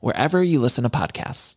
wherever 0.00 0.42
you 0.42 0.58
listen 0.58 0.84
to 0.84 0.90
podcasts. 0.90 1.56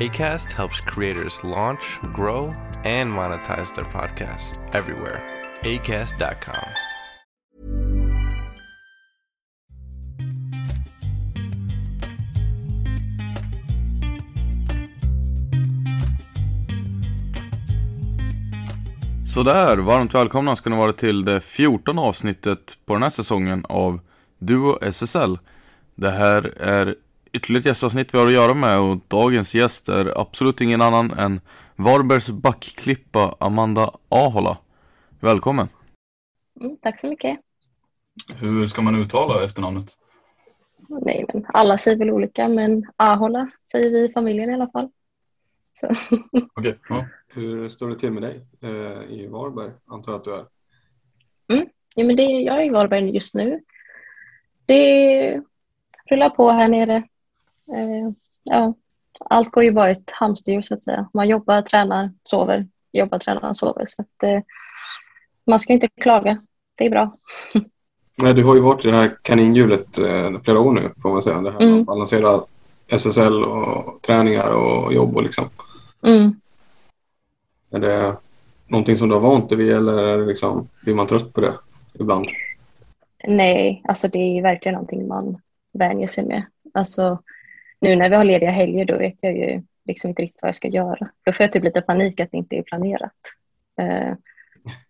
ACAST 0.00 0.52
helps 0.52 0.80
creators 0.80 1.42
launch, 1.42 1.98
grow, 2.12 2.54
and 2.84 3.10
monetize 3.10 3.74
their 3.74 3.86
podcasts 3.86 4.58
everywhere. 4.74 5.22
ACAST.com. 5.62 6.68
Sådär, 19.36 19.76
varmt 19.76 20.14
välkomna 20.14 20.56
ska 20.56 20.70
ni 20.70 20.76
vara 20.76 20.92
till 20.92 21.24
det 21.24 21.40
14 21.40 21.98
avsnittet 21.98 22.78
på 22.86 22.92
den 22.92 23.02
här 23.02 23.10
säsongen 23.10 23.64
av 23.68 24.00
Duo 24.38 24.78
SSL. 24.82 25.38
Det 25.98 26.10
här 26.10 26.42
är 26.56 26.94
ytterligare 27.32 27.60
ett 27.60 27.66
gästavsnitt 27.66 28.14
vi 28.14 28.18
har 28.18 28.26
att 28.26 28.32
göra 28.32 28.54
med 28.54 28.78
och 28.78 28.98
dagens 29.08 29.54
gäst 29.54 29.88
är 29.88 30.20
absolut 30.20 30.60
ingen 30.60 30.82
annan 30.82 31.10
än 31.10 31.40
Varbergs 31.76 32.30
backklippa 32.30 33.36
Amanda 33.40 33.90
Ahola. 34.08 34.58
Välkommen! 35.20 35.68
Mm, 36.60 36.76
tack 36.80 37.00
så 37.00 37.08
mycket. 37.08 37.38
Hur 38.36 38.66
ska 38.66 38.82
man 38.82 38.94
uttala 38.94 39.44
efternamnet? 39.44 39.96
Nej, 40.88 41.24
men 41.32 41.46
alla 41.48 41.78
säger 41.78 41.98
väl 41.98 42.10
olika, 42.10 42.48
men 42.48 42.86
Ahola 42.96 43.48
säger 43.72 43.90
vi 43.90 44.04
i 44.04 44.12
familjen 44.12 44.50
i 44.50 44.54
alla 44.54 44.68
fall. 44.68 44.88
Så. 45.72 45.86
Okej, 46.54 46.78
ja. 46.88 47.06
Hur 47.28 47.68
står 47.68 47.88
det 47.88 47.98
till 47.98 48.12
med 48.12 48.22
dig 48.22 48.46
eh, 48.60 49.10
i 49.10 49.26
Varberg, 49.26 49.72
antar 49.86 50.12
jag 50.12 50.18
att 50.18 50.24
du 50.24 50.34
är? 50.34 50.46
Mm. 51.52 51.68
Ja, 51.94 52.04
men 52.04 52.16
det, 52.16 52.22
jag 52.22 52.56
är 52.56 52.66
i 52.66 52.70
Varberg 52.70 53.14
just 53.14 53.34
nu. 53.34 53.60
Det 54.66 55.42
rullar 56.10 56.30
på 56.30 56.50
här 56.50 56.68
nere. 56.68 56.96
Eh, 57.74 58.12
ja, 58.42 58.74
allt 59.20 59.50
går 59.50 59.64
ju 59.64 59.70
bara 59.70 59.88
i 59.88 59.92
ett 59.92 60.10
hamsterhjul 60.10 60.64
så 60.64 60.74
att 60.74 60.82
säga. 60.82 61.08
Man 61.14 61.28
jobbar, 61.28 61.62
tränar, 61.62 62.10
sover, 62.22 62.66
jobbar, 62.92 63.18
tränar, 63.18 63.52
sover. 63.52 63.84
Så 63.86 64.02
att, 64.02 64.22
eh, 64.22 64.40
man 65.46 65.58
ska 65.58 65.72
inte 65.72 65.88
klaga. 65.88 66.38
Det 66.74 66.86
är 66.86 66.90
bra. 66.90 67.16
Nej, 68.18 68.34
du 68.34 68.44
har 68.44 68.54
ju 68.54 68.60
varit 68.60 68.84
i 68.84 68.88
det 68.88 68.98
här 68.98 69.16
kaninhjulet 69.22 69.98
eh, 69.98 70.40
flera 70.44 70.60
år 70.60 70.72
nu 70.72 70.92
får 71.02 71.12
man 71.12 71.22
säga. 71.22 71.40
Det 71.40 71.52
här 71.52 71.60
mm. 71.60 71.80
att 71.80 71.86
balansera 71.86 72.44
SSL 72.88 73.44
och 73.44 74.02
träningar 74.02 74.50
och 74.50 74.92
jobb 74.92 75.16
och 75.16 75.22
liksom. 75.22 75.48
Mm. 76.02 76.32
Är 77.70 77.78
det 77.78 78.16
någonting 78.66 78.96
som 78.96 79.08
du 79.08 79.14
har 79.14 79.20
vant 79.20 79.48
dig 79.48 79.58
vid 79.58 79.72
eller 79.72 80.26
liksom, 80.26 80.68
blir 80.84 80.94
man 80.94 81.06
trött 81.06 81.32
på 81.32 81.40
det 81.40 81.54
ibland? 81.92 82.26
Nej, 83.28 83.82
alltså 83.88 84.08
det 84.08 84.18
är 84.18 84.42
verkligen 84.42 84.74
någonting 84.74 85.08
man 85.08 85.38
vänjer 85.76 86.06
sig 86.06 86.24
med. 86.24 86.42
Alltså, 86.74 87.22
nu 87.80 87.96
när 87.96 88.10
vi 88.10 88.16
har 88.16 88.24
lediga 88.24 88.50
helger 88.50 88.84
då 88.84 88.98
vet 88.98 89.22
jag 89.22 89.36
ju 89.36 89.62
liksom 89.84 90.08
inte 90.08 90.22
riktigt 90.22 90.42
vad 90.42 90.48
jag 90.48 90.54
ska 90.54 90.68
göra. 90.68 91.08
Då 91.24 91.32
får 91.32 91.44
jag 91.44 91.52
typ 91.52 91.64
lite 91.64 91.82
panik 91.82 92.20
att 92.20 92.30
det 92.30 92.36
inte 92.36 92.56
är 92.56 92.62
planerat. 92.62 93.12
Uh, 93.82 94.14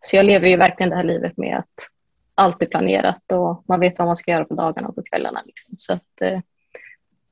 så 0.01 0.17
jag 0.17 0.27
lever 0.27 0.49
ju 0.49 0.57
verkligen 0.57 0.91
det 0.91 0.97
här 0.97 1.05
livet 1.05 1.37
med 1.37 1.59
att 1.59 1.91
allt 2.35 2.63
är 2.63 2.67
planerat 2.67 3.33
och 3.33 3.65
man 3.69 3.81
vet 3.81 3.99
vad 3.99 4.07
man 4.07 4.17
ska 4.17 4.31
göra 4.31 4.45
på 4.45 4.55
dagarna 4.55 4.89
och 4.89 4.95
på 4.95 5.03
kvällarna. 5.03 5.43
Liksom. 5.47 5.75
Så 5.79 5.93
att, 5.93 6.23
uh, 6.23 6.41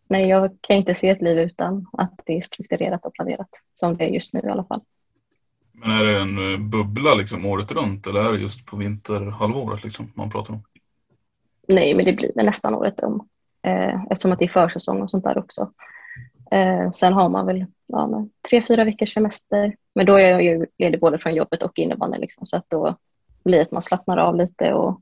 nej, 0.09 0.29
jag 0.29 0.57
kan 0.61 0.77
inte 0.77 0.95
se 0.95 1.09
ett 1.09 1.23
liv 1.23 1.39
utan 1.39 1.87
att 1.93 2.21
det 2.25 2.37
är 2.37 2.41
strukturerat 2.41 3.05
och 3.05 3.15
planerat, 3.15 3.51
som 3.75 3.97
det 3.97 4.05
är 4.05 4.09
just 4.09 4.35
nu 4.35 4.41
i 4.45 4.49
alla 4.49 4.65
fall. 4.65 4.81
Men 5.73 5.91
är 5.91 6.05
det 6.05 6.21
en 6.21 6.53
eh, 6.53 6.59
bubbla 6.59 7.15
liksom 7.15 7.47
året 7.47 7.73
runt 7.73 8.07
eller 8.07 8.21
är 8.21 8.33
det 8.33 8.39
just 8.39 8.67
på 8.67 8.77
vinterhalvåret 8.77 9.85
liksom 9.85 10.13
man 10.15 10.31
pratar 10.31 10.55
om? 10.55 10.63
Nej, 11.69 11.95
men 11.95 12.05
det 12.05 12.13
blir 12.13 12.33
väl 12.35 12.47
nästan 12.47 12.75
året 12.75 13.01
om 13.01 13.29
eh, 13.65 14.05
eftersom 14.11 14.33
att 14.33 14.39
det 14.39 14.45
är 14.45 14.49
försäsong 14.49 15.03
och 15.03 15.11
sånt 15.11 15.25
där 15.25 15.39
också. 15.39 15.71
Eh, 16.51 16.91
sen 16.91 17.13
har 17.13 17.29
man 17.29 17.47
väl 17.47 17.67
ja, 17.87 18.27
tre, 18.51 18.63
fyra 18.63 18.85
veckors 18.85 19.15
semester, 19.15 19.77
men 19.95 20.07
då 20.07 20.15
är 20.15 20.31
jag 20.31 20.45
ju 20.45 20.67
ledig 20.79 21.01
både 21.01 21.19
från 21.19 21.35
jobbet 21.35 21.63
och 21.63 21.79
innebandyn 21.79 22.21
liksom, 22.21 22.47
så 22.47 22.57
att 22.57 22.65
då 22.69 22.97
blir 23.45 23.59
det 23.59 23.63
att 23.63 23.71
man 23.71 23.83
slappnar 23.83 24.17
av 24.17 24.37
lite 24.37 24.73
och 24.73 25.01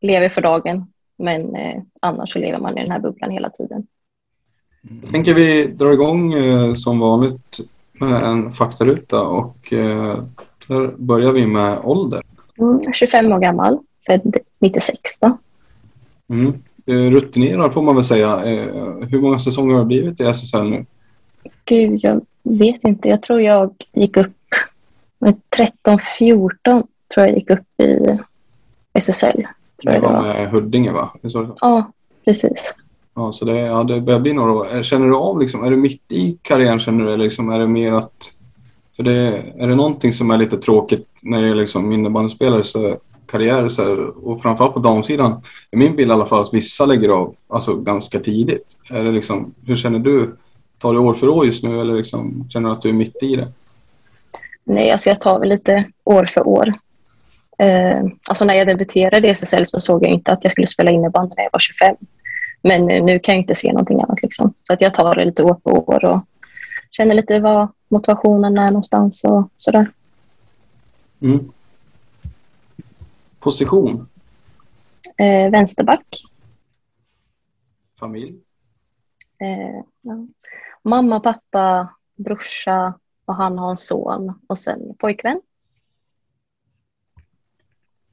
lever 0.00 0.28
för 0.28 0.42
dagen. 0.42 0.92
Men 1.18 1.56
eh, 1.56 1.82
annars 2.00 2.32
så 2.32 2.38
lever 2.38 2.58
man 2.58 2.78
i 2.78 2.82
den 2.82 2.90
här 2.90 3.00
bubblan 3.00 3.30
hela 3.30 3.50
tiden. 3.50 3.86
Jag 5.02 5.10
tänker 5.10 5.34
vi 5.34 5.66
drar 5.66 5.92
igång 5.92 6.34
eh, 6.34 6.74
som 6.74 6.98
vanligt 6.98 7.58
med 7.92 8.22
en 8.22 8.52
faktaruta 8.52 9.20
och 9.20 9.72
eh, 9.72 10.24
där 10.68 10.94
börjar 10.96 11.32
vi 11.32 11.46
med 11.46 11.78
ålder. 11.84 12.22
Mm, 12.58 12.92
25 12.92 13.32
år 13.32 13.38
gammal, 13.38 13.78
född 14.06 14.36
96 14.58 15.18
då. 15.20 15.38
Mm. 16.28 16.62
Eh, 16.86 17.10
rutinerad 17.10 17.74
får 17.74 17.82
man 17.82 17.94
väl 17.94 18.04
säga. 18.04 18.44
Eh, 18.44 18.66
hur 19.10 19.20
många 19.20 19.38
säsonger 19.38 19.74
har 19.74 19.80
det 19.80 19.86
blivit 19.86 20.20
i 20.20 20.24
SSL 20.24 20.70
nu? 20.70 20.86
Gud, 21.64 22.00
jag 22.02 22.20
vet 22.42 22.84
inte. 22.84 23.08
Jag 23.08 23.22
tror 23.22 23.40
jag 23.40 23.74
gick 23.92 24.16
upp 24.16 24.32
13-14 25.56 26.86
tror 27.14 27.26
jag 27.26 27.34
gick 27.34 27.50
upp 27.50 27.80
i 27.80 28.18
SSL. 28.92 29.46
Tror 29.82 29.92
det 29.92 30.00
var 30.00 30.22
med 30.22 30.50
Huddinge 30.50 30.92
va? 30.92 31.10
Ja, 31.60 31.92
precis. 32.24 32.76
Ja, 33.14 33.32
så 33.32 33.44
det, 33.44 33.58
ja, 33.58 33.84
det 33.84 34.00
börjar 34.00 34.20
bli 34.20 34.32
några 34.32 34.52
år. 34.52 34.82
Känner 34.82 35.06
du 35.06 35.16
av, 35.16 35.40
liksom, 35.40 35.64
är 35.64 35.70
du 35.70 35.76
mitt 35.76 36.12
i 36.12 36.38
karriären 36.42 36.80
känner 36.80 37.04
du 37.04 37.12
eller 37.12 37.24
liksom, 37.24 37.50
är 37.50 37.58
det 37.58 37.66
mer 37.66 37.92
att... 37.92 38.32
För 38.96 39.02
det, 39.02 39.42
är 39.58 39.68
det 39.68 39.74
någonting 39.74 40.12
som 40.12 40.30
är 40.30 40.38
lite 40.38 40.56
tråkigt 40.56 41.08
när 41.20 41.42
det 41.42 41.48
är 41.48 41.54
liksom 41.54 41.92
innebandyspelare 41.92 42.64
så 42.64 42.98
karriär 43.26 43.68
så 43.68 43.82
här, 43.82 44.26
och 44.28 44.42
framförallt 44.42 44.74
på 44.74 44.80
damsidan. 44.80 45.42
I 45.70 45.76
min 45.76 45.96
bild 45.96 46.10
i 46.10 46.12
alla 46.12 46.26
fall 46.26 46.42
att 46.42 46.54
vissa 46.54 46.86
lägger 46.86 47.08
av 47.08 47.34
alltså, 47.48 47.74
ganska 47.74 48.20
tidigt. 48.20 48.76
Är 48.90 49.04
det 49.04 49.12
liksom, 49.12 49.54
hur 49.66 49.76
känner 49.76 49.98
du? 49.98 50.36
Tar 50.78 50.92
du 50.92 50.98
år 50.98 51.14
för 51.14 51.28
år 51.28 51.46
just 51.46 51.62
nu 51.62 51.80
eller 51.80 51.94
liksom, 51.94 52.48
känner 52.50 52.68
du 52.68 52.74
att 52.74 52.82
du 52.82 52.88
är 52.88 52.92
mitt 52.92 53.22
i 53.22 53.36
det? 53.36 53.48
Nej, 54.64 54.90
alltså 54.90 55.10
jag 55.10 55.20
tar 55.20 55.38
väl 55.38 55.48
lite 55.48 55.84
år 56.04 56.24
för 56.24 56.48
år. 56.48 56.72
Eh, 57.58 58.04
alltså 58.28 58.44
när 58.44 58.54
jag 58.54 58.66
debuterade 58.66 59.28
i 59.28 59.30
SSL 59.30 59.66
så 59.66 59.80
såg 59.80 60.04
jag 60.04 60.10
inte 60.10 60.32
att 60.32 60.44
jag 60.44 60.52
skulle 60.52 60.66
spela 60.66 60.90
innebandy 60.90 61.34
när 61.36 61.44
jag 61.44 61.50
var 61.52 61.60
25. 61.60 61.96
Men 62.62 62.86
nu 62.86 63.18
kan 63.18 63.34
jag 63.34 63.42
inte 63.42 63.54
se 63.54 63.72
någonting 63.72 64.00
annat. 64.00 64.22
Liksom. 64.22 64.54
Så 64.62 64.72
att 64.72 64.80
jag 64.80 64.94
tar 64.94 65.14
det 65.14 65.24
lite 65.24 65.42
år 65.42 65.56
för 65.62 65.70
år 65.70 66.04
och 66.04 66.20
känner 66.90 67.14
lite 67.14 67.40
vad 67.40 67.68
motivationen 67.88 68.58
är 68.58 68.70
någonstans 68.70 69.24
och 69.24 69.48
sådär. 69.58 69.90
Mm. 71.22 71.50
Position? 73.40 74.08
Eh, 75.18 75.50
vänsterback. 75.50 76.22
Familj? 77.98 78.40
Eh, 79.38 79.84
ja. 80.02 80.26
Mamma, 80.82 81.20
pappa, 81.20 81.94
brorsa 82.14 82.98
och 83.24 83.34
han 83.34 83.58
har 83.58 83.70
en 83.70 83.76
son 83.76 84.40
och 84.46 84.58
sen 84.58 84.94
pojkvän. 84.98 85.40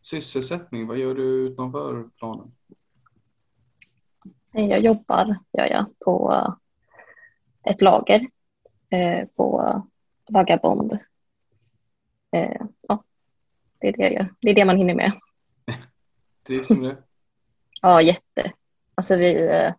Sysselsättning, 0.01 0.87
vad 0.87 0.97
gör 0.97 1.15
du 1.15 1.23
utanför 1.23 2.09
planen? 2.17 2.51
Jag 4.51 4.79
jobbar 4.79 5.37
gör 5.51 5.65
jag 5.65 5.85
på 5.99 6.43
ett 7.63 7.81
lager 7.81 8.27
eh, 8.89 9.27
på 9.35 9.81
Vagabond. 10.29 10.97
Eh, 12.31 12.61
ja, 12.87 13.03
det 13.83 13.89
är 13.89 13.97
det 13.97 14.03
jag 14.03 14.13
gör. 14.13 14.33
Det 14.41 14.49
är 14.49 14.55
det 14.55 14.65
man 14.65 14.77
hinner 14.77 14.95
med. 14.95 15.11
Trivs 16.47 16.67
du 16.67 16.75
med 16.75 16.89
det? 16.89 16.97
Ja, 17.81 18.01
jätte. 18.01 18.51
Alltså 18.95 19.15
vi 19.15 19.47
eh, 19.49 19.73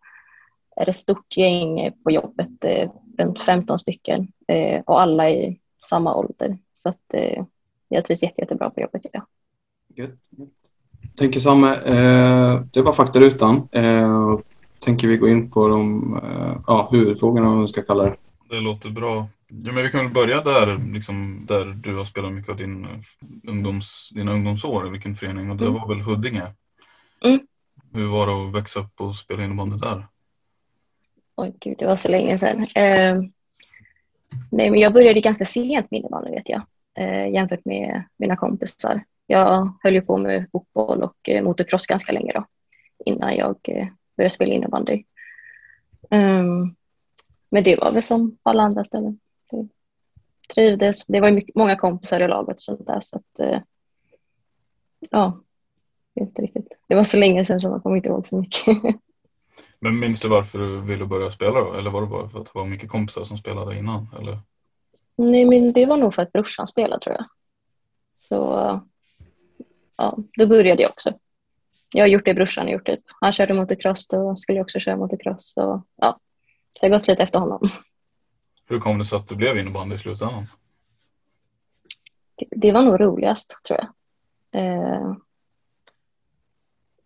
är 0.77 0.89
ett 0.89 0.97
stort 0.97 1.37
gäng 1.37 1.93
på 2.05 2.11
jobbet, 2.11 2.65
eh, 2.65 2.91
runt 3.19 3.41
15 3.41 3.79
stycken 3.79 4.29
eh, 4.49 4.83
och 4.87 5.01
alla 5.01 5.31
i 5.31 5.61
samma 5.85 6.15
ålder. 6.15 6.59
Så 6.75 6.89
att 6.89 7.15
jag 7.89 8.05
trivs 8.05 8.23
jätte, 8.23 8.41
jättebra 8.41 8.71
på 8.71 8.81
jobbet. 8.81 9.07
Ja. 9.13 9.27
Gött. 9.95 10.19
Tänker 11.19 11.41
samma. 11.41 11.77
Det 12.73 12.83
var 12.83 12.93
faktarutan. 12.93 13.69
Eh, 13.73 14.39
tänker 14.81 15.09
vi 15.09 15.17
gå 15.17 15.29
in 15.29 15.51
på 15.51 15.69
de 15.69 16.15
eh, 16.17 16.61
ja, 16.67 16.89
huvudfrågorna, 16.93 17.49
om 17.49 17.63
vi 17.63 17.69
ska 17.69 17.83
kalla 17.83 18.05
det. 18.05 18.17
Det 18.51 18.61
låter 18.61 18.91
bra. 18.91 19.29
Ja, 19.63 19.73
men 19.73 19.83
vi 19.83 19.91
kan 19.91 20.05
väl 20.05 20.15
börja 20.15 20.41
där, 20.41 20.93
liksom, 20.93 21.47
där 21.47 21.65
du 21.65 21.97
har 21.97 22.05
spelat 22.05 22.33
mycket 22.33 22.51
av 22.51 22.57
din, 22.57 22.85
eh, 22.85 22.91
ungdoms, 23.49 24.11
dina 24.15 24.33
ungdomsår. 24.33 24.85
Vilken 24.85 25.17
förening? 25.17 25.51
Och 25.51 25.57
det 25.57 25.65
Mm. 25.65 25.75
var 25.81 25.89
väl 25.89 26.01
Huddinge? 26.01 26.43
Mm. 27.25 27.41
Hur 27.93 28.07
var 28.07 28.27
det 28.27 28.33
att 28.49 28.55
växa 28.63 28.81
upp 28.81 29.01
och 29.01 29.17
spela 29.17 29.45
innebandy 29.45 29.77
där? 29.77 30.07
Oj, 31.37 31.55
gud, 31.61 31.77
det 31.79 31.87
var 31.87 31.97
så 31.97 32.09
länge 32.09 32.39
sedan. 32.39 32.63
Eh, 32.63 33.19
nej, 34.51 34.71
men 34.71 34.81
jag 34.81 34.93
började 34.93 35.21
ganska 35.21 35.45
sent 35.45 35.91
med 35.91 36.01
innebandy 36.01 36.31
vet 36.31 36.49
jag, 36.49 36.63
eh, 36.99 37.29
jämfört 37.33 37.65
med 37.65 38.05
mina 38.17 38.37
kompisar. 38.37 39.05
Jag 39.27 39.73
höll 39.83 39.95
ju 39.95 40.01
på 40.03 40.19
med 40.19 40.47
fotboll 40.53 41.03
och 41.03 41.29
eh, 41.29 41.45
motocross 41.45 41.87
ganska 41.87 42.13
länge 42.13 42.33
då, 42.33 42.47
innan 43.05 43.37
jag 43.37 43.57
eh, 43.69 43.87
började 44.17 44.31
spela 44.31 44.55
innebandy. 44.55 45.05
Um, 46.11 46.75
men 47.51 47.65
det 47.65 47.77
var 47.77 47.93
väl 47.93 48.03
som 48.03 48.39
alla 48.43 48.63
andra 48.63 48.85
ställen. 48.85 49.19
Trivdes. 50.55 51.07
Det 51.07 51.21
var 51.21 51.29
ju 51.29 51.35
mycket, 51.35 51.55
många 51.55 51.77
kompisar 51.77 52.21
i 52.21 52.29
laget 52.29 52.57
och 52.57 52.61
sånt 52.61 52.87
där. 52.87 53.01
Så 53.01 53.17
att, 53.17 53.39
eh, 53.41 53.61
ja, 55.11 55.41
inte 56.21 56.43
riktigt. 56.43 56.69
Det 56.89 56.95
var 56.95 57.05
så 57.05 57.17
länge 57.17 57.45
sedan 57.45 57.61
så 57.61 57.71
man 57.71 57.81
kommer 57.81 57.97
inte 57.97 58.09
ihåg 58.09 58.27
så 58.27 58.37
mycket. 58.37 58.77
Men 59.79 59.99
minns 59.99 60.21
du 60.21 60.29
varför 60.29 60.59
du 60.59 60.81
ville 60.81 61.07
börja 61.07 61.31
spela 61.31 61.61
då? 61.61 61.75
Eller 61.75 61.91
var 61.91 62.01
det 62.01 62.07
bara 62.07 62.29
för 62.29 62.41
att 62.41 62.45
det 62.45 62.55
var 62.55 62.65
mycket 62.65 62.89
kompisar 62.89 63.25
som 63.25 63.37
spelade 63.37 63.79
innan? 63.79 64.09
Eller? 64.21 64.39
Nej, 65.17 65.45
men 65.45 65.73
det 65.73 65.87
var 65.87 65.97
nog 65.97 66.15
för 66.15 66.23
att 66.23 66.33
brorsan 66.33 66.67
spelade 66.67 67.01
tror 67.01 67.17
jag. 67.17 67.25
Så 68.15 68.37
ja, 69.97 70.19
då 70.39 70.47
började 70.47 70.83
jag 70.83 70.91
också. 70.91 71.13
Jag 71.95 72.05
har 72.05 72.09
gjort 72.09 72.25
det 72.25 72.35
brorsan 72.35 72.67
har 72.67 72.73
gjort 72.73 72.87
det. 72.87 72.99
Han 73.21 73.33
körde 73.33 73.55
motocross, 73.55 74.09
då 74.09 74.37
skulle 74.37 74.59
jag 74.59 74.65
också 74.65 74.79
köra 74.79 74.97
motocross. 74.97 75.55
Och, 75.57 75.87
ja. 75.97 76.21
Så 76.73 76.87
jag 76.87 76.91
har 76.91 76.99
gått 76.99 77.09
lite 77.09 77.23
efter 77.23 77.39
honom. 77.39 77.61
Hur 78.69 78.81
kom 78.81 78.99
det 78.99 79.05
sig 79.05 79.17
att 79.19 79.29
det 79.29 79.37
blev 79.37 79.59
innebandy 79.59 79.95
i 79.95 79.99
slutändan? 79.99 80.47
Det 82.51 82.73
var 82.73 82.83
nog 82.83 83.01
roligast 83.01 83.61
tror 83.67 83.79
jag. 83.79 83.89
Eh, 84.63 85.17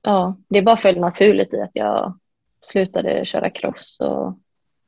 ja, 0.02 0.36
det 0.48 0.62
bara 0.62 0.76
föll 0.76 1.00
naturligt 1.00 1.54
i 1.54 1.60
att 1.60 1.76
jag 1.76 2.18
slutade 2.60 3.24
köra 3.24 3.50
cross 3.50 4.00
och 4.00 4.38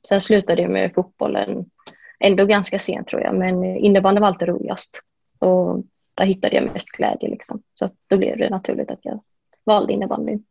sen 0.08 0.20
slutade 0.20 0.62
jag 0.62 0.70
med 0.70 0.94
fotbollen 0.94 1.70
ändå 2.18 2.46
ganska 2.46 2.78
sent 2.78 3.08
tror 3.08 3.22
jag, 3.22 3.34
men 3.34 3.64
innebandy 3.64 4.20
var 4.20 4.28
alltid 4.28 4.48
roligast 4.48 5.04
och 5.38 5.84
där 6.14 6.24
hittade 6.24 6.56
jag 6.56 6.72
mest 6.72 6.90
glädje 6.90 7.28
liksom. 7.28 7.62
Så 7.74 7.88
då 8.06 8.16
blev 8.16 8.38
det 8.38 8.50
naturligt 8.50 8.90
att 8.90 9.04
jag 9.04 9.20
valde 9.64 9.92
innebandyn. 9.92 10.44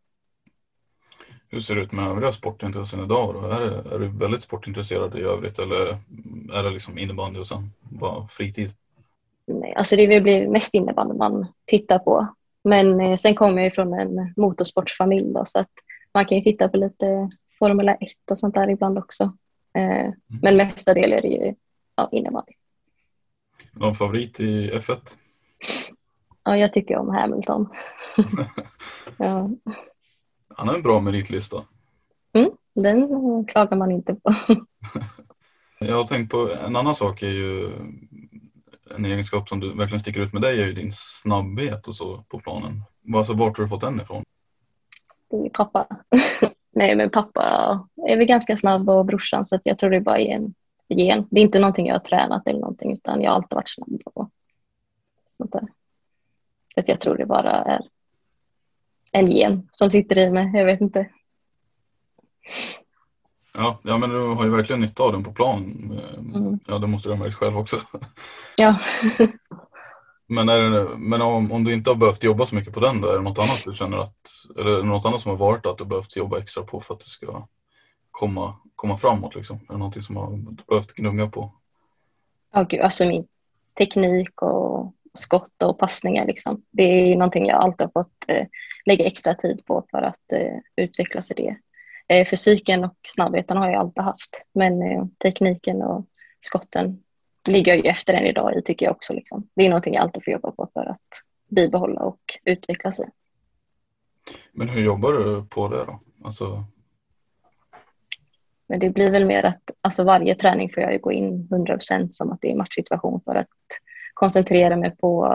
Hur 1.51 1.59
ser 1.59 1.75
det 1.75 1.81
ut 1.81 1.91
med 1.91 2.07
övriga 2.07 2.31
sportintressen 2.31 3.03
idag? 3.03 3.33
Då? 3.33 3.47
Är, 3.47 3.59
det, 3.59 3.95
är 3.95 3.99
du 3.99 4.07
väldigt 4.07 4.41
sportintresserad 4.41 5.15
i 5.15 5.21
övrigt 5.21 5.59
eller 5.59 5.97
är 6.53 6.63
det 6.63 6.69
liksom 6.69 6.97
innebandy 6.97 7.39
och 7.39 7.47
sen 7.47 7.71
bara 7.79 8.27
fritid? 8.27 8.73
Nej, 9.45 9.73
alltså 9.73 9.95
det 9.95 10.07
vill 10.07 10.23
bli 10.23 10.47
mest 10.47 10.73
innebandy 10.73 11.17
man 11.17 11.47
tittar 11.65 11.99
på. 11.99 12.27
Men 12.63 13.01
eh, 13.01 13.15
sen 13.15 13.35
kommer 13.35 13.57
jag 13.57 13.65
ju 13.65 13.71
från 13.71 13.93
en 13.93 14.33
motorsportsfamilj 14.37 15.33
då, 15.33 15.45
så 15.45 15.59
att 15.59 15.71
man 16.13 16.25
kan 16.25 16.37
ju 16.37 16.43
titta 16.43 16.69
på 16.69 16.77
lite 16.77 17.29
Formula 17.59 17.95
1 17.95 18.09
och 18.31 18.39
sånt 18.39 18.55
där 18.55 18.69
ibland 18.69 18.97
också. 18.97 19.23
Eh, 19.73 20.13
men 20.41 20.57
mestadels 20.57 21.13
är 21.13 21.21
det 21.21 21.27
ju 21.27 21.55
ja, 21.95 22.09
innebandy. 22.11 22.53
Någon 23.71 23.95
favorit 23.95 24.39
i 24.39 24.71
F1? 24.71 24.97
Ja, 26.43 26.57
jag 26.57 26.73
tycker 26.73 26.97
om 26.97 27.09
Hamilton. 27.09 27.69
ja, 29.17 29.49
Han 30.59 30.67
har 30.67 30.75
en 30.75 30.81
bra 30.81 30.99
meritlista. 31.01 31.63
den 32.73 33.45
klagar 33.45 33.77
man 33.77 33.91
inte 33.91 34.15
på. 34.15 34.33
Jag 35.79 35.95
har 35.95 36.03
tänkt 36.03 36.31
på 36.31 36.49
en 36.65 36.75
annan 36.75 36.95
sak 36.95 37.21
är 37.21 37.29
ju 37.29 37.69
en 38.95 39.05
egenskap 39.05 39.49
som 39.49 39.59
du 39.59 39.73
verkligen 39.73 39.99
sticker 39.99 40.19
ut 40.19 40.33
med 40.33 40.41
dig 40.41 40.61
är 40.61 40.65
ju 40.65 40.73
din 40.73 40.91
snabbhet 40.93 41.87
och 41.87 41.95
så 41.95 42.23
på 42.27 42.39
planen. 42.39 42.83
Alltså, 43.15 43.33
vart 43.33 43.57
har 43.57 43.63
du 43.63 43.69
fått 43.69 43.81
den 43.81 44.01
ifrån? 44.01 44.23
Det 45.29 45.37
är 45.37 45.49
pappa. 45.49 45.87
Nej, 46.71 46.95
men 46.95 47.09
pappa 47.09 47.43
är 48.07 48.17
väl 48.17 48.25
ganska 48.25 48.57
snabb 48.57 48.89
och 48.89 49.05
brorsan 49.05 49.45
så 49.45 49.55
att 49.55 49.65
jag 49.65 49.77
tror 49.77 49.89
det 49.89 49.95
är 49.95 50.01
bara 50.01 50.19
är 50.19 50.35
en 50.35 50.53
gen. 50.87 51.27
Det 51.31 51.39
är 51.39 51.43
inte 51.43 51.59
någonting 51.59 51.87
jag 51.87 51.95
har 51.95 51.99
tränat 51.99 52.47
eller 52.47 52.59
någonting 52.59 52.93
utan 52.93 53.21
jag 53.21 53.31
har 53.31 53.35
alltid 53.35 53.55
varit 53.55 53.69
snabb 53.69 54.01
och 54.05 54.29
sånt 55.31 55.51
där. 55.51 55.67
Så 56.73 56.79
att 56.79 56.87
jag 56.87 56.99
tror 56.99 57.17
det 57.17 57.25
bara 57.25 57.51
är 57.51 57.81
en 59.11 59.25
gen 59.25 59.67
som 59.71 59.91
sitter 59.91 60.17
i 60.17 60.31
mig. 60.31 60.51
Jag 60.53 60.65
vet 60.65 60.81
inte. 60.81 61.09
Ja, 63.53 63.79
ja 63.83 63.97
men 63.97 64.09
du 64.09 64.19
har 64.19 64.45
ju 64.45 64.49
verkligen 64.49 64.81
nytta 64.81 65.03
av 65.03 65.11
den 65.11 65.23
på 65.23 65.33
plan. 65.33 65.63
Mm. 66.35 66.59
Ja, 66.67 66.77
det 66.77 66.87
måste 66.87 67.09
du 67.09 67.13
ha 67.13 67.23
märkt 67.23 67.35
själv 67.35 67.57
också. 67.57 67.77
Ja. 68.57 68.79
Men, 70.31 70.49
är 70.49 70.97
men 70.97 71.21
om, 71.21 71.51
om 71.51 71.63
du 71.63 71.73
inte 71.73 71.89
har 71.89 71.95
behövt 71.95 72.23
jobba 72.23 72.45
så 72.45 72.55
mycket 72.55 72.73
på 72.73 72.79
den 72.79 73.01
då, 73.01 73.07
är 73.07 73.17
det 73.17 73.23
något 73.23 73.39
annat 73.39 73.63
du 73.65 73.75
känner 73.75 73.97
att, 73.97 74.17
eller 74.57 74.71
är 74.71 74.77
det 74.77 74.83
något 74.83 75.05
annat 75.05 75.21
som 75.21 75.29
har 75.29 75.37
varit 75.37 75.65
att 75.65 75.77
du 75.77 75.85
behövt 75.85 76.15
jobba 76.15 76.37
extra 76.37 76.63
på 76.63 76.79
för 76.79 76.93
att 76.93 76.99
du 76.99 77.05
ska 77.05 77.47
komma, 78.11 78.55
komma 78.75 78.97
framåt 78.97 79.35
liksom? 79.35 79.57
Är 79.57 79.73
det 79.73 79.77
någonting 79.77 80.01
som 80.01 80.15
har 80.15 80.31
du 80.31 80.63
behövt 80.67 80.93
gnugga 80.93 81.27
på? 81.27 81.51
Ja, 82.53 82.63
gud, 82.63 82.81
alltså 82.81 83.05
min 83.05 83.27
teknik 83.77 84.41
och 84.41 84.93
skott 85.13 85.63
och 85.63 85.79
passningar 85.79 86.25
liksom. 86.25 86.63
Det 86.71 86.83
är 86.83 87.15
någonting 87.15 87.45
jag 87.45 87.61
alltid 87.61 87.87
har 87.87 88.03
fått 88.03 88.25
eh, 88.27 88.47
lägga 88.85 89.05
extra 89.05 89.33
tid 89.33 89.65
på 89.65 89.85
för 89.91 90.01
att 90.01 90.31
eh, 90.33 90.57
utvecklas 90.75 91.31
i 91.31 91.33
det. 91.33 91.57
Eh, 92.07 92.27
fysiken 92.27 92.83
och 92.83 92.97
snabbheten 93.07 93.57
har 93.57 93.69
jag 93.69 93.79
alltid 93.79 94.03
haft, 94.03 94.47
men 94.53 94.81
eh, 94.81 95.05
tekniken 95.23 95.81
och 95.81 96.05
skotten 96.39 97.03
ligger 97.47 97.75
jag 97.75 97.85
ju 97.85 97.89
efter 97.89 98.13
än 98.13 98.25
idag 98.25 98.57
i 98.57 98.61
tycker 98.61 98.85
jag 98.85 98.95
också. 98.95 99.13
Liksom. 99.13 99.49
Det 99.55 99.65
är 99.65 99.69
någonting 99.69 99.93
jag 99.93 100.03
alltid 100.03 100.23
får 100.23 100.33
jobba 100.33 100.51
på 100.51 100.69
för 100.73 100.85
att 100.85 101.07
bibehålla 101.49 102.01
och 102.01 102.21
utvecklas 102.43 102.99
i. 102.99 103.03
Men 104.51 104.69
hur 104.69 104.81
jobbar 104.81 105.13
du 105.13 105.45
på 105.45 105.67
det 105.67 105.85
då? 105.85 105.99
Alltså, 106.23 106.63
Men 108.67 108.79
det 108.79 108.89
blir 108.89 109.11
väl 109.11 109.25
mer 109.25 109.43
att 109.43 109.71
alltså 109.81 110.03
varje 110.03 110.35
träning 110.35 110.69
får 110.73 110.83
jag 110.83 111.01
gå 111.01 111.11
in 111.11 111.47
100% 111.51 112.07
som 112.11 112.31
att 112.31 112.41
det 112.41 112.51
är 112.51 112.55
matchsituation 112.55 113.21
för 113.25 113.35
att 113.35 113.47
koncentrera 114.19 114.75
mig 114.75 114.95
på 114.95 115.25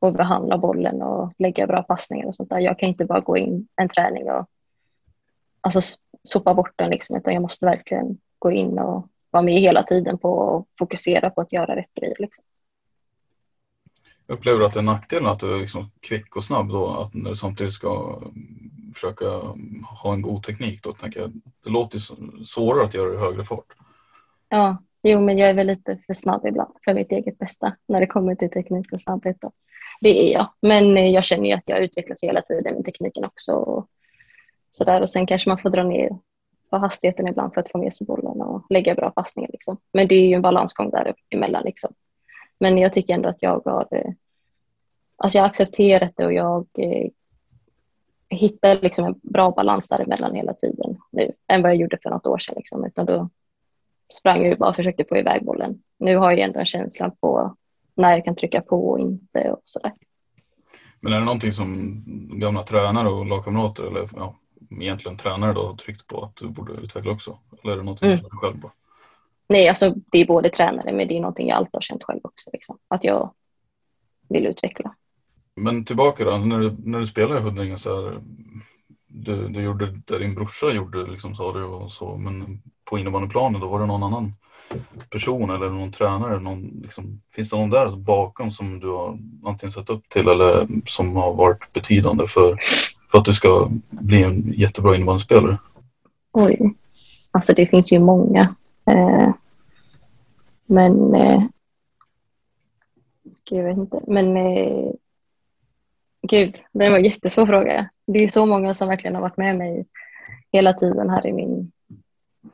att 0.00 0.16
behandla 0.16 0.58
bollen 0.58 1.02
och 1.02 1.32
lägga 1.38 1.66
bra 1.66 1.82
passningar 1.82 2.26
och 2.26 2.34
sånt 2.34 2.48
där. 2.48 2.58
Jag 2.58 2.78
kan 2.78 2.88
inte 2.88 3.04
bara 3.04 3.20
gå 3.20 3.36
in 3.36 3.68
en 3.76 3.88
träning 3.88 4.30
och 4.30 4.46
alltså 5.60 5.80
sopa 6.24 6.54
bort 6.54 6.72
den 6.76 6.90
liksom, 6.90 7.16
utan 7.16 7.32
jag 7.32 7.42
måste 7.42 7.66
verkligen 7.66 8.18
gå 8.38 8.50
in 8.50 8.78
och 8.78 9.08
vara 9.30 9.42
med 9.42 9.60
hela 9.60 9.82
tiden 9.82 10.18
på 10.18 10.56
att 10.56 10.78
fokusera 10.78 11.30
på 11.30 11.40
att 11.40 11.52
göra 11.52 11.76
rätt 11.76 11.94
grejer. 11.94 12.16
Liksom. 12.18 12.44
upplever 14.26 14.58
du 14.58 14.66
att 14.66 14.72
det 14.72 14.80
är 14.80 14.84
nackdelen 14.84 15.26
att 15.26 15.40
du 15.40 15.54
är 15.54 15.58
liksom 15.58 15.90
kvick 16.00 16.36
och 16.36 16.44
snabb 16.44 16.68
då? 16.68 16.86
Att 16.86 17.12
du 17.12 17.36
samtidigt 17.36 17.72
ska 17.72 18.22
försöka 18.94 19.24
ha 20.02 20.12
en 20.12 20.22
god 20.22 20.42
teknik 20.42 20.82
då? 20.82 20.92
Tänker 20.92 21.20
jag. 21.20 21.32
Det 21.64 21.70
låter 21.70 21.98
ju 21.98 22.44
svårare 22.44 22.84
att 22.84 22.94
göra 22.94 23.08
det 23.08 23.14
i 23.14 23.18
högre 23.18 23.44
fart. 23.44 23.66
Ja, 24.48 24.76
jo, 25.02 25.20
men 25.20 25.38
jag 25.38 25.48
är 25.48 25.54
väl 25.54 25.66
lite 25.66 25.98
för 26.06 26.14
snabb 26.14 26.46
ibland 26.46 26.72
för 26.84 26.94
mitt 26.94 27.12
eget 27.12 27.38
bästa 27.38 27.76
när 27.88 28.00
det 28.00 28.06
kommer 28.06 28.34
till 28.34 28.50
teknik 28.50 28.92
och 28.92 29.00
snabbhet. 29.00 29.36
Då. 29.40 29.52
Det 30.00 30.28
är 30.28 30.32
jag, 30.32 30.48
men 30.60 30.96
eh, 30.96 31.10
jag 31.10 31.24
känner 31.24 31.48
ju 31.48 31.52
att 31.52 31.68
jag 31.68 31.78
utvecklas 31.78 32.22
hela 32.22 32.42
tiden 32.42 32.74
med 32.74 32.84
tekniken 32.84 33.24
också. 33.24 33.52
Och 33.52 33.86
så 34.68 34.84
där. 34.84 35.00
Och 35.00 35.10
sen 35.10 35.26
kanske 35.26 35.50
man 35.50 35.58
får 35.58 35.70
dra 35.70 35.82
ner 35.82 36.10
på 36.70 36.78
hastigheten 36.78 37.28
ibland 37.28 37.54
för 37.54 37.60
att 37.60 37.70
få 37.70 37.78
med 37.78 37.94
sig 37.94 38.06
bollen 38.06 38.42
och 38.42 38.66
lägga 38.70 38.94
bra 38.94 39.10
passningar. 39.10 39.50
Liksom. 39.52 39.76
Men 39.92 40.08
det 40.08 40.14
är 40.14 40.26
ju 40.28 40.34
en 40.34 40.42
balansgång 40.42 40.90
däremellan. 40.90 41.64
Liksom. 41.64 41.94
Men 42.60 42.78
jag 42.78 42.92
tycker 42.92 43.14
ändå 43.14 43.28
att 43.28 43.42
jag 43.42 43.62
har, 43.64 43.88
eh, 43.90 44.12
alltså 45.16 45.38
jag 45.38 45.46
accepterat 45.46 46.12
det 46.16 46.26
och 46.26 46.32
jag 46.32 46.66
eh, 46.78 47.08
hittar 48.28 48.74
liksom 48.82 49.04
en 49.04 49.20
bra 49.22 49.50
balans 49.50 49.88
däremellan 49.88 50.34
hela 50.34 50.54
tiden 50.54 50.98
nu 51.10 51.32
än 51.48 51.62
vad 51.62 51.70
jag 51.70 51.78
gjorde 51.78 51.98
för 52.02 52.10
något 52.10 52.26
år 52.26 52.38
sedan. 52.38 52.54
Liksom. 52.56 52.84
Utan 52.84 53.06
då 53.06 53.28
sprang 54.12 54.42
jag 54.42 54.50
ju 54.50 54.56
bara 54.56 54.70
och 54.70 54.76
försökte 54.76 55.04
få 55.08 55.16
iväg 55.16 55.44
bollen. 55.44 55.82
Nu 55.98 56.16
har 56.16 56.30
jag 56.30 56.40
ändå 56.40 56.58
en 56.58 56.64
känsla 56.64 57.10
på 57.20 57.56
när 57.94 58.10
jag 58.10 58.24
kan 58.24 58.34
trycka 58.34 58.60
på 58.60 58.88
och 58.88 59.00
inte 59.00 59.50
och 59.50 59.62
sådär. 59.64 59.92
Men 61.00 61.12
är 61.12 61.18
det 61.18 61.24
någonting 61.24 61.52
som 61.52 61.94
gamla 62.40 62.62
tränare 62.62 63.08
och 63.08 63.26
lagkamrater 63.26 63.84
eller 63.84 64.08
ja, 64.16 64.36
egentligen 64.80 65.16
tränare 65.16 65.52
då 65.52 65.66
har 65.66 65.74
tryckt 65.74 66.06
på 66.06 66.22
att 66.22 66.36
du 66.36 66.48
borde 66.48 66.72
utveckla 66.72 67.12
också? 67.12 67.38
Eller 67.62 67.72
är 67.72 67.76
det 67.76 67.82
någonting 67.82 68.06
Mm. 68.08 68.16
du 68.16 68.22
känner 68.22 68.40
själv 68.40 68.60
bara? 68.60 68.72
nej, 69.48 69.68
alltså 69.68 69.94
det 70.10 70.18
är 70.18 70.26
både 70.26 70.50
tränare 70.50 70.92
men 70.92 71.08
det 71.08 71.16
är 71.16 71.20
någonting 71.20 71.48
jag 71.48 71.56
alltid 71.56 71.74
har 71.74 71.80
känt 71.80 72.02
själv 72.04 72.20
också. 72.22 72.50
Liksom. 72.52 72.78
Att 72.88 73.04
jag 73.04 73.30
vill 74.28 74.46
utveckla. 74.46 74.94
Men 75.54 75.84
tillbaka 75.84 76.24
då, 76.24 76.36
när 76.36 76.58
du, 76.58 76.76
när 76.84 76.98
du 76.98 77.06
spelade 77.06 77.40
i 77.40 77.42
Huddinge 77.42 77.76
så 77.76 78.02
här, 78.10 78.20
du, 79.14 79.48
du 79.48 79.62
gjorde 79.62 80.00
det 80.04 80.18
din 80.18 80.34
brorsa 80.34 80.70
gjorde 80.70 81.06
liksom 81.06 81.34
sa 81.34 81.52
du 81.52 81.64
och 81.64 81.90
så, 81.90 82.16
men 82.16 82.62
på 82.84 82.98
innebandyplanen 82.98 83.60
då 83.60 83.66
var 83.66 83.80
det 83.80 83.86
någon 83.86 84.02
annan 84.02 84.34
person 85.10 85.50
eller 85.50 85.70
någon 85.70 85.92
tränare? 85.92 86.40
Någon, 86.40 86.80
liksom, 86.82 87.20
finns 87.34 87.50
det 87.50 87.56
någon 87.56 87.70
där 87.70 87.96
bakom 87.96 88.50
som 88.50 88.80
du 88.80 88.88
har 88.88 89.18
antingen 89.44 89.72
sett 89.72 89.90
upp 89.90 90.08
till 90.08 90.28
eller 90.28 90.66
som 90.86 91.16
har 91.16 91.34
varit 91.34 91.72
betydande 91.72 92.26
för, 92.26 92.58
för 93.10 93.18
att 93.18 93.24
du 93.24 93.34
ska 93.34 93.68
bli 93.90 94.22
en 94.22 94.52
jättebra 94.52 94.96
innebandyspelare? 94.96 95.58
Oj, 96.32 96.74
alltså 97.30 97.52
det 97.54 97.66
finns 97.66 97.92
ju 97.92 97.98
många. 97.98 98.54
Eh, 98.86 99.28
men 100.66 101.14
eh, 101.14 101.42
Gud, 103.48 103.58
jag 103.58 103.64
vet 103.64 103.78
inte. 103.78 104.00
Men 104.06 104.36
eh, 104.36 104.90
gud, 106.32 106.58
det 106.72 106.90
var 106.90 106.98
en 106.98 107.04
jättesvår 107.04 107.46
fråga. 107.46 107.88
Det 108.06 108.24
är 108.24 108.28
så 108.28 108.46
många 108.46 108.74
som 108.74 108.88
verkligen 108.88 109.14
har 109.14 109.22
varit 109.22 109.36
med 109.36 109.58
mig 109.58 109.86
hela 110.52 110.72
tiden 110.72 111.10
här 111.10 111.26
i 111.26 111.32
min 111.32 111.72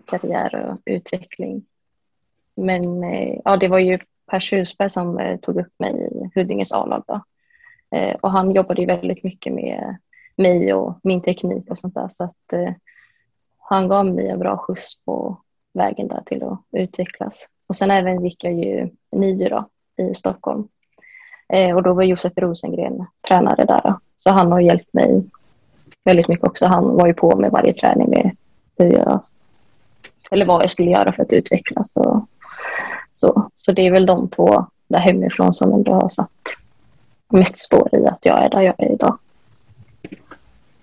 karriär 0.07 0.55
och 0.55 0.81
utveckling. 0.85 1.65
Men 2.55 3.05
eh, 3.05 3.41
ja, 3.45 3.57
det 3.57 3.69
var 3.69 3.79
ju 3.79 3.99
Per 4.31 4.41
Tjusberg 4.41 4.91
som 4.91 5.19
eh, 5.19 5.39
tog 5.39 5.57
upp 5.57 5.73
mig 5.79 5.93
i 5.93 6.31
Huddinges 6.35 6.73
A-lag. 6.73 7.21
Eh, 7.91 8.15
och 8.15 8.31
han 8.31 8.53
jobbade 8.53 8.81
ju 8.81 8.87
väldigt 8.87 9.25
mycket 9.25 9.53
med 9.53 9.97
mig 10.37 10.75
och 10.75 11.01
min 11.03 11.23
teknik 11.23 11.71
och 11.71 11.79
sånt 11.79 11.95
där. 11.95 12.09
Så 12.09 12.25
att 12.25 12.53
eh, 12.53 12.73
han 13.59 13.89
gav 13.89 14.07
mig 14.07 14.29
en 14.29 14.39
bra 14.39 14.57
skjuts 14.57 15.05
på 15.05 15.41
vägen 15.75 16.09
där 16.09 16.23
till 16.27 16.43
att 16.43 16.61
utvecklas. 16.73 17.49
Och 17.67 17.77
sen 17.77 17.91
även 17.91 18.25
gick 18.25 18.45
jag 18.45 18.53
ju 18.53 18.91
nio 19.17 19.49
då, 19.49 19.69
i 20.05 20.15
Stockholm. 20.15 20.69
Eh, 21.52 21.76
och 21.76 21.83
då 21.83 21.93
var 21.93 22.02
Josef 22.02 22.33
Rosengren 22.37 23.07
tränare 23.28 23.64
där. 23.64 23.95
Så 24.19 24.31
han 24.31 24.52
har 24.52 24.61
hjälpt 24.61 24.95
mig 24.95 25.25
väldigt 26.05 26.28
mycket 26.28 26.47
också. 26.47 26.67
Han 26.67 26.97
var 26.97 27.07
ju 27.07 27.14
på 27.14 27.37
med 27.37 27.50
varje 27.50 27.73
träning 27.73 28.11
med 28.11 28.37
hur 28.78 28.93
jag, 28.93 29.23
eller 30.31 30.47
vad 30.47 30.62
jag 30.62 30.71
skulle 30.71 30.90
göra 30.90 31.12
för 31.12 31.23
att 31.23 31.33
utvecklas. 31.33 31.97
Och, 31.97 32.26
så, 33.12 33.50
så 33.57 33.73
det 33.73 33.87
är 33.87 33.90
väl 33.90 34.07
de 34.07 34.28
två 34.28 34.67
där 34.88 34.99
hemifrån 34.99 35.55
som 35.55 35.73
ändå 35.73 35.93
har 35.93 36.09
satt 36.09 36.31
mest 37.28 37.59
spår 37.59 37.88
i 37.93 38.07
att 38.07 38.26
jag 38.26 38.45
är 38.45 38.50
där 38.50 38.61
jag 38.61 38.75
är 38.78 38.93
idag. 38.93 39.19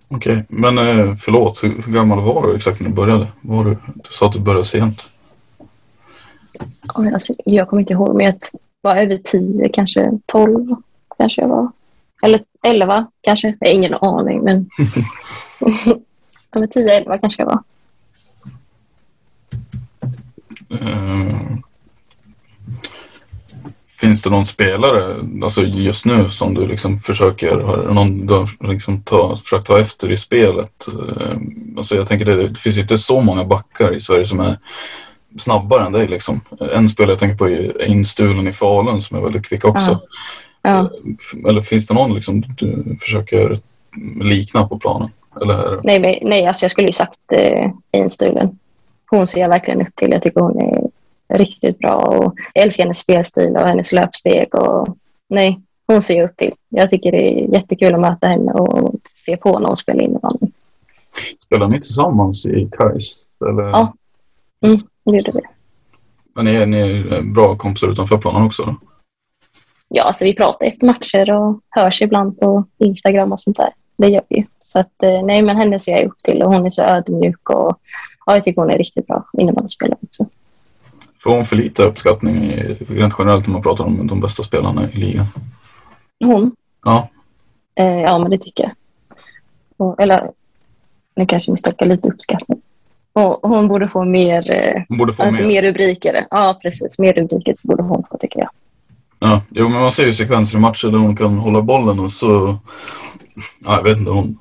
Okej, 0.07 0.34
okay. 0.34 0.43
men 0.48 0.77
eh, 0.77 1.15
förlåt, 1.15 1.63
hur, 1.63 1.93
gammal 1.93 2.22
var 2.22 2.48
du 2.48 2.55
exakt 2.55 2.81
när 2.81 2.89
du 2.89 2.95
började? 2.95 3.27
Var 3.41 3.65
du, 3.65 3.77
du 3.95 4.10
sa 4.12 4.25
att 4.25 4.34
du 4.34 4.39
började 4.39 4.65
sent. 4.65 5.10
Alltså, 6.86 7.34
jag 7.45 7.69
kommer 7.69 7.81
inte 7.81 7.93
ihåg, 7.93 8.15
men 8.15 8.34
var 8.86 8.96
över 8.96 9.18
tio, 9.18 9.70
kanske 9.70 10.12
tolv 10.25 10.75
kanske 11.18 11.42
jag 11.42 11.48
var. 11.48 11.72
Eller 12.24 12.44
elva 12.63 13.08
kanske, 13.22 13.58
jag 13.60 13.68
har 13.68 13.74
ingen 13.74 13.94
aning. 13.94 14.44
Men 14.44 14.70
tio, 16.74 16.92
elva 16.92 17.18
kanske 17.18 17.44
jag 17.44 17.48
var. 17.48 17.63
Uh, 20.72 21.58
finns 23.88 24.22
det 24.22 24.30
någon 24.30 24.46
spelare, 24.46 25.15
alltså 25.44 25.63
just 25.63 26.06
nu, 26.06 26.30
som 26.30 26.54
du 26.54 26.68
liksom 26.68 27.00
försöker, 27.00 27.58
har 27.58 27.77
någon 27.77 28.27
du 28.27 28.34
har 28.34 28.72
liksom 28.72 29.01
ta, 29.01 29.38
försökt 29.38 29.68
ta 29.68 29.80
efter 29.80 30.12
i 30.12 30.18
spelet? 30.18 30.88
Uh, 30.94 31.38
alltså 31.77 31.96
jag 31.96 32.08
tänker 32.08 32.25
det, 32.25 32.48
det 32.48 32.60
finns 32.60 32.77
inte 32.77 32.98
så 32.98 33.22
många 33.22 33.46
backar 33.46 33.96
i 33.96 34.01
Sverige 34.01 34.25
som 34.25 34.39
är 34.39 34.58
snabbare 35.38 35.86
än 35.86 35.92
dig. 35.92 36.08
Liksom. 36.08 36.42
En 36.72 36.89
spelare 36.89 37.12
jag 37.12 37.20
tänker 37.20 37.38
på 37.38 37.50
är 37.50 37.86
Instulen 37.86 38.48
i 38.48 38.54
Falun 38.54 39.01
som 39.01 39.18
är 39.18 39.22
väldigt 39.22 39.46
kvick 39.46 39.65
också. 39.65 39.92
Ja. 39.92 40.00
Ja. 40.65 40.89
Eller 41.50 41.62
finns 41.62 41.88
det 41.88 41.94
någon 41.94 42.15
liksom, 42.15 42.44
du 42.58 42.98
försöker 43.01 43.58
likna 44.22 44.68
på 44.68 44.80
planen? 44.80 45.10
Eller? 45.42 45.80
Nej, 45.84 46.00
men, 46.00 46.15
nej 46.22 46.46
alltså 46.46 46.63
jag 46.63 46.72
skulle 46.72 46.88
ju 46.88 46.94
sagt 46.94 47.20
eh, 47.32 47.72
Instulen. 47.92 48.60
Hon 49.10 49.27
ser 49.27 49.42
jag 49.42 49.50
verkligen 49.50 49.82
upp 49.82 49.96
till. 49.96 50.12
Jag 50.12 50.24
tycker 50.24 50.42
hon 50.42 50.60
är 50.60 50.89
riktigt 51.38 51.80
bra 51.80 51.96
och 51.96 52.36
jag 52.54 52.63
älskar 52.63 52.84
hennes 52.84 53.00
spelstil 53.00 53.56
och 53.56 53.68
hennes 53.68 53.92
löpsteg. 53.92 54.56
Och, 54.56 54.98
nej, 55.27 55.60
hon 55.88 56.01
ser 56.01 56.18
jag 56.18 56.30
upp 56.30 56.38
till. 56.38 56.54
Jag 56.70 56.89
tycker 56.89 57.12
det 57.12 57.39
är 57.39 57.54
jättekul 57.54 57.94
att 57.94 58.01
möta 58.01 58.27
henne 58.27 58.51
och 58.51 58.96
se 59.15 59.38
på 59.38 59.60
när 59.60 59.68
hon 59.68 59.77
spelar 59.77 60.04
innebandy. 60.04 60.48
Spelar 61.46 61.68
ni 61.68 61.80
tillsammans 61.80 62.46
i 62.46 62.70
Kais? 62.77 63.25
Eller? 63.50 63.63
Ja, 63.63 63.94
mm, 64.62 64.77
det 65.12 65.17
gjorde 65.17 65.31
vi. 65.31 65.41
Men 66.33 66.47
är, 66.47 66.65
ni 66.65 67.03
bra 67.21 67.55
kompisar 67.55 67.88
utanför 67.88 68.17
planen 68.17 68.43
också? 68.43 68.63
Då? 68.63 68.75
Ja, 69.88 70.03
alltså 70.03 70.25
vi 70.25 70.35
pratar 70.35 70.65
efter 70.65 70.88
matcher 70.88 71.31
och 71.31 71.59
hörs 71.69 72.01
ibland 72.01 72.39
på 72.39 72.65
Instagram 72.77 73.31
och 73.31 73.39
sånt 73.39 73.57
där. 73.57 73.69
Det 73.97 74.07
gör 74.07 74.21
vi 74.29 74.47
Så 74.63 74.79
att, 74.79 75.03
eh, 75.03 75.24
nej, 75.24 75.41
men 75.41 75.57
henne 75.57 75.79
ser 75.79 75.91
jag 75.91 76.05
upp 76.05 76.24
till 76.24 76.43
och 76.43 76.53
hon 76.53 76.65
är 76.65 76.69
så 76.69 76.83
ödmjuk 76.83 77.50
och 77.50 77.79
ja, 78.25 78.33
jag 78.33 78.43
tycker 78.43 78.62
hon 78.62 78.71
är 78.71 78.77
riktigt 78.77 79.07
bra 79.07 79.25
innebandyspelare 79.38 79.97
också. 80.01 80.25
Får 81.19 81.35
hon 81.35 81.45
för 81.45 81.55
lite 81.55 81.83
uppskattning 81.83 82.51
rent 82.89 83.13
generellt 83.19 83.47
när 83.47 83.53
man 83.53 83.62
pratar 83.62 83.83
om 83.83 84.07
de 84.07 84.21
bästa 84.21 84.43
spelarna 84.43 84.91
i 84.91 84.95
ligan? 84.95 85.25
Hon? 86.19 86.55
Ja. 86.83 87.09
Eh, 87.75 88.01
ja, 88.01 88.17
men 88.17 88.31
det 88.31 88.38
tycker 88.38 88.63
jag. 88.63 88.74
Och, 89.77 90.01
eller, 90.01 90.31
nu 91.15 91.25
kanske 91.25 91.51
misstolkar 91.51 91.85
lite 91.85 92.07
uppskattning. 92.07 92.62
Och 93.15 93.50
hon 93.50 93.67
borde 93.67 93.88
få 93.88 94.03
mer, 94.03 94.55
eh, 94.55 94.84
hon 94.88 94.98
borde 94.98 95.13
få 95.13 95.24
alltså 95.24 95.41
mer. 95.41 95.48
mer 95.48 95.62
rubriker. 95.62 96.27
Ja, 96.29 96.60
precis. 96.62 97.00
Mer 97.00 97.13
rubriker 97.13 97.55
borde 97.62 97.84
hon 97.84 98.03
få, 98.10 98.17
tycker 98.17 98.39
jag. 98.39 98.50
Ja, 99.19 99.41
jo, 99.50 99.69
men 99.69 99.81
man 99.81 99.91
ser 99.91 100.05
ju 100.05 100.13
sekvenser 100.13 100.57
i 100.57 100.62
matcher 100.62 100.88
där 100.88 100.98
hon 100.98 101.15
kan 101.15 101.38
hålla 101.38 101.62
bollen 101.62 102.00
och 102.00 102.12
så 102.12 102.57
ja, 103.65 103.75
jag 103.75 103.84
vet 103.84 103.98
inte, 103.98 104.12
hon 104.12 104.38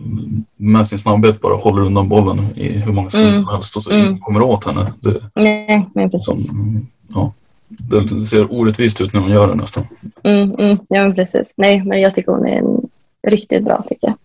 med 0.56 0.88
sin 0.88 0.98
snabbhet 0.98 1.40
bara 1.40 1.54
håller 1.54 1.82
undan 1.82 2.08
bollen 2.08 2.46
i 2.56 2.68
hur 2.68 2.92
många 2.92 3.10
sekunder 3.10 3.30
mm. 3.30 3.44
som 3.44 3.54
helst 3.54 3.76
och 3.76 3.82
så 3.82 3.90
mm. 3.90 4.18
kommer 4.20 4.42
åt 4.42 4.64
henne. 4.64 4.92
Det, 5.00 5.30
Nej, 5.34 5.88
men 5.94 6.10
precis. 6.10 6.48
Som, 6.48 6.86
ja, 7.14 7.32
det 7.68 8.26
ser 8.26 8.52
orättvist 8.52 9.00
ut 9.00 9.12
när 9.12 9.20
hon 9.20 9.30
gör 9.30 9.48
det 9.48 9.54
nästan. 9.54 9.86
Mm, 10.22 10.54
mm, 10.58 10.78
ja, 10.88 11.02
men 11.02 11.14
precis. 11.14 11.54
Nej, 11.56 11.84
men 11.84 12.00
jag 12.00 12.14
tycker 12.14 12.32
hon 12.32 12.46
är 12.46 12.58
en 12.58 12.88
riktigt 13.26 13.64
bra 13.64 13.84
tycker 13.88 14.06
jag. 14.06 14.16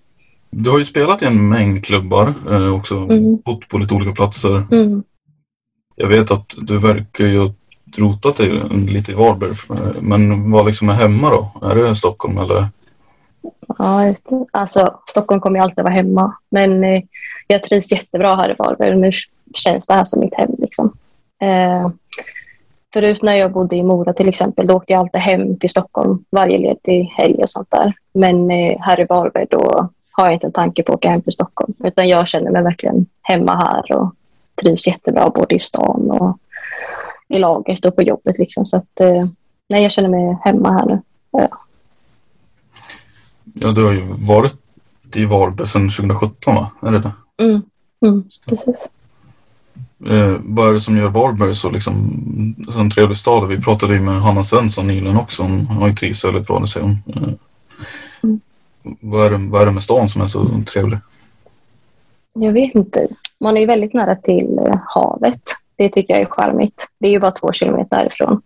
Du 0.50 0.70
har 0.70 0.78
ju 0.78 0.86
spelat 0.86 1.22
i 1.22 1.26
en 1.26 1.50
mängd 1.50 1.86
klubbar 1.86 2.34
eh, 2.50 2.76
också, 2.76 2.96
mm. 2.96 3.38
bott 3.46 3.68
på 3.68 3.78
lite 3.78 3.94
olika 3.96 4.12
platser. 4.12 4.68
Mm. 4.72 5.04
Jag 5.96 6.08
vet 6.08 6.32
att 6.32 6.56
du 6.58 6.78
verkar 6.78 7.26
ju 7.26 7.40
ha 7.40 7.54
rotat 7.98 8.38
dig 8.38 8.50
lite 8.88 9.12
i 9.12 9.16
Varberg, 9.16 9.52
eh, 9.80 10.02
men 10.02 10.52
vad 10.52 10.66
liksom 10.66 10.90
är 10.90 10.94
hemma 10.94 11.30
då? 11.30 11.68
Är 11.68 11.76
det 11.76 11.96
Stockholm 11.96 12.38
eller? 12.38 12.68
Ja, 13.78 14.16
alltså 14.52 15.00
Stockholm 15.10 15.42
kommer 15.42 15.60
ju 15.60 15.64
alltid 15.64 15.84
vara 15.84 15.94
hemma. 15.94 16.34
Men 16.50 16.84
eh, 16.84 17.02
jag 17.48 17.64
trivs 17.64 17.92
jättebra 17.92 18.36
här 18.36 18.52
i 18.52 18.56
Varberg 18.58 18.96
nu 18.96 19.12
känns 19.54 19.88
det 19.88 19.94
här 19.94 20.04
som 20.04 20.20
mitt 20.20 20.34
hem. 20.34 20.56
Liksom. 20.58 20.94
Eh, 21.42 21.90
förut 22.94 23.22
när 23.22 23.36
jag 23.36 23.52
bodde 23.52 23.76
i 23.76 23.84
Mora 23.84 24.14
till 24.14 24.30
exempel, 24.30 24.68
då 24.68 24.76
åkte 24.76 24.94
jag 24.94 25.00
alltid 25.00 25.22
hem 25.22 25.60
till 25.60 25.70
Stockholm 25.70 26.24
varje 26.30 26.58
ledig 26.58 27.04
helg 27.04 27.44
och 27.44 27.50
sånt 27.50 27.72
där. 27.72 27.94
Men 28.14 28.52
eh, 28.52 28.80
här 28.80 29.00
i 29.00 29.06
Varberg 29.06 29.46
då 29.50 29.90
har 30.20 30.28
jag 30.28 30.34
inte 30.34 30.48
en 30.48 30.54
tanke 30.54 30.84
på 30.84 30.94
att 30.94 30.98
åka 30.98 31.10
hem 31.10 31.22
till 31.22 31.32
Stockholm. 31.32 31.74
Utan 31.84 32.08
jag 32.08 32.28
känner 32.28 32.52
mig 32.52 32.64
verkligen 32.64 33.06
hemma 33.22 33.56
här 33.56 33.98
och 33.98 34.14
trivs 34.62 34.88
jättebra 34.88 35.30
både 35.30 35.56
i 35.56 35.60
stan 35.60 36.12
och 36.12 36.38
i 37.28 37.40
laget 37.40 37.86
och 37.86 37.96
på 37.96 38.02
jobbet. 38.02 38.38
Liksom. 38.38 38.66
Så 38.66 38.78
att, 38.78 39.00
eh, 39.00 39.28
nej, 39.70 39.84
jag 39.84 39.92
känner 39.92 40.10
mig 40.10 40.38
hemma 40.44 40.72
här 40.72 40.86
nu. 40.86 41.02
Ja. 41.32 41.50
Ja, 43.54 43.72
du 43.72 43.84
har 43.84 43.92
ju 43.92 44.14
varit 44.14 44.56
i 45.16 45.26
Varberg 45.26 45.68
sedan 45.68 45.90
2017 45.90 46.56
va? 46.56 46.72
Är 46.82 46.92
det 46.92 47.00
det? 47.00 47.12
Mm, 47.44 47.62
mm 48.06 48.24
precis. 48.46 48.90
Eh, 50.06 50.36
vad 50.40 50.70
är 50.70 50.74
det 50.74 50.80
som 50.80 50.98
gör 50.98 51.10
Varberg 51.10 51.56
så, 51.56 51.70
liksom, 51.70 52.56
så 52.72 52.80
en 52.80 52.92
trevlig 52.92 53.18
stad? 53.18 53.48
Vi 53.48 53.62
pratade 53.62 53.94
ju 53.94 54.02
med 54.02 54.22
Hanna 54.22 54.44
Svensson 54.44 54.88
nyligen 54.88 55.18
också. 55.18 55.44
Hon 55.44 55.66
har 55.66 55.88
ju 55.88 55.96
trivts 55.96 56.26
väldigt 56.26 56.48
bra, 56.48 56.60
det 56.60 56.68
säger 56.68 56.86
hon. 56.86 57.04
Eh 57.16 57.34
vad, 58.84 59.26
är 59.26 59.30
det, 59.30 59.50
vad 59.50 59.62
är 59.62 59.66
det 59.66 59.72
med 59.72 59.84
stan 59.84 60.10
som 60.10 60.22
är 60.22 60.28
så 60.28 60.46
trevlig? 60.74 61.00
Jag 62.34 62.52
vet 62.52 62.76
inte. 62.76 63.08
Man 63.40 63.58
är 63.58 63.62
ju 63.62 63.68
väldigt 63.68 63.94
nära 63.94 64.16
till 64.16 64.60
eh, 64.66 64.80
havet. 64.86 65.42
Det 65.76 65.90
tycker 65.90 66.14
jag 66.14 66.22
är 66.22 66.26
charmigt. 66.26 66.88
Det 67.00 67.08
är 67.08 67.12
ju 67.12 67.20
bara 67.20 67.32
två 67.32 67.52
kilometer 67.52 67.98
därifrån. 67.98 68.42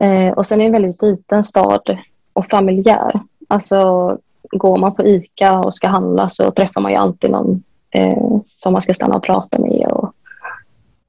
Eh, 0.00 0.32
och 0.32 0.46
sen 0.46 0.60
är 0.60 0.64
det 0.64 0.68
en 0.68 0.82
väldigt 0.82 1.02
liten 1.02 1.44
stad 1.44 1.98
och 2.32 2.46
familjär. 2.46 3.20
Alltså 3.48 4.18
går 4.50 4.76
man 4.76 4.94
på 4.94 5.06
ICA 5.06 5.58
och 5.58 5.74
ska 5.74 5.88
handla 5.88 6.28
så 6.28 6.50
träffar 6.50 6.80
man 6.80 6.92
ju 6.92 6.98
alltid 6.98 7.30
någon 7.30 7.62
eh, 7.90 8.38
som 8.46 8.72
man 8.72 8.82
ska 8.82 8.94
stanna 8.94 9.16
och 9.16 9.22
prata 9.22 9.58
med. 9.58 9.86
Och, 9.86 10.12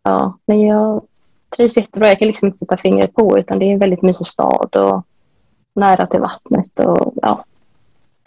ja, 0.03 0.37
men 0.45 0.61
jag 0.61 1.01
trivs 1.57 1.77
jättebra. 1.77 2.07
Jag 2.07 2.19
kan 2.19 2.27
liksom 2.27 2.45
inte 2.45 2.57
sätta 2.57 2.77
fingret 2.77 3.13
på 3.13 3.39
utan 3.39 3.59
det 3.59 3.65
är 3.65 3.73
en 3.73 3.79
väldigt 3.79 4.01
mysig 4.01 4.27
stad 4.27 4.75
och 4.75 5.05
nära 5.75 6.07
till 6.07 6.19
vattnet 6.19 6.79
och 6.79 7.13
ja, 7.21 7.43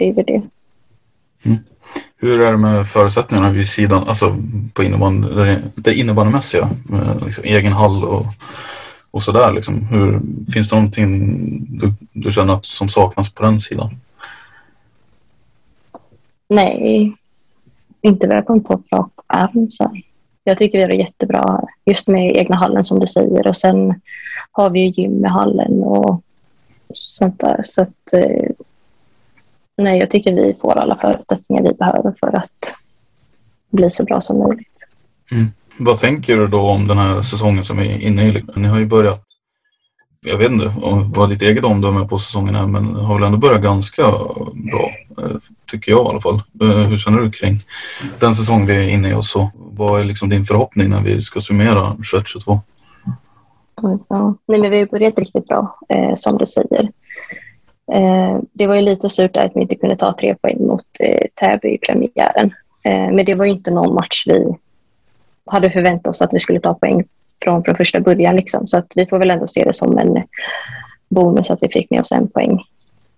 det. 0.00 0.42
Mm. 1.42 1.58
Hur 2.16 2.40
är 2.40 2.52
det 2.52 2.58
med 2.58 2.88
förutsättningarna 2.88 3.50
vid 3.50 3.68
sidan, 3.68 4.08
alltså 4.08 4.36
på 4.74 4.82
innebandy, 4.82 5.56
det, 5.74 5.94
innebandymässiga, 5.94 6.70
liksom 7.24 7.44
egen 7.44 7.72
hall 7.72 8.04
och, 8.04 8.26
och 9.10 9.22
sådär 9.22 9.52
liksom. 9.52 9.86
Hur, 9.86 10.20
finns 10.52 10.68
det 10.68 10.76
någonting 10.76 11.38
du, 11.78 11.92
du 12.12 12.32
känner 12.32 12.54
att 12.54 12.64
som 12.64 12.88
saknas 12.88 13.30
på 13.30 13.42
den 13.42 13.60
sidan? 13.60 14.00
Nej, 16.48 17.12
inte 18.02 18.26
vad 18.26 18.36
jag 18.36 18.46
kom 18.46 18.64
på 18.64 18.78
på 18.78 18.96
rak 18.96 19.12
arm. 19.26 19.70
Så. 19.70 19.96
Jag 20.44 20.58
tycker 20.58 20.78
vi 20.78 20.82
har 20.82 20.88
det 20.88 20.96
jättebra 20.96 21.60
just 21.86 22.08
med 22.08 22.36
egna 22.36 22.56
hallen 22.56 22.84
som 22.84 22.98
du 22.98 23.06
säger 23.06 23.46
och 23.46 23.56
sen 23.56 24.00
har 24.52 24.70
vi 24.70 24.80
ju 24.80 25.02
gym 25.02 25.24
i 25.24 25.28
hallen 25.28 25.82
och 25.82 26.22
sånt 26.94 27.40
där. 27.40 27.60
Så 27.64 27.82
att, 27.82 28.12
eh, 28.12 28.50
nej, 29.80 29.98
jag 29.98 30.10
tycker 30.10 30.34
vi 30.34 30.56
får 30.60 30.78
alla 30.78 30.96
förutsättningar 30.96 31.62
vi 31.62 31.72
behöver 31.72 32.14
för 32.20 32.36
att 32.36 32.74
bli 33.70 33.90
så 33.90 34.04
bra 34.04 34.20
som 34.20 34.38
möjligt. 34.38 34.86
Vad 35.78 35.98
tänker 35.98 36.36
du 36.36 36.48
då 36.48 36.60
om 36.60 36.86
den 36.86 36.98
här 36.98 37.22
säsongen 37.22 37.64
som 37.64 37.76
vi 37.76 37.92
är 37.92 37.98
inne 37.98 38.24
i? 38.26 38.44
Ni 38.56 38.68
har 38.68 38.78
ju 38.78 38.86
börjat, 38.86 39.22
jag 40.26 40.38
vet 40.38 40.50
inte 40.50 40.72
vad 41.14 41.28
ditt 41.28 41.42
eget 41.42 41.64
omdöme 41.64 42.08
på 42.08 42.18
säsongen 42.18 42.54
är, 42.54 42.66
men 42.66 42.94
har 42.94 43.14
väl 43.14 43.26
ändå 43.26 43.38
börjat 43.38 43.62
ganska 43.62 44.02
bra, 44.54 44.90
eh, 45.18 45.36
tycker 45.70 45.92
jag 45.92 46.06
i 46.06 46.08
alla 46.08 46.20
fall. 46.20 46.42
Eh, 46.62 46.68
Hur 46.68 46.96
känner 46.96 47.20
du 47.20 47.30
kring 47.30 47.56
den 48.18 48.34
säsong 48.34 48.66
vi 48.66 48.72
är 48.76 48.88
inne 48.88 49.10
i 49.10 49.14
och 49.14 49.26
så? 49.26 49.50
Vad 49.54 50.00
är 50.00 50.04
liksom 50.04 50.28
din 50.28 50.44
förhoppning 50.44 50.90
när 50.90 51.02
vi 51.02 51.22
ska 51.22 51.40
summera 51.40 51.96
21-22? 52.02 52.60
Ja. 54.08 54.34
Nej, 54.46 54.60
men 54.60 54.70
vi 54.70 54.78
har 54.78 54.86
börjat 54.86 55.18
riktigt 55.18 55.46
bra, 55.48 55.78
eh, 55.88 56.14
som 56.14 56.38
du 56.38 56.46
säger. 56.46 56.90
Eh, 57.92 58.38
det 58.52 58.66
var 58.66 58.74
ju 58.74 58.80
lite 58.80 59.08
surt 59.08 59.34
där 59.34 59.46
att 59.46 59.56
vi 59.56 59.60
inte 59.60 59.74
kunde 59.74 59.96
ta 59.96 60.12
tre 60.12 60.34
poäng 60.34 60.66
mot 60.66 60.84
eh, 60.98 61.26
Täby 61.34 61.68
i 61.68 61.78
premiären. 61.78 62.54
Eh, 62.84 63.10
men 63.12 63.24
det 63.24 63.34
var 63.34 63.44
ju 63.44 63.50
inte 63.50 63.70
någon 63.70 63.94
match 63.94 64.24
vi 64.26 64.56
hade 65.46 65.70
förväntat 65.70 66.10
oss 66.10 66.22
att 66.22 66.32
vi 66.32 66.38
skulle 66.38 66.60
ta 66.60 66.74
poäng 66.74 67.04
från, 67.44 67.64
från 67.64 67.76
första 67.76 68.00
början. 68.00 68.36
Liksom. 68.36 68.66
Så 68.66 68.78
att 68.78 68.86
vi 68.94 69.06
får 69.06 69.18
väl 69.18 69.30
ändå 69.30 69.46
se 69.46 69.64
det 69.64 69.72
som 69.72 69.98
en 69.98 70.22
bonus 71.08 71.50
att 71.50 71.62
vi 71.62 71.68
fick 71.68 71.90
med 71.90 72.00
oss 72.00 72.12
en 72.12 72.28
poäng. 72.28 72.62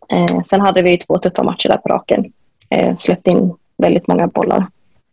Eh, 0.09 0.41
sen 0.41 0.61
hade 0.61 0.83
vi 0.83 0.91
ju 0.91 0.97
två 0.97 1.19
tuffa 1.19 1.43
matcher 1.43 1.69
där 1.69 1.77
på 1.77 1.89
raken. 1.89 2.33
Eh, 2.71 2.97
släppte 2.97 3.31
in 3.31 3.55
väldigt 3.77 4.07
många 4.07 4.27
bollar. 4.27 4.67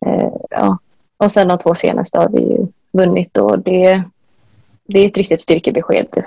Eh, 0.06 0.32
ja. 0.50 0.78
Och 1.16 1.32
sen 1.32 1.48
de 1.48 1.58
två 1.58 1.74
senaste 1.74 2.18
har 2.18 2.28
vi 2.28 2.40
ju 2.40 2.66
vunnit 2.92 3.38
och 3.38 3.58
det 3.58 4.02
det 4.92 5.00
är 5.00 5.06
ett 5.06 5.16
riktigt 5.16 5.40
styrkebesked 5.40 6.24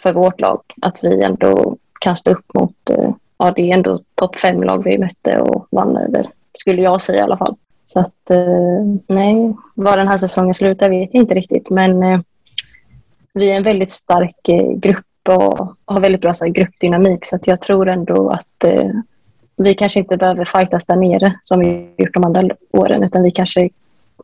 för 0.00 0.12
vårt 0.12 0.40
lag 0.40 0.60
att 0.82 1.04
vi 1.04 1.22
ändå 1.22 1.76
kan 2.02 2.16
stå 2.16 2.30
upp 2.30 2.54
mot, 2.54 2.90
eh, 2.90 3.10
ja 3.38 3.52
det 3.56 3.70
är 3.70 3.74
ändå 3.74 4.00
topp 4.14 4.36
fem 4.36 4.62
lag 4.62 4.84
vi 4.84 4.98
mötte 4.98 5.40
och 5.40 5.66
vann 5.70 5.96
över, 5.96 6.30
skulle 6.54 6.82
jag 6.82 7.00
säga 7.00 7.18
i 7.18 7.22
alla 7.22 7.36
fall. 7.36 7.56
Så 7.84 8.00
att 8.00 8.30
eh, 8.30 8.84
nej, 9.06 9.54
var 9.74 9.96
den 9.96 10.08
här 10.08 10.18
säsongen 10.18 10.54
slutar 10.54 10.90
vet 10.90 11.10
jag 11.12 11.22
inte 11.22 11.34
riktigt 11.34 11.70
men 11.70 12.02
eh, 12.02 12.20
vi 13.32 13.50
är 13.50 13.56
en 13.56 13.62
väldigt 13.62 13.90
stark 13.90 14.36
grupp 14.76 15.06
och 15.28 15.76
har 15.84 16.00
väldigt 16.00 16.20
bra 16.20 16.34
så 16.34 16.44
här, 16.44 16.52
gruppdynamik 16.52 17.26
så 17.26 17.36
att 17.36 17.46
jag 17.46 17.60
tror 17.60 17.88
ändå 17.88 18.30
att 18.30 18.64
eh, 18.64 18.90
vi 19.56 19.74
kanske 19.74 19.98
inte 19.98 20.16
behöver 20.16 20.44
fightas 20.44 20.86
där 20.86 20.96
nere 20.96 21.38
som 21.42 21.60
vi 21.60 21.94
gjort 21.98 22.14
de 22.14 22.24
andra 22.24 22.48
åren 22.70 23.04
utan 23.04 23.22
vi 23.22 23.30
kanske 23.30 23.68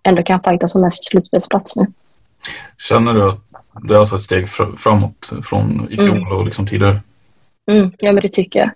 ändå 0.02 0.22
kan 0.22 0.40
fightas 0.40 0.74
om 0.74 0.84
en 0.84 0.92
slutspelsplats 0.92 1.76
nu. 1.76 1.86
Känner 2.78 3.14
du 3.14 3.28
att 3.28 3.40
det 3.82 3.94
är 3.94 3.98
alltså 3.98 4.14
ett 4.14 4.20
steg 4.20 4.44
fr- 4.44 4.76
framåt 4.76 5.30
från 5.42 5.88
i 5.90 5.96
fjol 5.96 6.32
och 6.32 6.44
liksom 6.44 6.66
tidigare? 6.66 7.00
Mm, 7.70 7.90
ja, 7.98 8.12
men 8.12 8.22
det 8.22 8.28
tycker 8.28 8.60
jag. 8.60 8.70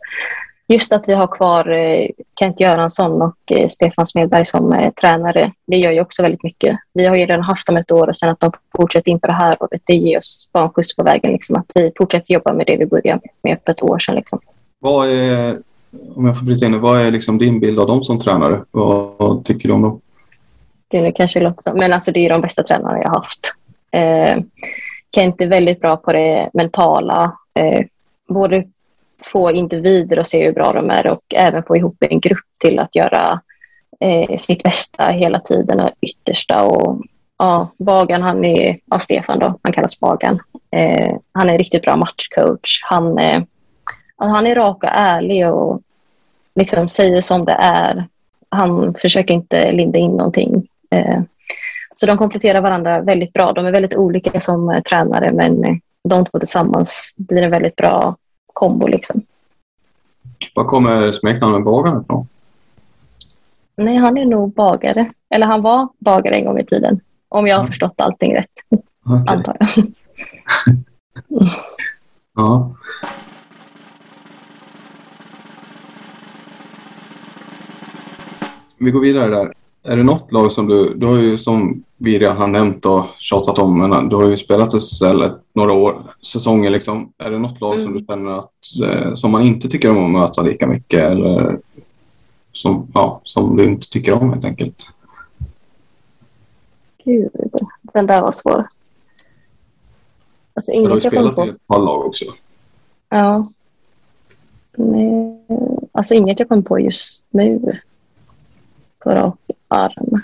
Just 0.69 0.93
att 0.93 1.09
vi 1.09 1.15
har 1.15 1.27
kvar 1.27 1.71
eh, 1.71 2.09
Kent 2.39 2.61
Göransson 2.61 3.23
och 3.23 3.53
eh, 3.53 3.69
Stefan 3.69 4.07
Smedberg 4.07 4.45
som 4.45 4.73
eh, 4.73 4.93
tränare, 4.93 5.53
det 5.67 5.77
gör 5.77 5.91
ju 5.91 6.01
också 6.01 6.23
väldigt 6.23 6.43
mycket. 6.43 6.79
Vi 6.93 7.07
har 7.07 7.17
ju 7.17 7.27
redan 7.27 7.43
haft 7.43 7.67
dem 7.67 7.77
ett 7.77 7.93
år 7.93 8.09
och 8.09 8.17
sen 8.17 8.29
att 8.29 8.41
de 8.41 8.53
fortsätter 8.77 9.11
in 9.11 9.21
på 9.21 9.27
det 9.27 9.33
här 9.33 9.57
året, 9.61 9.83
det 9.85 9.95
ger 9.95 10.19
oss 10.19 10.49
bara 10.53 10.65
en 10.65 10.71
skjuts 10.71 10.97
på 10.97 11.03
vägen. 11.03 11.33
Liksom, 11.33 11.57
att 11.57 11.67
vi 11.75 11.93
fortsätter 11.97 12.35
jobba 12.35 12.53
med 12.53 12.67
det 12.67 12.77
vi 12.77 12.87
började 12.87 13.21
med 13.43 13.59
för 13.65 13.73
ett 13.73 13.83
år 13.83 13.99
sedan. 13.99 14.15
Liksom. 14.15 14.41
Vad 14.79 15.09
är, 15.09 15.59
om 16.15 16.27
jag 16.27 16.39
får 16.39 16.47
bryta 16.47 16.67
in 16.67 16.81
vad 16.81 17.00
är 17.00 17.11
liksom 17.11 17.39
din 17.39 17.61
bild 17.61 17.81
av 17.81 17.87
dem 17.87 18.05
som 18.05 18.21
tränare? 18.21 18.65
Vad, 18.71 19.45
tycker 19.45 19.69
du 19.69 19.75
om 19.75 19.83
dem? 19.83 20.00
Det 20.89 21.13
kanske 21.13 21.41
låter 21.41 21.63
som, 21.63 21.76
men 21.76 21.93
alltså 21.93 22.13
det 22.13 22.26
är 22.26 22.31
de 22.31 22.41
bästa 22.41 22.63
tränarna 22.63 22.99
jag 22.99 23.09
har 23.09 23.15
haft. 23.15 23.55
Eh, 23.91 24.43
Kent 25.15 25.41
är 25.41 25.49
väldigt 25.49 25.81
bra 25.81 25.97
på 25.97 26.13
det 26.13 26.50
mentala. 26.52 27.37
Eh, 27.55 27.85
både 28.28 28.65
få 29.25 29.50
individer 29.50 30.17
att 30.17 30.28
se 30.28 30.45
hur 30.45 30.52
bra 30.52 30.73
de 30.73 30.91
är 30.91 31.06
och 31.06 31.23
även 31.35 31.63
få 31.63 31.76
ihop 31.76 31.97
en 32.00 32.21
grupp 32.21 32.47
till 32.58 32.78
att 32.78 32.97
göra 32.97 33.41
eh, 34.00 34.37
sitt 34.39 34.63
bästa 34.63 35.06
hela 35.06 35.41
tiden 35.41 35.80
och 35.80 35.91
yttersta. 36.00 36.63
Och, 36.63 37.02
ja, 37.39 37.69
Bagan, 37.78 38.23
han 38.23 38.45
är, 38.45 38.78
ja, 38.85 38.99
Stefan 38.99 39.39
då, 39.39 39.58
han 39.63 39.73
kallas 39.73 40.00
Bagan. 40.00 40.39
Eh, 40.71 41.17
han 41.32 41.49
är 41.49 41.52
en 41.52 41.58
riktigt 41.58 41.82
bra 41.82 41.97
matchcoach. 41.97 42.82
Han, 42.82 43.19
eh, 43.19 43.43
alltså 44.17 44.37
han 44.37 44.47
är 44.47 44.54
rak 44.54 44.85
och 44.85 44.91
ärlig 44.93 45.49
och 45.49 45.80
liksom 46.54 46.89
säger 46.89 47.21
som 47.21 47.45
det 47.45 47.56
är. 47.61 48.08
Han 48.49 48.95
försöker 48.95 49.35
inte 49.35 49.73
linda 49.73 49.99
in 49.99 50.11
någonting. 50.11 50.69
Eh, 50.91 51.21
så 51.95 52.06
de 52.06 52.19
kompletterar 52.19 52.61
varandra 52.61 53.00
väldigt 53.00 53.32
bra. 53.32 53.52
De 53.52 53.67
är 53.67 53.73
väldigt 53.73 53.95
olika 53.95 54.41
som 54.41 54.71
eh, 54.71 54.80
tränare 54.82 55.32
men 55.32 55.65
eh, 55.65 55.75
de 56.04 56.25
två 56.25 56.39
tillsammans 56.39 57.15
blir 57.17 57.43
en 57.43 57.50
väldigt 57.50 57.76
bra 57.76 58.17
kombo. 58.63 58.87
Liksom. 58.87 59.23
Var 60.55 60.65
kommer 60.65 61.13
smeknamnet 61.13 61.65
Bagan 61.65 62.03
ifrån? 62.03 62.27
Nej, 63.77 63.97
han 63.97 64.19
är 64.19 64.25
nog 64.25 64.53
bagare. 64.53 65.13
Eller 65.31 65.47
han 65.47 65.63
var 65.63 65.89
bagare 65.99 66.35
en 66.35 66.45
gång 66.45 66.59
i 66.59 66.67
tiden. 66.67 67.01
Om 67.29 67.47
jag 67.47 67.57
har 67.57 67.67
förstått 67.67 67.95
allting 67.97 68.37
rätt, 68.37 68.51
Okej. 69.05 69.35
antar 69.35 69.57
jag. 69.61 69.87
Ja. 72.35 72.75
Vi 78.79 78.91
går 78.91 79.01
vidare 79.01 79.31
där. 79.31 79.53
Är 79.83 79.97
det 79.97 80.03
något 80.03 80.33
lag 80.33 80.53
som 80.53 80.67
du, 80.67 80.95
du 80.95 81.07
har 81.07 81.17
ju 81.17 81.39
som 81.39 81.85
vi 82.02 82.19
redan 82.19 82.36
har 82.36 82.47
nämnt 82.47 82.86
och 82.86 83.04
tjatat 83.19 83.58
om, 83.58 83.78
men 83.78 84.08
du 84.08 84.17
har 84.17 84.25
ju 84.28 84.36
spelat 84.36 84.75
SSL 84.75 85.30
några 85.52 85.73
år, 85.73 86.15
säsonger 86.26 86.71
liksom. 86.71 87.12
Är 87.19 87.30
det 87.30 87.38
något 87.38 87.60
lag 87.60 87.75
som 87.75 87.82
Mm. 87.82 87.99
du 87.99 88.04
känner 88.06 88.38
att, 88.38 88.52
eh, 88.84 89.15
som 89.15 89.30
man 89.30 89.43
inte 89.43 89.69
tycker 89.69 89.97
om 89.97 90.04
att 90.04 90.23
möta 90.23 90.43
lika 90.43 90.67
mycket 90.67 91.00
eller 91.00 91.58
som, 92.52 92.86
ja, 92.95 93.21
som 93.25 93.56
du 93.56 93.65
inte 93.65 93.88
tycker 93.91 94.12
om 94.12 94.32
helt 94.32 94.45
enkelt? 94.45 94.76
Gud, 97.04 97.30
den 97.82 98.06
där 98.06 98.21
var 98.21 98.32
svår. 98.32 98.69
Alltså 100.54 100.73
Du 100.73 100.88
har 100.88 100.95
ju 100.95 101.00
spelat 101.00 101.47
i 101.47 101.49
ett 101.50 101.67
par 101.67 101.78
lag 101.80 102.06
också. 102.06 102.25
Ja. 103.08 103.49
Nej, 104.76 105.38
alltså 105.93 106.15
inget 106.15 106.41
jag 106.41 106.49
kom 106.49 106.62
på 106.62 106.80
just 106.80 107.26
nu. 107.30 107.78
På 108.99 109.10
rak 109.10 109.38
arm. 109.69 110.21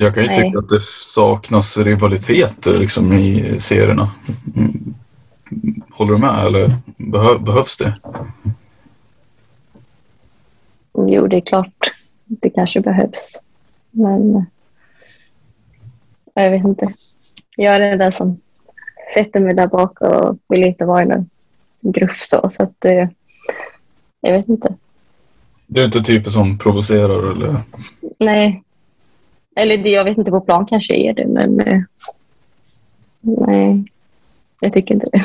Jag 0.00 0.14
kan 0.14 0.22
ju 0.22 0.28
Nej. 0.28 0.42
tycka 0.42 0.58
att 0.58 0.68
det 0.68 0.80
saknas 0.82 1.76
rivaliteter 1.78 2.78
liksom 2.78 3.12
i 3.12 3.60
serierna. 3.60 4.10
Håller 5.90 6.12
du 6.12 6.18
med 6.18 6.46
eller 6.46 6.76
behö- 6.96 7.44
behövs 7.44 7.76
det? 7.76 7.98
Jo, 10.94 11.26
det 11.26 11.36
är 11.36 11.40
klart. 11.40 11.92
Det 12.24 12.50
kanske 12.50 12.80
behövs. 12.80 13.42
Men 13.90 14.36
eh, 16.34 16.44
jag 16.44 16.50
vet 16.50 16.64
inte. 16.64 16.92
Jag 17.56 17.74
är 17.74 17.80
den 17.80 17.98
där 17.98 18.10
som 18.10 18.40
sätter 19.14 19.40
mig 19.40 19.54
där 19.54 19.66
bak 19.66 20.00
och 20.00 20.38
vill 20.48 20.64
inte 20.64 20.84
vara 20.84 21.02
i 21.02 21.06
någon 21.06 21.28
gruff 21.80 22.20
så. 22.24 22.50
så 22.50 22.62
att, 22.62 22.84
eh, 22.84 23.08
jag 24.20 24.32
vet 24.32 24.48
inte. 24.48 24.74
Du 25.66 25.80
är 25.80 25.84
inte 25.84 26.00
typen 26.02 26.32
som 26.32 26.58
provocerar 26.58 27.32
eller? 27.32 27.56
Nej. 28.18 28.62
Eller 29.58 29.78
det, 29.78 29.90
jag 29.90 30.04
vet 30.04 30.18
inte, 30.18 30.30
på 30.30 30.40
plan 30.40 30.66
kanske 30.66 30.94
är 30.94 31.12
det, 31.12 31.26
men 31.26 31.60
eh, 31.60 31.80
nej. 33.20 33.84
Jag 34.60 34.72
tycker 34.72 34.94
inte 34.94 35.10
det. 35.12 35.24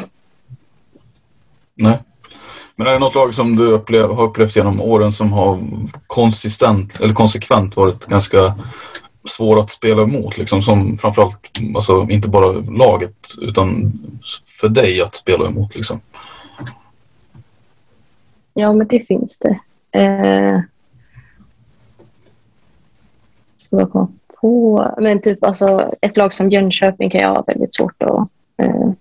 Nej. 1.75 1.99
Men 2.75 2.87
är 2.87 2.91
det 2.91 2.99
något 2.99 3.15
lag 3.15 3.33
som 3.33 3.55
du 3.55 3.67
upplev, 3.67 4.09
har 4.09 4.23
upplevt 4.23 4.55
genom 4.55 4.81
åren 4.81 5.11
som 5.11 5.33
har 5.33 5.59
konsistent 6.07 6.99
eller 6.99 7.13
konsekvent 7.13 7.75
varit 7.75 8.05
ganska 8.05 8.55
svåra 9.29 9.61
att 9.61 9.71
spela 9.71 10.03
emot? 10.03 10.37
Liksom, 10.37 10.61
som 10.61 10.97
framförallt, 10.97 11.49
alltså 11.75 12.07
inte 12.09 12.27
bara 12.27 12.51
laget 12.51 13.27
utan 13.41 13.93
för 14.45 14.69
dig 14.69 15.01
att 15.01 15.15
spela 15.15 15.47
emot 15.47 15.75
liksom? 15.75 16.01
Ja, 18.53 18.73
men 18.73 18.87
det 18.87 19.07
finns 19.07 19.37
det. 19.37 19.59
Eh, 19.99 20.61
ska 23.55 23.79
jag 23.79 23.91
komma 23.91 24.07
på? 24.43 24.93
Men 24.97 25.21
typ 25.21 25.43
alltså, 25.43 25.93
ett 26.01 26.17
lag 26.17 26.33
som 26.33 26.49
Jönköping 26.49 27.09
kan 27.09 27.21
jag 27.21 27.35
ha 27.35 27.41
väldigt 27.41 27.73
svårt 27.73 28.03
att 28.03 28.27
eh, 28.57 28.91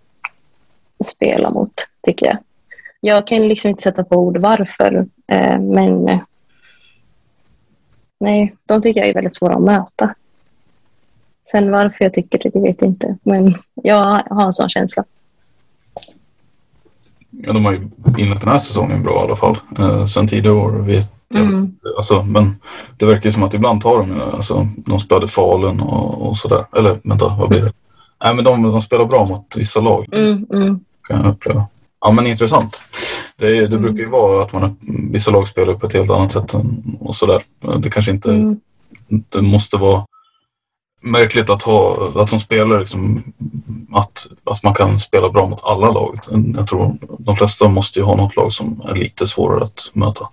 spela 1.05 1.51
mot, 1.51 1.75
tycker 2.03 2.27
jag. 2.27 2.37
Jag 3.01 3.27
kan 3.27 3.49
liksom 3.49 3.71
inte 3.71 3.83
sätta 3.83 4.05
på 4.05 4.17
ord 4.17 4.37
varför, 4.37 5.07
eh, 5.27 5.59
men 5.59 6.21
nej, 8.21 8.55
de 8.67 8.83
tycker 8.83 9.01
jag 9.01 9.09
är 9.09 9.15
väldigt 9.15 9.35
svåra 9.35 9.55
att 9.55 9.63
möta. 9.63 10.15
Sen 11.51 11.71
varför 11.71 12.05
jag 12.05 12.15
tycker 12.15 12.39
det, 12.39 12.49
det 12.49 12.61
vet 12.61 12.77
jag 12.81 12.91
inte. 12.91 13.17
Men 13.23 13.55
jag 13.75 14.23
har 14.31 14.47
en 14.47 14.53
sån 14.53 14.69
känsla. 14.69 15.05
Ja, 17.33 17.53
de 17.53 17.65
har 17.65 17.73
ju 17.73 17.89
inlett 18.19 18.41
den 18.41 18.51
här 18.53 18.59
säsongen 18.59 19.03
bra 19.03 19.21
i 19.21 19.25
alla 19.27 19.37
fall. 19.37 19.57
Eh, 19.79 20.07
sen 20.07 20.29
tidigare 20.29 20.57
år 20.57 20.71
vet 20.73 21.13
jag. 21.29 21.43
Mm. 21.43 21.73
Alltså, 21.97 22.23
men 22.23 22.57
det 22.97 23.07
verkar 23.07 23.31
som 23.31 23.43
att 23.43 23.55
ibland 23.55 23.83
tar 23.83 23.99
de, 23.99 24.21
alltså, 24.37 24.69
de 24.77 25.01
spelade 25.01 25.29
Falun 25.29 25.81
och, 25.81 26.29
och 26.29 26.37
sådär. 26.37 26.65
Eller 26.77 26.99
vänta, 27.05 27.37
vad 27.39 27.49
blir 27.49 27.61
det? 27.63 27.73
Nej, 28.25 28.35
men 28.35 28.45
de, 28.45 28.63
de 28.63 28.83
spelar 28.83 29.05
bra 29.05 29.25
mot 29.25 29.55
vissa 29.57 29.81
lag. 29.81 30.07
Mm, 30.13 30.47
mm, 30.53 30.81
kan 31.09 31.21
jag 31.25 31.27
uppleva. 31.33 31.65
Ja 32.01 32.11
men 32.13 32.27
intressant. 32.27 32.81
Det, 33.37 33.47
det 33.49 33.67
Mm. 33.67 33.83
brukar 33.83 33.99
ju 33.99 34.09
vara 34.09 34.43
att 34.45 34.53
man, 34.53 34.77
vissa 35.13 35.31
lag 35.31 35.49
spelar 35.49 35.75
på 35.75 35.87
ett 35.87 35.93
helt 35.93 36.11
annat 36.11 36.33
sätt 36.33 36.55
än- 36.55 36.97
och 37.01 37.17
sådär. 37.17 37.43
Det 37.79 37.91
kanske 37.91 38.11
inte 38.13 38.31
mm. 38.31 38.61
det 39.09 39.43
måste 39.43 39.77
vara 39.77 40.05
märkligt 41.03 41.51
att 41.51 41.63
ha, 41.63 42.09
att 42.15 42.31
som 42.31 42.41
spelare 42.41 42.81
liksom, 42.81 43.23
att, 43.93 44.27
att 44.45 44.63
man 44.63 44.75
kan 44.75 45.01
spela 45.01 45.29
bra 45.29 45.47
mot 45.47 45.65
alla 45.65 45.91
lag. 45.91 46.19
Jag 46.57 46.69
tror 46.69 46.97
de 47.19 47.37
flesta 47.37 47.69
måste 47.69 47.99
ju 47.99 48.05
ha 48.05 48.17
något 48.17 48.37
lag 48.37 48.53
som 48.53 48.83
är 48.89 48.95
lite 48.95 49.27
svårare 49.27 49.65
att 49.65 49.91
möta. 49.93 50.29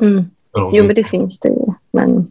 Mm. 0.00 0.24
Jo, 0.54 0.84
men 0.86 0.94
det 0.94 1.04
finns 1.04 1.40
det 1.40 1.48
ju. 1.48 1.74
Men 1.92 2.30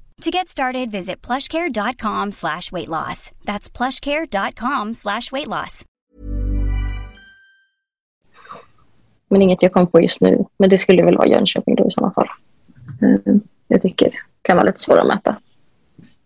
To 0.21 0.29
get 0.29 0.47
started, 0.47 0.91
visit 0.91 1.27
plushcare.com 1.27 2.31
slash 2.31 2.71
weight 2.71 2.89
loss. 2.89 3.31
That's 3.43 3.77
plushcare.com 3.77 4.93
slash 4.93 5.31
weight 5.31 5.47
loss. 5.47 5.85
Men 9.29 9.41
inget 9.41 9.63
jag 9.63 9.73
kom 9.73 9.87
på 9.87 10.01
just 10.01 10.21
nu. 10.21 10.45
Men 10.57 10.69
det 10.69 10.77
skulle 10.77 11.03
väl 11.03 11.17
vara 11.17 11.27
Jönköping 11.27 11.75
då 11.75 11.87
i 11.87 11.91
sådana 11.91 12.13
fall. 12.13 12.27
Mm. 13.01 13.41
Jag 13.67 13.81
tycker 13.81 14.05
det 14.05 14.17
kan 14.41 14.57
vara 14.57 14.67
lite 14.67 14.79
svårare 14.79 15.01
att 15.01 15.07
mäta. 15.07 15.35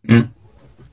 Mm. 0.10 0.28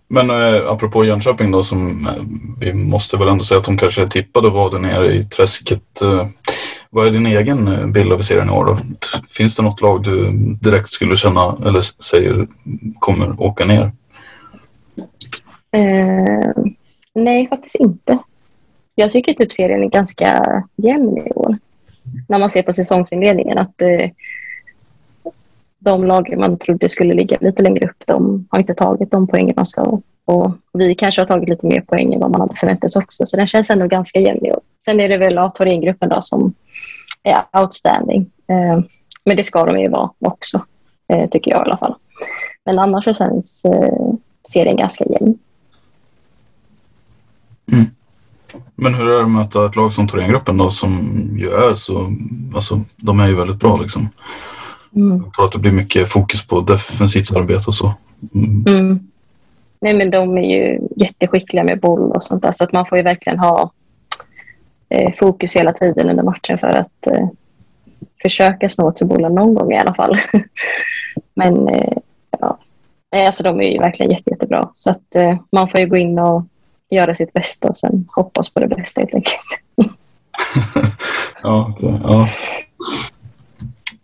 Men 0.08 0.30
eh, 0.30 0.70
apropå 0.70 1.04
Jönköping 1.04 1.50
då, 1.50 1.62
som 1.62 2.06
eh, 2.06 2.12
vi 2.60 2.72
måste 2.72 3.16
väl 3.16 3.28
ändå 3.28 3.44
säga 3.44 3.58
att 3.58 3.64
de 3.64 3.78
kanske 3.78 4.02
är 4.02 4.06
tippade 4.06 4.48
och 4.48 4.54
var 4.54 4.70
där 4.70 4.78
nere 4.78 5.14
i 5.14 5.24
träsket. 5.24 6.02
Eh, 6.02 6.28
vad 6.94 7.07
är 7.07 7.11
din 7.11 7.26
egen 7.26 7.68
eh, 7.68 7.87
bild 7.87 8.12
av 8.12 8.18
serien 8.18 8.48
i 8.48 8.52
år 8.52 8.64
då? 8.64 8.76
Finns 9.28 9.57
det 9.57 9.62
något 9.62 9.81
lag 9.81 10.02
du 10.02 10.31
direkt 10.61 10.88
skulle 10.88 11.16
känna 11.16 11.57
eller 11.66 11.81
säger 11.81 12.46
kommer 12.98 13.42
åka 13.42 13.64
ner? 13.64 13.92
Eh, 15.70 16.64
nej, 17.14 17.48
faktiskt 17.48 17.74
inte. 17.74 18.18
Jag 18.94 19.11
tycker 19.11 19.35
typ 19.35 19.52
serien 19.52 19.83
är 19.83 19.88
ganska 19.88 20.62
jämn 20.76 21.18
i 21.18 21.33
år. 21.33 21.59
När 22.28 22.38
man 22.38 22.50
ser 22.50 22.62
på 22.62 22.72
säsongsinledningen 22.72 23.59
att 23.59 23.83
eh, 23.83 24.11
de 25.78 26.05
lag 26.05 26.35
man 26.38 26.59
trodde 26.59 26.88
skulle 26.88 27.14
ligga 27.14 27.38
lite 27.40 27.62
längre 27.62 27.87
upp, 27.87 28.02
de 28.07 28.46
har 28.50 28.59
inte 28.59 28.74
tagit 28.74 29.11
de 29.11 29.26
poängen 29.26 29.55
de 29.57 29.66
ska. 29.66 30.00
Och 30.24 30.52
vi 30.72 30.94
kanske 30.94 31.20
har 31.20 31.26
tagit 31.26 31.48
lite 31.48 31.66
mer 31.66 31.81
poäng 31.81 32.14
än 32.14 32.20
vad 32.20 32.31
man 32.31 32.40
hade 32.40 32.57
förväntat 32.57 32.90
sig 32.90 33.02
också. 33.02 33.26
Så 33.26 33.37
den 33.37 33.46
känns 33.46 33.70
ändå 33.70 33.87
ganska 33.87 34.20
jämn 34.20 34.46
i 34.46 34.52
år. 34.52 34.61
Sen 34.85 35.00
är 35.00 35.09
det 35.09 35.18
väl 35.18 35.38
Autorén-gruppen 35.38 36.22
som 36.22 36.55
är 37.22 37.61
outstanding. 37.61 38.30
Eh, 38.46 38.80
men 39.24 39.37
det 39.37 39.42
ska 39.42 39.64
de 39.64 39.80
ju 39.80 39.88
vara 39.88 40.11
också, 40.18 40.64
eh, 41.08 41.30
tycker 41.30 41.50
jag 41.50 41.61
i 41.61 41.64
alla 41.64 41.76
fall. 41.76 41.94
Men 42.64 42.78
annars 42.78 43.04
så 43.04 43.14
känns 43.14 43.64
eh, 43.64 44.14
serien 44.48 44.76
ganska 44.76 45.04
jämn. 45.04 45.38
Men 48.82 48.94
hur 48.94 49.08
är 49.08 49.18
det 49.18 49.24
att 49.24 49.30
möta 49.30 49.66
ett 49.66 49.76
lag 49.76 49.92
som 49.92 50.08
Thorengruppen 50.08 50.56
då 50.56 50.70
som 50.70 51.20
ju 51.38 51.50
är 51.50 51.74
så, 51.74 52.12
alltså 52.54 52.80
de 52.96 53.20
är 53.20 53.28
ju 53.28 53.37
väldigt 53.37 53.61
bra 53.61 53.76
liksom. 53.76 54.08
Mm. 54.96 55.22
Jag 55.24 55.35
tror 55.35 55.44
att 55.44 55.52
det 55.52 55.58
blir 55.58 55.72
mycket 55.72 56.08
fokus 56.08 56.46
på 56.46 56.61
defensivt 56.61 57.32
arbete 57.32 57.64
och 57.66 57.74
så. 57.74 57.94
Mm. 58.35 58.64
Mm. 58.68 59.00
Nej, 59.80 59.94
men 59.94 60.11
de 60.11 60.38
är 60.38 60.42
ju 60.42 60.80
jätteskickliga 60.96 61.64
med 61.64 61.80
boll 61.80 62.11
och 62.11 62.22
sånt 62.22 62.42
där. 62.42 62.52
Så 62.52 62.64
att 62.64 62.72
man 62.72 62.87
får 62.87 62.98
ju 62.98 63.04
verkligen 63.04 63.38
ha 63.38 63.70
fokus 65.18 65.57
hela 65.57 65.72
tiden 65.72 66.11
under 66.11 66.22
matchen 66.22 66.59
för 66.59 66.68
att 66.68 67.07
eh, 67.07 67.28
försöka 68.22 68.68
snå 68.68 68.87
åt 68.87 68.98
sig 68.98 69.07
bollen 69.07 69.35
någon 69.35 69.55
gång 69.55 69.72
i 69.72 69.78
alla 69.78 69.94
fall. 69.94 70.18
men 71.35 71.68
eh, 71.68 71.92
ja, 72.40 72.59
Nej, 73.12 73.26
alltså 73.26 73.42
de 73.42 73.61
är 73.61 73.70
ju 73.72 73.78
verkligen 73.78 74.12
jätte, 74.12 74.31
jättebra. 74.31 74.68
Så 74.74 74.90
att 74.90 75.16
eh, 75.16 75.37
man 75.52 75.68
får 75.68 75.81
ju 75.81 75.87
gå 75.87 75.96
in 75.96 76.18
och 76.18 76.44
göra 76.90 77.14
sitt 77.14 77.33
bästa 77.33 77.68
och 77.68 77.78
sen 77.78 78.09
hoppas 78.14 78.50
på 78.50 78.61
det 78.61 78.68
bästa 78.68 79.00
helt 79.00 79.14
enkelt. 79.14 79.61
Ja, 81.42 81.74
okej, 81.76 82.00
ja. 82.05 82.28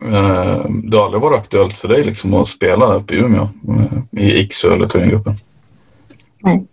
Eh, 0.05 0.65
Det 0.69 0.97
har 0.99 1.05
aldrig 1.05 1.23
varit 1.23 1.39
aktuellt 1.39 1.73
för 1.73 1.89
dig 1.89 2.05
liksom 2.05 2.35
att 2.35 2.49
spela 2.49 2.95
uppe 2.95 3.15
i 3.15 3.19
Umeå 3.19 3.49
eh, 3.69 4.23
i 4.23 4.41
Iksu 4.41 4.69
eller 4.69 4.87
Thorengruppen? 4.87 5.35
Nej. 6.39 6.67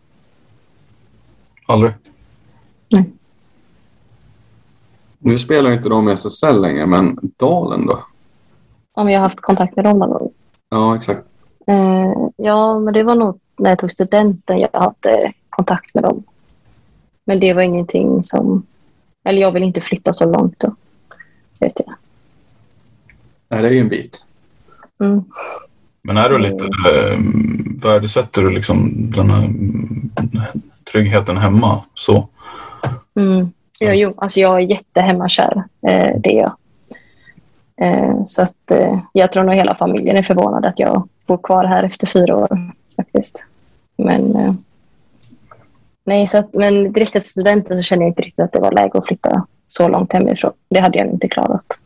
Aldrig? 1.68 1.92
Nu 5.26 5.38
spelar 5.38 5.72
inte 5.72 5.90
de 5.90 6.10
i 6.10 6.12
SSL 6.12 6.62
längre, 6.62 6.86
men 6.86 7.20
Dalen 7.38 7.86
då? 7.86 8.06
Om 8.94 9.10
jag 9.10 9.20
har 9.20 9.24
haft 9.24 9.42
kontakt 9.42 9.76
med 9.76 9.86
dem 9.86 10.00
någon 10.00 10.10
gång. 10.10 10.32
Ja, 10.70 10.96
exakt. 10.96 11.22
Eh, 11.68 12.14
ja, 12.36 12.80
men 12.80 12.94
det 12.94 13.04
var 13.04 13.16
nog 13.16 13.40
när 13.58 13.70
jag 13.70 13.80
tog 13.80 13.92
studenten 13.92 14.60
jag 14.60 14.70
hade 14.74 15.34
kontakt 15.50 15.94
med 15.94 16.04
dem. 16.04 16.24
Men 17.26 17.40
det 17.40 17.54
var 17.54 17.62
ingenting 17.62 18.24
som... 18.24 18.66
Eller 19.24 19.42
jag 19.42 19.52
vill 19.52 19.64
inte 19.64 19.82
flytta 19.82 20.14
så 20.14 20.26
långt 20.26 20.60
då. 20.60 20.76
Vet 21.60 21.82
jag. 21.86 21.96
Nej, 23.50 23.62
det 23.62 23.68
är 23.68 23.74
ju 23.74 23.80
en 23.80 23.90
bit. 23.90 24.26
Mm. 25.00 25.24
Men 26.02 26.18
är 26.18 26.30
du 26.30 26.38
lite, 26.40 26.66
eh, 26.66 27.20
värdesätter 27.84 28.42
du 28.42 28.50
liksom 28.50 29.12
den 29.12 29.30
här 29.30 29.44
mm, 29.46 30.10
tryggheten 30.92 31.38
hemma 31.38 31.84
så? 31.94 32.28
Mm. 33.16 33.52
Ja, 33.80 33.94
jo, 33.94 34.14
alltså 34.18 34.40
jag 34.40 34.56
är 34.56 34.60
jättehemmakär. 34.60 35.64
Eh, 35.88 36.12
det 36.20 36.38
är 36.38 36.42
jag. 36.42 36.56
Eh, 37.82 38.26
så 38.28 38.42
att 38.42 38.72
eh, 38.72 39.00
jag 39.14 39.32
tror 39.32 39.44
nog 39.44 39.56
hela 39.56 39.76
familjen 39.76 40.18
är 40.18 40.24
förvånad 40.24 40.66
att 40.66 40.80
jag 40.80 41.10
bor 41.26 41.38
kvar 41.38 41.64
här 41.64 41.84
efter 41.84 42.08
fyra 42.08 42.36
år 42.36 42.72
faktiskt. 42.96 43.44
Men, 43.98 44.36
eh, 44.36 44.54
nej, 46.04 46.28
så 46.28 46.38
att, 46.38 46.54
men 46.54 46.94
direkt 46.94 47.16
efter 47.16 47.30
studenten 47.30 47.78
så 47.78 47.84
kände 47.84 48.06
jag 48.06 48.10
inte 48.10 48.22
riktigt 48.22 48.46
att 48.46 48.52
det 48.52 48.60
var 48.60 48.72
läge 48.72 48.98
att 48.98 49.08
flytta 49.08 49.46
så 49.68 49.88
långt 49.88 50.14
hemifrån. 50.14 50.52
Det 50.70 50.80
hade 50.80 51.00
jag 51.00 51.08
inte 51.08 51.28
klarat. 51.28 51.80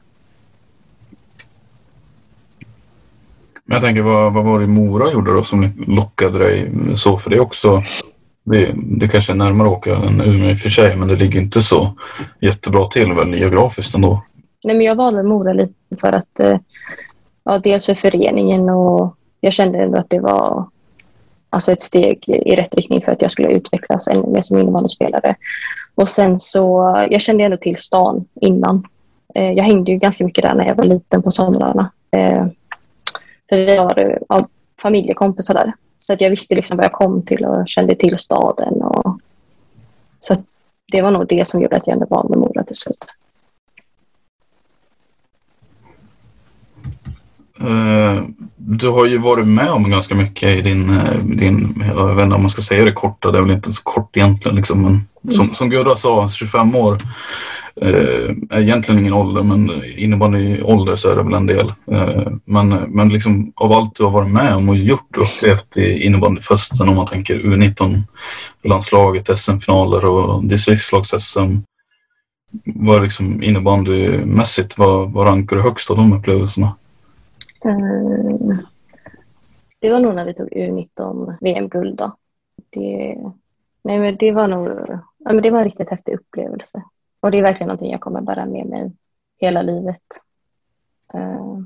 Men 3.66 3.76
jag 3.76 3.82
tänker, 3.82 4.02
vad, 4.02 4.34
vad 4.34 4.46
var 4.46 4.60
det 4.60 4.68
Mora 4.68 5.12
gjorde 5.12 5.34
då 5.34 5.44
som 5.44 5.72
lockade 5.88 6.40
dig 6.40 6.72
så? 6.96 7.18
För 7.18 7.30
det 7.30 7.36
är 7.36 7.40
också 7.40 7.84
det, 8.52 8.76
det 8.76 9.08
kanske 9.08 9.34
är 9.34 9.36
närmare 9.36 9.68
att 9.68 9.74
åka 9.74 9.96
än 9.96 10.22
Umeå 10.22 10.50
i 10.50 10.54
och 10.54 10.58
för 10.58 10.70
sig, 10.70 10.96
men 10.96 11.08
det 11.08 11.16
ligger 11.16 11.42
inte 11.42 11.62
så 11.62 11.94
jättebra 12.40 12.86
till 12.86 13.14
väl 13.14 13.34
geografiskt 13.34 13.96
ändå. 13.96 14.24
Nej, 14.64 14.76
men 14.76 14.86
jag 14.86 14.96
valde 14.96 15.24
Mora 15.24 15.54
lite 15.54 15.74
för 16.02 16.12
att 16.12 16.40
eh, 16.40 16.58
ja, 17.44 17.60
dels 17.60 17.86
för 17.86 17.94
föreningen 17.94 18.70
och 18.70 19.16
jag 19.42 19.54
kände 19.54 19.80
ändå 19.80 19.98
att 19.98 20.10
det 20.10 20.20
var 20.20 20.70
alltså 21.50 21.72
ett 21.72 21.84
steg 21.84 22.30
i 22.30 22.56
rätt 22.56 22.76
riktning 22.76 23.02
för 23.02 23.12
att 23.12 23.22
jag 23.22 23.32
skulle 23.32 23.52
utvecklas 23.52 24.08
ännu 24.08 24.28
mer 24.28 24.42
som 24.42 24.60
innebandyspelare. 24.60 25.36
Och 25.96 26.10
sen 26.10 26.40
så, 26.40 26.96
jag 27.12 27.22
kände 27.22 27.44
ändå 27.44 27.58
till 27.58 27.78
stan 27.78 28.26
innan. 28.42 28.88
Eh, 29.36 29.52
jag 29.52 29.64
hängde 29.64 29.92
ju 29.92 29.98
ganska 29.98 30.26
mycket 30.26 30.44
där 30.44 30.56
när 30.56 30.68
jag 30.68 30.76
var 30.76 30.86
liten 30.86 31.22
på 31.22 31.32
somrarna. 31.32 31.92
Eh, 32.12 32.46
för 33.50 33.58
vi 33.58 33.76
har 33.76 34.20
ja, 34.30 34.48
familjekompisar 34.82 35.54
där. 35.54 35.74
Så 36.10 36.14
att 36.14 36.22
jag 36.22 36.30
visste 36.30 36.56
liksom 36.56 36.78
vad 36.78 36.86
jag 36.86 36.92
kom 36.92 37.22
till 37.22 37.46
och 37.46 37.68
kände 37.68 37.96
till 37.96 38.18
staden. 38.20 38.74
Och, 38.82 39.20
så 40.20 40.36
det 40.92 41.02
var 41.02 41.12
nog 41.12 41.28
det 41.28 41.48
som 41.48 41.62
gjorde 41.62 41.76
att 41.76 41.88
jag 41.88 41.94
ändå 41.94 42.06
valde 42.10 42.38
Mora 42.38 42.64
till 42.64 42.76
slut. 42.76 43.06
Uh, 47.62 48.24
du 48.56 48.90
har 48.90 49.06
ju 49.06 49.18
varit 49.18 49.48
med 49.48 49.72
om 49.72 49.90
ganska 49.90 50.16
mycket 50.16 50.50
i 50.50 50.62
din, 50.62 50.90
uh, 50.90 51.24
din 51.24 51.84
jag 51.96 52.16
vet 52.16 52.24
inte 52.24 52.36
om 52.36 52.42
man 52.42 52.50
ska 52.50 52.62
säga 52.62 52.86
det 52.86 52.92
korta, 52.92 53.32
det 53.32 53.38
är 53.38 53.44
väl 53.44 53.52
inte 53.52 53.74
så 53.74 53.84
kort 53.84 54.18
egentligen, 54.18 54.56
liksom, 54.56 54.82
men 54.82 54.92
mm. 55.24 55.34
som, 55.34 55.56
som 55.56 55.70
Gurra 55.70 55.96
sa, 55.96 56.30
25 56.30 56.76
år 56.76 56.98
Eh, 57.82 58.36
eh, 58.52 58.62
egentligen 58.62 59.00
ingen 59.00 59.14
ålder, 59.14 59.44
men 59.44 59.84
innebandy 59.98 60.62
ålder 60.62 60.96
så 60.96 61.10
är 61.10 61.16
det 61.16 61.24
väl 61.24 61.34
en 61.34 61.48
del. 61.48 61.74
Eh, 61.92 62.28
men 62.46 62.70
men 62.70 63.10
liksom, 63.10 63.54
av 63.56 63.72
allt 63.72 63.96
du 63.96 64.04
har 64.04 64.12
varit 64.12 64.34
med 64.34 64.56
om 64.56 64.70
och 64.70 64.78
gjort 64.78 65.18
och 65.18 65.24
upplevt 65.24 65.78
i 65.78 66.06
innebandyfesten, 66.06 66.90
om 66.90 66.96
man 66.96 67.06
tänker 67.06 67.36
U19-landslaget, 67.40 69.38
SM-finaler 69.38 70.06
och 70.06 70.44
distriktslags-SM, 70.44 71.58
vad 72.66 73.02
liksom 73.02 73.44
innebandymässigt, 73.44 74.78
vad, 74.78 75.12
vad 75.12 75.28
rankar 75.28 75.56
du 75.56 75.62
högst 75.62 75.92
av 75.92 75.98
de 75.98 76.14
upplevelserna? 76.14 76.76
Eh, 77.66 78.58
det 79.80 79.92
var 79.92 80.00
nog 80.00 80.16
när 80.16 80.26
vi 80.26 80.34
tog 80.34 80.50
U19 80.50 81.36
VM-guld. 81.42 81.98
Då. 81.98 82.16
Det, 82.70 83.18
nej, 83.84 84.00
men 84.00 84.18
det 84.20 84.32
var 84.32 84.48
nog 84.48 84.68
ja, 85.18 85.34
men 85.34 85.42
det 85.42 85.52
var 85.52 85.60
en 85.60 85.66
riktigt 85.66 85.90
häftig 85.90 86.14
upplevelse. 86.14 86.84
Och 87.20 87.32
det 87.32 87.38
är 87.38 87.44
verkligen 87.44 87.68
någonting 87.68 87.92
jag 87.92 88.02
kommer 88.02 88.22
bära 88.22 88.46
med 88.46 88.66
mig 88.66 88.92
hela 89.38 89.62
livet. 89.62 90.04
Uh, 91.16 91.60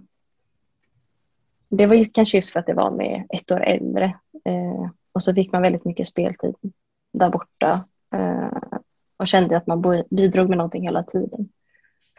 det 1.70 1.88
var 1.88 1.96
ju 1.96 2.06
kanske 2.06 2.38
just 2.38 2.50
för 2.50 2.60
att 2.60 2.66
det 2.66 2.74
var 2.74 2.92
med 2.92 3.28
ett 3.30 3.52
år 3.52 3.63
äldre. 3.63 4.06
Uh, 4.50 4.89
och 5.12 5.24
så 5.24 5.34
fick 5.34 5.52
man 5.52 5.62
väldigt 5.62 5.86
mycket 5.86 6.08
speltid 6.08 6.56
där 7.13 7.30
borta. 7.30 7.86
Uh, 8.16 8.80
och 9.18 9.28
kände 9.28 9.58
att 9.58 9.68
man 9.68 10.06
bidrog 10.10 10.50
med 10.50 10.58
någonting 10.58 10.84
hela 10.84 11.04
tiden. 11.04 11.50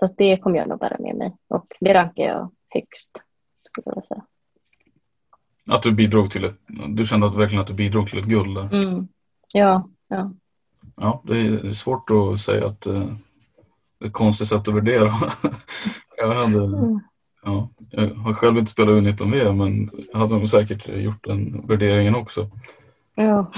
Så 0.01 0.07
det 0.17 0.37
kommer 0.37 0.59
jag 0.59 0.69
nog 0.69 0.79
bära 0.79 0.97
med 0.99 1.17
mig. 1.17 1.37
Och 1.49 1.67
det 1.81 1.95
rankar 1.95 2.25
jag 2.25 2.51
högst 2.69 3.25
skulle 3.65 3.95
jag 3.95 4.05
säga. 4.05 4.25
Att 5.71 5.83
du 5.83 5.93
bidrog 5.93 6.31
till 6.31 6.45
ett, 6.45 6.59
du 6.89 7.05
kände 7.05 7.27
att 7.27 7.35
verkligen 7.35 7.61
att 7.63 7.67
du 7.67 7.75
bidrog 7.75 8.09
till 8.09 8.19
ett 8.19 8.25
guld 8.25 8.57
där? 8.57 8.75
Mm. 8.75 9.09
Ja, 9.53 9.89
ja. 10.09 10.33
Ja, 10.97 11.23
det 11.25 11.39
är 11.39 11.73
svårt 11.73 12.11
att 12.11 12.41
säga 12.41 12.67
att 12.67 12.81
det 12.81 12.97
eh, 12.97 13.03
är 14.01 14.07
ett 14.07 14.13
konstigt 14.13 14.49
sätt 14.49 14.69
att 14.69 14.75
värdera. 14.75 15.15
jag, 16.17 16.35
hade, 16.35 16.65
mm. 16.65 17.01
ja, 17.45 17.69
jag 17.91 18.15
har 18.15 18.33
själv 18.33 18.59
inte 18.59 18.71
spelat 18.71 18.95
U19-VM 18.95 19.57
men 19.57 19.91
jag 20.13 20.19
hade 20.19 20.35
nog 20.35 20.49
säkert 20.49 20.89
gjort 20.89 21.25
den 21.25 21.67
värderingen 21.67 22.15
också. 22.15 22.51
Ja. 23.15 23.53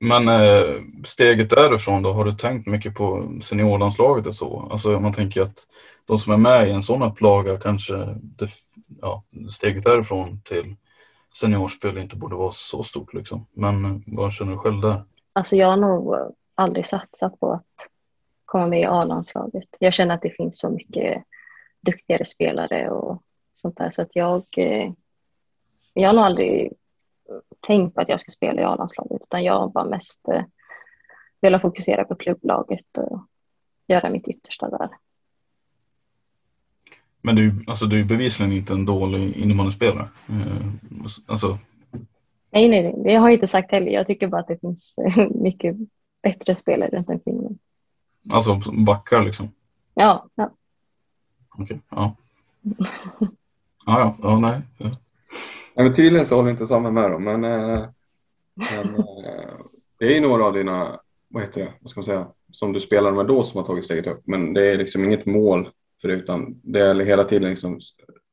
Men 0.00 0.28
eh, 0.28 0.74
steget 1.04 1.50
därifrån 1.50 2.02
då, 2.02 2.12
har 2.12 2.24
du 2.24 2.32
tänkt 2.32 2.66
mycket 2.66 2.94
på 2.94 3.32
seniorlandslaget 3.42 4.26
och 4.26 4.34
så? 4.34 4.68
Alltså 4.70 5.00
man 5.00 5.12
tänker 5.12 5.42
att 5.42 5.66
de 6.04 6.18
som 6.18 6.32
är 6.32 6.36
med 6.36 6.68
i 6.68 6.72
en 6.72 6.82
sån 6.82 7.02
upplaga 7.02 7.58
kanske 7.58 7.94
det, 8.20 8.48
ja, 9.00 9.24
steget 9.50 9.84
därifrån 9.84 10.40
till 10.44 10.76
seniorspel 11.34 11.98
inte 11.98 12.16
borde 12.16 12.36
vara 12.36 12.50
så 12.52 12.82
stort 12.82 13.14
liksom. 13.14 13.46
Men 13.52 13.84
eh, 13.84 13.96
vad 14.06 14.32
känner 14.32 14.52
du 14.52 14.58
själv 14.58 14.80
där? 14.80 15.04
Alltså 15.32 15.56
jag 15.56 15.66
har 15.66 15.76
nog 15.76 16.14
aldrig 16.62 16.86
satsat 16.86 17.40
på 17.40 17.52
att 17.52 17.88
komma 18.44 18.66
med 18.66 18.80
i 18.80 18.84
A-landslaget. 18.84 19.76
Jag 19.78 19.92
känner 19.92 20.14
att 20.14 20.22
det 20.22 20.36
finns 20.36 20.58
så 20.58 20.70
mycket 20.70 21.24
duktigare 21.80 22.24
spelare 22.24 22.90
och 22.90 23.22
sånt 23.56 23.76
där 23.76 23.90
så 23.90 24.02
att 24.02 24.16
jag 24.16 24.44
eh, 24.56 24.92
jag 25.94 26.08
har 26.08 26.14
nog 26.14 26.24
aldrig 26.24 26.72
tänkt 27.60 27.94
på 27.94 28.00
att 28.00 28.08
jag 28.08 28.20
ska 28.20 28.30
spela 28.30 28.60
i 28.60 28.64
A-landslaget 28.64 29.22
utan 29.22 29.44
jag 29.44 29.58
har 29.58 29.68
bara 29.68 29.84
mest 29.84 30.28
eh, 30.28 30.44
velat 31.40 31.62
fokusera 31.62 32.04
på 32.04 32.14
klubblaget 32.14 32.98
och 32.98 33.26
göra 33.86 34.10
mitt 34.10 34.28
yttersta 34.28 34.70
där. 34.70 34.88
Men 37.20 37.36
du, 37.36 37.64
alltså, 37.66 37.86
du 37.86 38.00
är 38.00 38.04
bevisligen 38.04 38.52
inte 38.52 38.72
en 38.72 38.86
dålig 38.86 39.36
innebandyspelare. 39.36 40.08
Eh, 40.28 40.66
alltså... 41.26 41.58
Nej, 42.50 42.68
nej, 42.68 42.82
nej, 42.82 42.94
det 43.04 43.14
har 43.14 43.28
jag 43.28 43.34
inte 43.34 43.46
sagt 43.46 43.70
heller. 43.70 43.90
Jag 43.92 44.06
tycker 44.06 44.28
bara 44.28 44.40
att 44.40 44.48
det 44.48 44.60
finns 44.60 44.98
mycket 45.34 45.76
bättre 46.22 46.54
spelare 46.54 46.90
runt 46.90 47.08
omkring 47.08 47.42
mig. 47.42 47.58
Alltså 48.30 48.60
backar 48.72 49.22
liksom? 49.22 49.52
Ja. 49.94 50.28
ja. 50.34 50.50
Okej, 51.48 51.64
okay, 51.64 51.78
ja. 51.88 52.16
ja, 53.86 54.00
ja, 54.00 54.16
ja, 54.22 54.38
nej. 54.38 54.60
Ja. 54.78 54.90
Nej, 55.74 55.84
men 55.86 55.94
tydligen 55.94 56.26
så 56.26 56.36
håller 56.36 56.50
inte 56.50 56.66
Samme 56.66 56.90
med 56.90 57.10
dem, 57.10 57.24
men, 57.24 57.44
äh, 57.44 57.84
men 58.54 58.94
äh, 58.94 59.54
det 59.98 60.06
är 60.06 60.14
ju 60.14 60.20
några 60.20 60.44
av 60.44 60.52
dina, 60.52 61.00
vad 61.28 61.42
heter 61.42 61.60
det, 61.60 61.72
vad 61.80 61.90
ska 61.90 62.00
man 62.00 62.04
säga, 62.04 62.26
som 62.52 62.72
du 62.72 62.80
spelade 62.80 63.16
med 63.16 63.26
då 63.26 63.42
som 63.42 63.58
har 63.60 63.66
tagit 63.66 63.84
steget 63.84 64.06
upp, 64.06 64.22
men 64.26 64.54
det 64.54 64.66
är 64.66 64.78
liksom 64.78 65.04
inget 65.04 65.26
mål 65.26 65.70
förutom 66.02 66.60
det 66.62 66.80
är 66.80 66.94
hela 66.94 67.24
tiden 67.24 67.50
liksom 67.50 67.80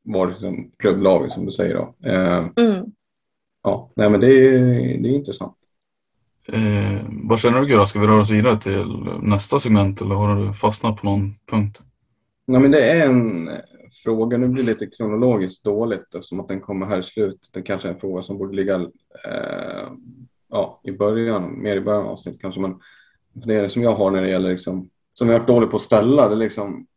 varit 0.03 0.31
liksom 0.31 0.71
klubblaget 0.77 1.31
som 1.31 1.45
du 1.45 1.51
säger 1.51 1.75
då. 1.75 2.09
Äh, 2.09 2.47
mm. 2.55 2.85
Ja, 3.63 3.91
nej 3.95 4.09
men 4.09 4.19
det 4.19 4.27
är, 4.27 4.59
det 4.97 5.09
är 5.09 5.13
intressant. 5.13 5.57
Eh, 6.53 7.01
vad 7.09 7.39
känner 7.39 7.59
du 7.59 7.67
Gurra? 7.67 7.85
Ska 7.85 7.99
vi 7.99 8.07
röra 8.07 8.21
oss 8.21 8.31
vidare 8.31 8.57
till 8.57 9.09
nästa 9.21 9.59
segment 9.59 10.01
eller 10.01 10.15
har 10.15 10.35
du 10.35 10.53
fastnat 10.53 11.01
på 11.01 11.05
någon 11.05 11.35
punkt? 11.51 11.79
Nej, 12.45 12.61
men 12.61 12.71
det 12.71 12.91
är 12.91 13.05
en 13.05 13.47
eh, 13.47 13.55
fråga, 14.03 14.37
nu 14.37 14.47
blir 14.47 14.63
det 14.63 14.69
lite 14.69 14.87
kronologiskt 14.87 15.63
dåligt 15.63 16.15
eftersom 16.15 16.39
att 16.39 16.47
den 16.47 16.61
kommer 16.61 16.85
här 16.85 16.99
i 16.99 17.03
slutet. 17.03 17.49
Det 17.53 17.61
kanske 17.61 17.87
är 17.87 17.93
en 17.93 17.99
fråga 17.99 18.21
som 18.21 18.37
borde 18.37 18.55
ligga 18.55 18.75
eh, 19.25 19.91
ja, 20.49 20.81
i 20.83 20.91
början, 20.91 21.61
mer 21.61 21.75
i 21.75 21.81
början 21.81 22.05
av 22.05 22.11
avsnittet 22.11 22.41
kanske. 22.41 22.61
Men 22.61 22.79
det 23.33 23.69
som 23.69 23.83
jag 23.83 23.95
har 23.95 24.11
när 24.11 24.21
det 24.21 24.29
gäller, 24.29 24.49
liksom, 24.49 24.89
som 25.13 25.27
jag 25.27 25.33
har 25.33 25.39
varit 25.39 25.47
dålig 25.47 25.71
på 25.71 25.75
att 25.75 25.81
ställa, 25.81 26.27
det 26.27 26.35
är 26.35 26.39
liksom 26.39 26.87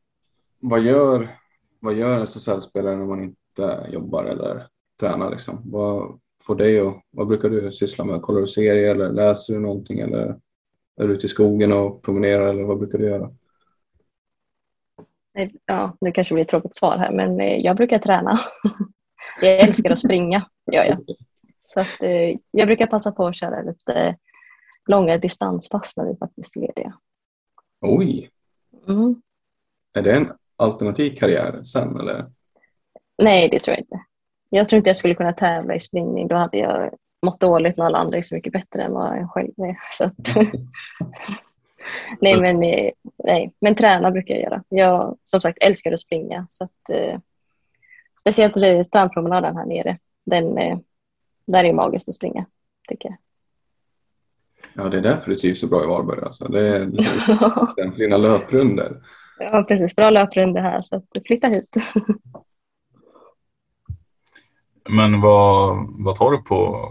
vad 0.60 0.80
gör, 0.80 1.36
vad 1.80 1.94
gör 1.94 2.12
en 2.12 2.22
SSL-spelare 2.22 2.96
när 2.96 3.06
man 3.06 3.22
inte 3.22 3.86
jobbar 3.92 4.24
eller 4.24 4.66
tränar? 5.00 5.30
Liksom? 5.30 5.60
Vad 5.64 6.20
får 6.46 6.55
dig 6.55 6.83
och 6.83 7.02
vad 7.11 7.26
brukar 7.26 7.48
du 7.48 7.72
syssla 7.72 8.05
med? 8.05 8.22
Kollar 8.22 8.40
du 8.40 8.46
serier 8.46 8.94
eller 8.94 9.12
läser 9.12 9.55
du 9.55 9.61
någonting 9.61 10.00
eller 10.00 10.40
är 10.96 11.09
du 11.09 11.14
ute 11.14 11.26
i 11.26 11.28
skogen 11.28 11.72
och 11.72 12.02
promenerar 12.02 12.46
eller 12.46 12.62
vad 12.62 12.78
brukar 12.78 12.98
du 12.98 13.07
göra? 13.07 13.31
Ja, 15.66 15.96
det 16.00 16.12
kanske 16.12 16.35
blir 16.35 16.42
ett 16.42 16.48
tråkigt 16.48 16.76
svar 16.76 16.96
här, 16.96 17.12
men 17.12 17.40
eh, 17.40 17.57
jag 17.57 17.76
brukar 17.76 17.98
träna. 17.98 18.40
jag 19.40 19.61
älskar 19.61 19.90
att 19.90 19.98
springa, 19.98 20.46
gör 20.72 20.85
jag. 20.85 21.05
Så 21.62 21.81
att, 21.81 22.02
eh, 22.02 22.37
jag 22.50 22.66
brukar 22.66 22.87
passa 22.87 23.12
på 23.12 23.26
att 23.26 23.37
köra 23.37 23.62
lite 23.62 24.16
långa 24.87 25.18
distanspass 25.18 25.96
när 25.96 26.05
vi 26.05 26.16
faktiskt 26.16 26.57
är 26.57 26.61
lediga. 26.61 26.94
Oj! 27.81 28.31
Mm. 28.88 29.22
Är 29.92 30.02
det 30.02 30.16
en 30.16 30.33
alternativ 30.57 31.16
karriär 31.16 31.64
sen 31.64 32.00
eller? 32.00 32.31
Nej, 33.18 33.48
det 33.48 33.61
tror 33.61 33.76
jag 33.76 33.81
inte. 33.81 34.05
Jag 34.54 34.68
tror 34.68 34.76
inte 34.76 34.90
jag 34.90 34.96
skulle 34.96 35.14
kunna 35.14 35.32
tävla 35.32 35.74
i 35.74 35.80
springning. 35.80 36.28
Då 36.28 36.36
hade 36.36 36.58
jag 36.58 36.94
mått 37.22 37.40
dåligt 37.40 37.76
när 37.76 37.84
alla 37.84 37.98
andra 37.98 38.18
är 38.18 38.22
så 38.22 38.34
mycket 38.34 38.52
bättre 38.52 38.82
än 38.82 38.92
vad 38.92 39.18
jag 39.18 39.30
själv 39.30 39.50
är. 39.56 39.76
Så 39.90 40.04
att, 40.04 40.36
nej, 42.20 42.40
men, 42.40 42.62
eh, 42.62 42.90
nej, 43.24 43.52
men 43.60 43.74
träna 43.74 44.10
brukar 44.10 44.34
jag 44.34 44.42
göra. 44.42 44.62
Jag 44.68 45.18
som 45.24 45.40
sagt 45.40 45.58
älskar 45.60 45.92
att 45.92 46.00
springa. 46.00 46.46
Så 46.48 46.64
att, 46.64 46.90
eh, 46.90 47.18
speciellt 48.20 48.86
strandpromenaden 48.86 49.56
här 49.56 49.66
nere. 49.66 49.98
Den, 50.26 50.58
eh, 50.58 50.78
där 51.46 51.64
är 51.64 51.72
magiskt 51.72 52.08
att 52.08 52.14
springa, 52.14 52.46
tycker 52.88 53.08
jag. 53.08 53.18
Ja, 54.74 54.90
det 54.90 54.98
är 54.98 55.02
därför 55.02 55.30
du 55.30 55.36
trivs 55.36 55.60
så 55.60 55.66
bra 55.66 55.84
i 55.84 55.86
Varberg. 55.86 56.20
Alltså. 56.22 56.48
Det 56.48 56.68
är 56.68 56.90
den 57.76 57.92
fina 57.92 58.16
löprunder. 58.16 59.02
Ja, 59.38 59.64
precis. 59.68 59.96
Bra 59.96 60.10
löprunder 60.10 60.60
här, 60.60 60.80
så 60.80 60.96
att 60.96 61.08
flytta 61.26 61.48
hit. 61.48 61.74
Men 64.88 65.20
vad, 65.20 65.86
vad 65.90 66.16
tar 66.16 66.30
du 66.30 66.38
på, 66.38 66.88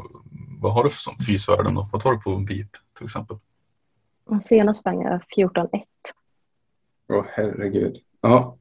vad 0.62 0.74
har 0.74 0.84
du 0.84 0.90
för 0.90 1.24
fysvärden 1.28 1.76
då? 1.76 1.90
Vad 1.92 2.02
tar 2.02 2.12
du 2.12 2.20
på 2.20 2.36
BIP 2.36 2.72
till 2.98 3.06
exempel? 3.06 3.38
Senast 4.42 4.80
sprang 4.80 5.02
jag 5.02 5.22
14.1. 5.38 5.82
Åh 7.10 7.20
oh, 7.20 7.26
herregud. 7.30 7.98
Ja. 8.22 8.58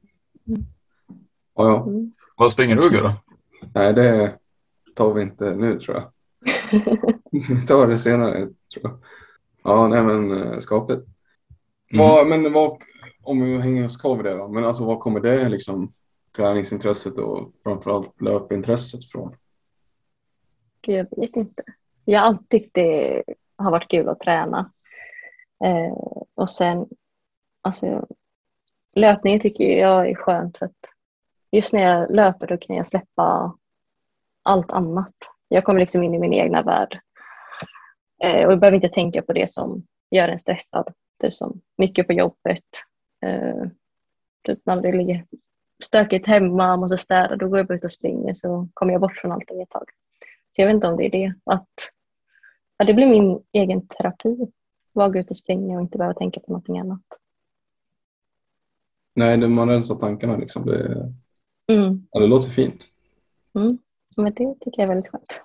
Mm. 0.47 0.65
Ja, 1.55 1.67
ja. 1.67 1.83
Mm. 1.83 2.11
Vad 2.37 2.51
springer 2.51 2.75
du 2.75 2.89
då? 2.89 3.11
Nej, 3.73 3.93
det 3.93 4.37
tar 4.95 5.13
vi 5.13 5.21
inte 5.21 5.55
nu 5.55 5.79
tror 5.79 5.97
jag. 5.97 6.11
vi 7.31 7.67
tar 7.67 7.87
det 7.87 7.97
senare 7.97 8.39
tror 8.39 8.83
jag. 8.83 8.99
Ja, 9.63 9.87
nej 9.87 10.03
men 10.03 10.31
eh, 10.31 10.59
skapligt. 10.59 11.07
Mm. 11.93 12.05
Vad, 12.05 12.27
men 12.27 12.53
vad, 12.53 12.77
om 13.23 13.41
vi 13.41 13.61
hänger 13.61 13.85
oss 13.85 13.97
kvar 13.97 14.15
vid 14.15 14.25
det 14.25 14.37
då, 14.37 14.47
men 14.47 14.65
alltså 14.65 14.85
vad 14.85 14.99
kommer 14.99 15.19
det 15.19 15.49
liksom 15.49 15.91
träningsintresset 16.35 17.17
och 17.17 17.51
framförallt 17.63 18.21
löpintresset 18.21 19.09
från? 19.11 19.35
Gud, 20.81 21.07
jag 21.11 21.21
vet 21.21 21.35
inte. 21.35 21.63
Jag 22.05 22.19
har 22.19 22.27
alltid 22.27 22.49
tyckt 22.49 22.73
det 22.73 23.23
har 23.55 23.71
varit 23.71 23.91
kul 23.91 24.09
att 24.09 24.19
träna. 24.19 24.71
Eh, 25.63 25.93
och 26.35 26.49
sen, 26.49 26.87
alltså, 27.61 28.07
löpningen 28.95 29.39
tycker 29.39 29.79
jag 29.79 30.09
är 30.09 30.15
skönt 30.15 30.57
för 30.57 30.65
att 30.65 30.93
just 31.51 31.73
när 31.73 31.81
jag 31.81 32.15
löper 32.15 32.47
då 32.47 32.57
kan 32.57 32.75
jag 32.75 32.87
släppa 32.87 33.57
allt 34.43 34.71
annat. 34.71 35.15
Jag 35.47 35.63
kommer 35.63 35.79
liksom 35.79 36.03
in 36.03 36.13
i 36.13 36.19
min 36.19 36.33
egna 36.33 36.61
värld. 36.61 36.99
Eh, 38.23 38.45
och 38.45 38.51
jag 38.51 38.59
behöver 38.59 38.75
inte 38.75 38.89
tänka 38.89 39.21
på 39.21 39.33
det 39.33 39.49
som 39.49 39.87
gör 40.11 40.27
en 40.27 40.39
stressad. 40.39 40.93
Typ 41.21 41.33
som 41.33 41.61
mycket 41.77 42.07
på 42.07 42.13
jobbet. 42.13 42.65
Eh, 43.25 43.67
typ 44.43 44.59
när 44.65 44.81
det 44.81 44.91
ligger 44.91 45.25
stökigt 45.83 46.27
hemma, 46.27 46.77
måste 46.77 46.97
städa, 46.97 47.35
då 47.35 47.47
går 47.47 47.57
jag 47.59 47.67
bara 47.67 47.75
ut 47.77 47.83
och 47.83 47.91
springer 47.91 48.33
så 48.33 48.67
kommer 48.73 48.91
jag 48.93 49.01
bort 49.01 49.17
från 49.17 49.31
allting 49.31 49.61
ett 49.61 49.69
tag. 49.69 49.85
Så 50.55 50.61
jag 50.61 50.67
vet 50.67 50.73
inte 50.75 50.87
om 50.87 50.97
det 50.97 51.05
är 51.05 51.09
det. 51.11 51.33
Att, 51.43 51.67
ja, 52.77 52.85
det 52.85 52.93
blir 52.93 53.07
min 53.07 53.43
egen 53.51 53.87
terapi. 53.87 54.37
Bara 54.93 55.09
gå 55.09 55.19
ut 55.19 55.29
och 55.29 55.37
springa 55.37 55.75
och 55.75 55.81
inte 55.81 55.97
behöva 55.97 56.13
tänka 56.19 56.39
på 56.39 56.51
någonting 56.51 56.79
annat. 56.79 57.01
Nej, 59.15 59.37
man 59.37 59.69
rensar 59.69 59.95
tankarna 59.95 60.37
liksom. 60.37 60.65
Det, 60.65 61.11
Mm. 61.67 62.07
ja, 62.11 62.19
det 62.19 62.27
låter 62.27 62.49
fint. 62.49 62.83
Mm. 63.55 63.77
Men 64.17 64.25
det 64.33 64.33
tycker 64.59 64.71
jag 64.81 64.83
är 64.83 64.87
väldigt 64.87 65.11
skönt. 65.11 65.41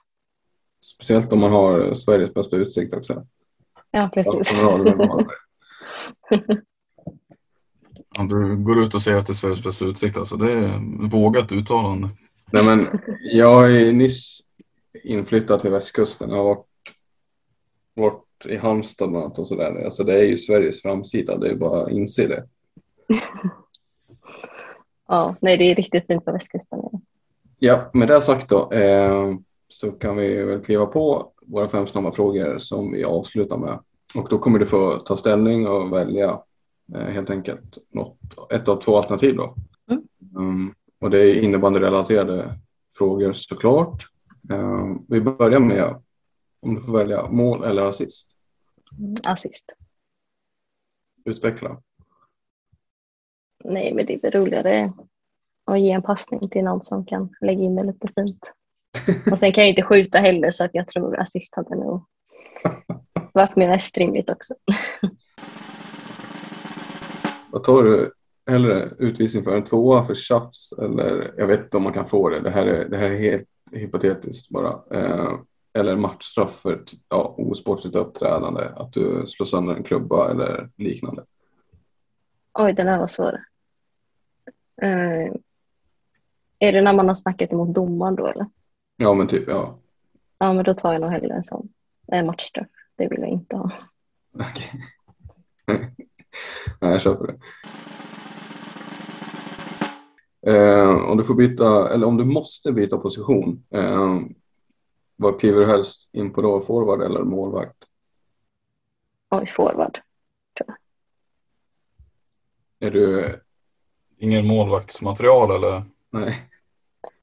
Speciellt 0.81 1.33
om 1.33 1.38
man 1.40 1.53
har 1.53 1.94
Sveriges 1.94 2.35
bästa 2.35 2.57
utsikt 2.57 2.94
också. 2.94 3.27
Ja, 3.90 4.11
precis. 4.14 4.35
Alltså, 4.37 4.57
man 4.64 4.72
har 4.72 4.85
det 4.85 4.96
med 4.96 5.09
man- 5.09 5.29
Ja, 8.19 8.25
du 8.25 8.57
går 8.57 8.83
ut 8.83 8.95
och 8.95 9.03
säger 9.03 9.19
att 9.19 9.27
det 9.27 9.33
är 9.33 9.35
Sveriges 9.35 9.65
bästa 9.65 9.85
utsikt. 9.85 10.17
Alltså, 10.17 10.37
det 10.37 10.53
är 10.53 11.09
vågat 11.09 11.53
uttalande. 11.53 12.09
Nej, 12.53 12.65
men 12.65 13.01
jag 13.33 13.77
är 13.77 13.93
nyss 13.93 14.41
inflyttad 15.05 15.61
till 15.61 15.71
västkusten. 15.71 16.31
Jag 16.31 16.37
har 16.37 16.45
varit, 16.45 16.67
varit 17.95 18.47
i 18.49 18.57
Halmstad 18.57 19.11
bland 19.11 19.25
annat 19.25 19.39
och 19.39 19.49
sådär. 19.49 19.85
Alltså 19.85 20.05
det 20.05 20.15
är 20.15 20.25
ju 20.25 20.39
Sveriges 20.39 20.83
framsida, 20.83 21.37
det 21.37 21.51
är 21.51 21.55
bara 21.55 21.83
att 21.83 21.91
inse 21.91 22.27
det. 22.27 22.45
Ja, 25.09 25.37
nej, 25.41 25.57
det 25.57 25.71
är 25.71 25.75
riktigt 25.75 26.07
fint 26.07 26.25
på 26.25 26.33
västkusten. 26.33 26.79
Ja, 27.59 27.91
med 27.93 28.09
det 28.09 28.21
sagt 28.21 28.49
då 28.49 28.73
eh, 28.73 29.35
så 29.69 29.91
kan 29.91 30.17
vi 30.17 30.43
väl 30.43 30.61
kliva 30.61 30.87
på 30.87 31.33
våra 31.47 31.69
fem 31.69 31.87
snabba 31.87 32.13
frågor 32.13 32.59
som 32.59 32.93
vi 32.93 33.05
avslutar 33.05 33.57
med. 33.57 33.79
Och 34.15 34.29
då 34.31 34.39
kommer 34.39 34.59
du 34.59 34.67
få 34.67 34.99
ta 34.99 35.17
ställning 35.17 35.67
och 35.67 35.93
välja 35.93 36.41
helt 36.94 37.31
enkelt 37.31 37.79
något, 37.90 38.18
ett 38.53 38.68
av 38.68 38.81
två 38.81 38.96
alternativ 38.96 39.37
då. 39.37 39.55
Mm. 39.90 40.09
Mm, 40.37 40.75
och 41.01 41.11
det 41.11 41.18
är 41.18 41.42
innebandyrelaterade 41.42 42.59
frågor 42.99 43.33
såklart. 43.33 44.07
Eh, 44.51 44.87
vi 45.09 45.20
börjar 45.20 45.61
med 45.61 46.03
om 46.61 46.75
du 46.75 46.83
får 46.83 46.92
välja 46.92 47.29
mål 47.29 47.64
eller 47.64 47.83
assist. 47.83 48.29
Mm, 48.99 49.14
assist. 49.25 49.72
Utveckla. 51.25 51.83
Nej, 53.64 53.94
men 53.94 54.07
det 54.07 54.25
är 54.25 54.31
roligare 54.31 54.92
att 55.64 55.81
ge 55.81 55.90
en 55.90 56.03
passning 56.03 56.49
till 56.49 56.64
någon 56.64 56.83
som 56.83 57.07
kan 57.07 57.35
lägga 57.40 57.62
in 57.62 57.77
det 57.77 57.85
lite 57.85 58.09
fint. 58.14 58.51
Och 59.33 59.38
sen 59.38 59.53
kan 59.53 59.64
jag 59.64 59.68
inte 59.68 59.83
skjuta 59.83 60.18
heller 60.18 60.51
så 60.51 60.64
att 60.64 60.75
jag 60.75 60.88
tror 60.88 61.20
assist 61.20 61.55
hade 61.55 61.77
nog 61.77 62.05
varit 63.33 63.57
mer 63.57 63.68
mest 63.68 63.96
rimligt 63.96 64.31
också. 64.31 64.55
Vad 67.57 67.64
tar 67.64 67.83
du 67.83 68.12
hellre 68.47 68.90
utvisning 68.99 69.45
för 69.45 69.57
en 69.57 69.64
tvåa 69.64 70.05
för 70.05 70.14
tjafs 70.14 70.73
eller 70.73 71.35
jag 71.37 71.47
vet 71.47 71.61
inte 71.61 71.77
om 71.77 71.83
man 71.83 71.92
kan 71.92 72.07
få 72.07 72.29
det. 72.29 72.40
Det 72.40 72.51
här 72.51 72.66
är, 72.66 72.88
det 72.88 72.97
här 72.97 73.11
är 73.11 73.19
helt 73.19 73.49
hypotetiskt 73.73 74.51
bara. 74.51 74.81
Eh, 74.90 75.35
eller 75.73 75.97
matchstraff 75.97 76.61
för 76.61 76.85
ja, 77.09 77.35
osportsligt 77.38 77.97
uppträdande. 77.97 78.69
Att 78.77 78.92
du 78.92 79.27
slår 79.27 79.47
sönder 79.47 79.75
en 79.75 79.83
klubba 79.83 80.31
eller 80.31 80.71
liknande. 80.77 81.25
Oj, 82.55 82.73
den 82.73 82.88
här 82.88 82.99
var 82.99 83.07
svår. 83.07 83.40
Eh, 84.83 85.33
är 86.59 86.73
det 86.73 86.83
när 86.83 86.92
man 86.92 87.09
har 87.09 87.14
snackat 87.14 87.53
emot 87.53 87.75
domaren 87.75 88.16
då 88.16 88.27
eller? 88.27 88.47
Ja 88.97 89.14
men 89.14 89.27
typ 89.27 89.49
ja. 89.49 89.79
Ja, 90.38 90.53
men 90.53 90.64
då 90.64 90.75
tar 90.75 90.92
jag 90.92 91.01
nog 91.01 91.11
hellre 91.11 91.35
en 91.35 91.45
sån. 91.45 91.69
En 92.07 92.27
matchstraff. 92.27 92.69
Det 92.97 93.09
vill 93.09 93.21
jag 93.21 93.31
inte 93.31 93.57
ha. 93.57 93.71
Okej. 94.35 94.73
Nej 96.81 96.92
jag 96.92 97.03
köper 97.03 97.27
det. 97.27 97.38
Eh, 100.53 101.11
om 101.11 101.16
du 101.16 101.25
får 101.25 101.35
byta 101.35 101.94
eller 101.94 102.07
om 102.07 102.16
du 102.16 102.25
måste 102.25 102.72
byta 102.72 102.99
position. 102.99 103.64
Eh, 103.70 104.20
vad 105.16 105.40
kliver 105.40 105.61
du 105.61 105.66
helst 105.66 106.09
in 106.12 106.33
på 106.33 106.42
då? 106.42 106.61
Forward 106.61 107.03
eller 107.03 107.20
målvakt? 107.20 107.77
Oj, 109.31 109.46
forward. 109.46 109.99
Är 112.81 112.90
du 112.90 113.37
Ingen 114.18 114.46
målvaktsmaterial 114.46 115.51
eller? 115.51 115.83
Nej. 116.11 116.42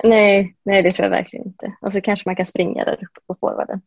Nej, 0.04 0.56
nej, 0.63 0.84
det 0.84 0.91
tror 0.91 1.04
jag 1.04 1.12
verkligen 1.12 1.45
inte. 1.45 1.76
Och 1.82 1.93
så 1.93 2.02
kanske 2.02 2.30
man 2.30 2.36
kan 2.36 2.45
springa 2.45 2.86
där 2.86 2.93
uppe 2.93 3.19
på 3.28 3.36
forwarden. 3.39 3.82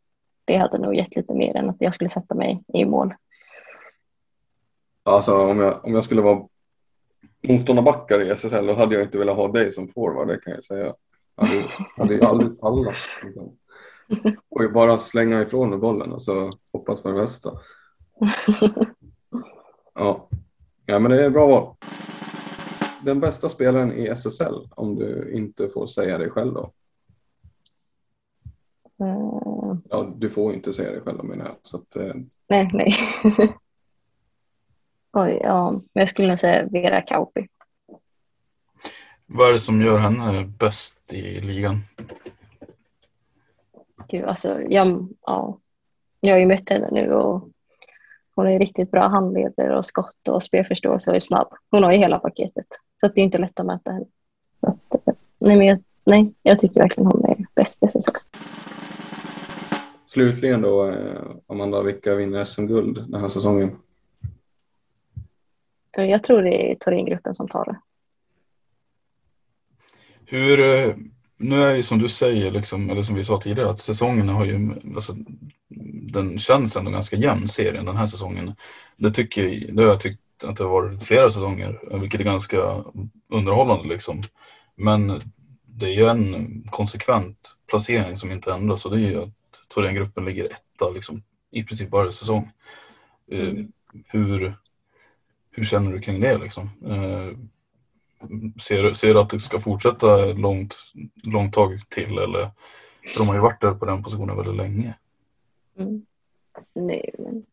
Det 0.44 0.56
hade 0.56 0.78
nog 0.78 0.94
gett 0.94 1.16
lite 1.16 1.34
mer 1.34 1.56
än 1.56 1.70
att 1.70 1.76
jag 1.78 1.94
skulle 1.94 2.10
sätta 2.10 2.34
mig 2.34 2.62
i 2.74 2.84
mål. 2.84 3.14
Alltså 5.06 5.34
om 5.50 5.58
jag, 5.58 5.84
om 5.84 5.94
jag 5.94 6.04
skulle 6.04 6.22
vara 6.22 6.46
motståndarbackar 7.48 8.22
i 8.22 8.30
SSL 8.30 8.66
då 8.66 8.74
hade 8.74 8.94
jag 8.94 9.04
inte 9.04 9.18
velat 9.18 9.36
ha 9.36 9.48
dig 9.48 9.72
som 9.72 9.88
forward, 9.88 10.28
det 10.28 10.40
kan 10.40 10.52
jag 10.52 10.64
säga. 10.64 10.94
Jag 11.36 11.46
hade, 11.46 11.64
hade 11.96 12.14
ju 12.14 12.22
aldrig 12.22 12.60
pallat. 12.60 12.94
Liksom. 13.24 13.56
Och 14.48 14.72
bara 14.72 14.98
slänga 14.98 15.42
ifrån 15.42 15.70
mig 15.70 15.78
bollen 15.78 16.12
och 16.12 16.22
så 16.22 16.52
hoppas 16.72 17.02
på 17.02 17.08
det 17.08 17.20
bästa. 17.20 17.52
Ja. 19.98 20.28
ja, 20.86 20.98
men 20.98 21.10
det 21.10 21.24
är 21.24 21.30
bra 21.30 21.46
val. 21.46 21.74
Den 23.02 23.20
bästa 23.20 23.48
spelaren 23.48 23.92
i 23.92 24.06
SSL, 24.06 24.68
om 24.70 24.94
du 24.96 25.32
inte 25.34 25.68
får 25.68 25.86
säga 25.86 26.18
det 26.18 26.30
själv 26.30 26.54
då. 26.54 26.72
Eh, 29.04 29.76
Ja, 29.90 30.14
du 30.16 30.30
får 30.30 30.54
inte 30.54 30.72
säga 30.72 30.92
det 30.92 31.00
själv 31.00 31.24
menar 31.24 31.44
jag. 31.44 31.56
Så 31.62 31.76
att, 31.76 31.96
eh, 31.96 32.14
nej, 32.48 32.70
nej. 32.72 32.92
Oj, 35.18 35.40
ja. 35.42 35.70
Men 35.70 35.82
jag 35.92 36.08
skulle 36.08 36.28
nog 36.28 36.38
säga 36.38 36.66
Vera 36.66 37.02
Kauppi. 37.02 37.48
Vad 39.26 39.48
är 39.48 39.52
det 39.52 39.58
som 39.58 39.82
gör 39.82 39.98
henne 39.98 40.44
bäst 40.44 41.12
i 41.12 41.40
ligan? 41.40 41.80
Gud, 44.08 44.24
alltså, 44.24 44.60
jag, 44.68 45.08
ja. 45.20 45.58
jag 46.20 46.34
har 46.34 46.38
ju 46.38 46.46
mött 46.46 46.68
henne 46.68 46.88
nu 46.92 47.12
och 47.12 47.48
hon 48.34 48.46
är 48.46 48.58
riktigt 48.58 48.90
bra 48.90 49.08
handleder 49.08 49.70
och 49.70 49.86
skott 49.86 50.28
och 50.28 50.42
spelförståelse 50.42 51.10
och 51.10 51.16
är 51.16 51.20
snabb. 51.20 51.48
Hon 51.70 51.82
har 51.82 51.92
ju 51.92 51.98
hela 51.98 52.18
paketet. 52.18 52.66
Så 52.96 53.06
att 53.06 53.14
det 53.14 53.20
är 53.20 53.24
inte 53.24 53.38
lätt 53.38 53.60
att 53.60 53.66
möta 53.66 53.90
henne. 53.90 54.06
Så 54.60 54.66
att, 54.66 54.94
eh, 54.94 55.14
nej, 55.38 55.56
men 55.56 55.66
jag, 55.66 55.78
nej, 56.04 56.32
jag 56.42 56.58
tycker 56.58 56.80
verkligen 56.80 57.06
hon 57.06 57.24
är 57.24 57.46
bäst 57.54 57.82
i 57.82 57.86
SSL. 57.86 58.16
slutligen 60.06 60.62
då, 60.62 60.88
eh, 60.88 61.20
Amanda, 61.46 61.82
vilka 61.82 62.14
vinner 62.14 62.44
SM-guld 62.44 63.10
den 63.10 63.20
här 63.20 63.28
säsongen? 63.28 63.76
Jag 65.96 66.22
tror 66.22 66.42
det 66.42 66.70
är 66.70 66.74
Thorengruppen 66.74 67.34
som 67.34 67.48
tar 67.48 67.64
det. 67.64 67.80
Hur, 70.24 70.60
eh, 70.60 70.94
nu 71.36 71.62
är 71.62 71.74
ju 71.74 71.82
som 71.82 71.98
du 71.98 72.08
säger, 72.08 72.50
liksom, 72.50 72.90
eller 72.90 73.02
som 73.02 73.14
vi 73.14 73.24
sa 73.24 73.40
tidigare, 73.40 73.70
att 73.70 73.78
säsongen 73.78 74.28
har 74.28 74.44
ju, 74.44 74.74
alltså, 74.94 75.16
den 76.12 76.38
känns 76.38 76.76
ändå 76.76 76.90
ganska 76.90 77.16
jämn 77.16 77.48
serien 77.48 77.84
den 77.84 77.96
här 77.96 78.06
säsongen. 78.06 78.54
Det, 78.96 79.10
tycker, 79.10 79.72
det 79.72 79.82
har 79.82 79.88
jag 79.88 80.00
tyckt 80.00 80.44
att 80.44 80.56
det 80.56 80.64
har 80.64 80.70
varit 80.70 81.02
flera 81.02 81.30
säsonger, 81.30 81.98
vilket 82.00 82.20
är 82.20 82.24
ganska 82.24 82.84
underhållande 83.28 83.88
liksom. 83.88 84.22
Men 84.74 85.20
det 85.66 85.86
är 85.86 85.94
ju 85.94 86.06
en 86.06 86.62
konsekvent 86.70 87.56
placering 87.66 88.16
som 88.16 88.32
inte 88.32 88.52
ändras 88.52 88.84
och 88.84 88.90
det 88.90 88.96
är 88.96 89.10
ju 89.10 89.22
att 89.22 89.68
Thorengruppen 89.74 90.24
ligger 90.24 90.44
etta 90.44 90.90
liksom, 90.90 91.22
i 91.50 91.64
princip 91.64 91.90
varje 91.90 92.12
säsong. 92.12 92.50
Eh, 93.30 93.52
hur, 94.06 94.54
hur 95.56 95.64
känner 95.64 95.92
du 95.92 96.00
kring 96.00 96.20
det 96.20 96.38
liksom? 96.38 96.70
Eh, 96.84 97.38
ser, 98.60 98.92
ser 98.92 99.14
du 99.14 99.20
att 99.20 99.30
det 99.30 99.40
ska 99.40 99.60
fortsätta 99.60 100.16
långt, 100.16 100.74
långt 101.22 101.54
tag 101.54 101.80
till 101.88 102.18
eller? 102.18 102.50
För 103.08 103.20
de 103.20 103.28
har 103.28 103.34
ju 103.34 103.40
varit 103.40 103.60
där 103.60 103.74
på 103.74 103.84
den 103.84 104.02
positionen 104.02 104.36
väldigt 104.36 104.56
länge. 104.56 104.94
Mm. 105.78 106.06
Nej, 106.74 107.10
men... 107.18 107.46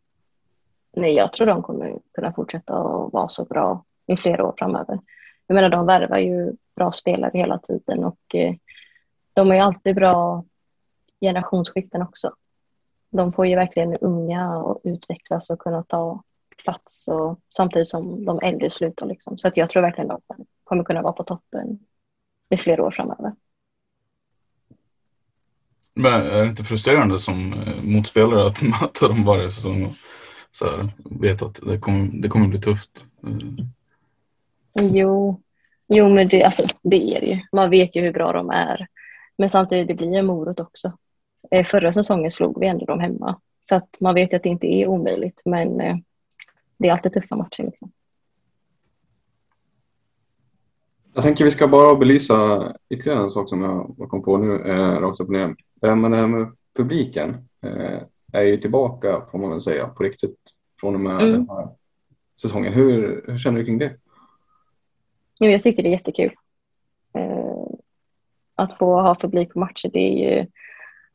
Nej, 0.96 1.14
jag 1.14 1.34
tror 1.34 1.48
de 1.48 1.64
kommer 1.64 2.00
kunna 2.14 2.34
fortsätta 2.34 2.74
att 2.78 3.14
vara 3.14 3.28
så 3.28 3.46
bra 3.46 3.84
i 4.08 4.18
flera 4.18 4.46
år 4.46 4.54
framöver. 4.58 5.00
Jag 5.48 5.56
menar, 5.56 5.70
de 5.70 5.86
värvar 5.86 6.18
ju 6.18 6.54
bra 6.76 6.92
spelare 6.92 7.32
hela 7.34 7.60
tiden 7.60 8.04
och 8.04 8.36
eh, 8.36 8.56
de 9.34 9.48
har 9.48 9.56
ju 9.56 9.62
alltid 9.62 9.96
bra 9.96 10.44
generationsskiften 11.22 12.02
också. 12.02 12.34
de 13.10 13.34
får 13.34 13.48
ju 13.48 13.56
verkligen 13.56 13.98
unga 13.98 14.58
och 14.58 14.82
utvecklas 14.84 15.50
och 15.50 15.60
kunna 15.60 15.84
ta 15.84 16.24
plats 16.64 17.08
och 17.08 17.40
samtidigt 17.56 17.88
som 17.88 18.26
de 18.26 18.40
äldre 18.40 18.70
slutar. 18.70 19.06
Liksom. 19.06 19.38
Så 19.38 19.48
att 19.48 19.58
jag 19.58 19.70
tror 19.70 19.82
verkligen 19.82 20.12
att 20.12 20.24
de 20.28 20.46
kommer 20.64 20.84
kunna 20.84 21.02
vara 21.02 21.14
på 21.14 21.24
toppen 21.24 21.80
i 22.50 22.58
flera 22.58 22.84
år 22.84 22.92
framöver. 22.92 23.34
Men 25.94 26.22
är 26.22 26.44
det 26.44 26.50
inte 26.50 26.64
frustrerande 26.64 27.20
som 27.20 27.54
eh, 27.54 27.84
motspelare 27.84 28.46
att 28.46 28.62
möta 28.82 29.08
dem 29.08 29.24
varje 29.24 29.50
säsong 29.50 29.86
och 29.86 29.94
så 30.52 30.66
här, 30.66 30.90
veta 31.22 31.46
att 31.46 31.60
det 31.66 31.80
kommer, 31.80 32.10
det 32.22 32.28
kommer 32.28 32.48
bli 32.48 32.62
tufft? 32.62 33.06
Mm. 33.24 33.58
Jo, 34.80 35.42
jo 35.88 36.10
men 36.10 36.28
det, 36.28 36.44
alltså, 36.44 36.64
det 36.84 37.16
är 37.16 37.20
det 37.20 37.26
ju. 37.26 37.40
Man 37.52 37.70
vet 37.70 37.96
ju 37.96 38.02
hur 38.02 38.14
bra 38.14 38.32
de 38.32 38.50
är. 38.50 38.88
Men 39.38 39.50
samtidigt, 39.50 39.88
det 39.88 39.94
blir 39.94 40.14
en 40.14 40.26
morot 40.26 40.60
också. 40.60 40.98
Eh, 41.52 41.66
förra 41.66 41.92
säsongen 41.92 42.32
slog 42.32 42.60
vi 42.60 42.68
ändå 42.68 42.86
dem 42.86 43.00
hemma. 43.00 43.40
Så 43.62 43.76
att 43.76 43.90
man 44.00 44.16
vet 44.16 44.34
att 44.34 44.44
det 44.44 44.50
inte 44.50 44.68
är 44.68 44.88
omöjligt, 44.88 45.42
men 45.46 45.82
eh, 45.82 45.96
det 46.84 46.90
är 46.90 46.94
alltid 46.94 47.14
tuffa 47.14 47.36
matcher. 47.36 47.64
Liksom. 47.64 47.92
Jag 51.14 51.24
tänker 51.24 51.46
vi 51.46 51.52
ska 51.52 51.68
bara 51.68 51.96
belysa 51.96 52.68
ytterligare 52.90 53.24
en 53.24 53.30
sak 53.30 53.50
som 53.50 53.62
jag 53.98 54.10
kom 54.10 54.24
på 54.24 54.38
nu 54.38 54.56
eh, 54.56 55.00
rakt 55.00 55.20
upp 55.20 55.28
och 55.28 55.34
ner. 55.34 55.56
Det 55.82 55.88
här 55.88 55.96
med, 55.96 56.12
det 56.12 56.18
här 56.18 56.28
med 56.28 56.52
publiken 56.78 57.50
eh, 57.62 58.02
är 58.34 58.42
ju 58.42 58.58
tillbaka 58.58 59.26
får 59.32 59.38
man 59.38 59.50
väl 59.50 59.62
säga 59.62 59.88
på 59.88 60.04
riktigt 60.04 60.40
från 60.80 60.96
och 60.96 61.02
med 61.02 61.22
mm. 61.22 61.32
den 61.32 61.50
här 61.50 61.70
säsongen. 62.42 62.74
Hur, 62.74 63.24
hur 63.28 63.38
känner 63.38 63.60
du 63.60 63.66
kring 63.66 63.80
det? 63.80 63.98
Jo, 65.40 65.48
jag 65.50 65.62
tycker 65.62 65.84
det 65.84 65.90
är 65.90 65.92
jättekul. 65.92 66.32
Eh, 67.14 67.76
att 68.56 68.78
få 68.78 69.02
ha 69.02 69.16
publik 69.16 69.54
på 69.54 69.60
matcher, 69.60 69.90
det 69.94 70.00
är 70.00 70.30
ju, 70.30 70.48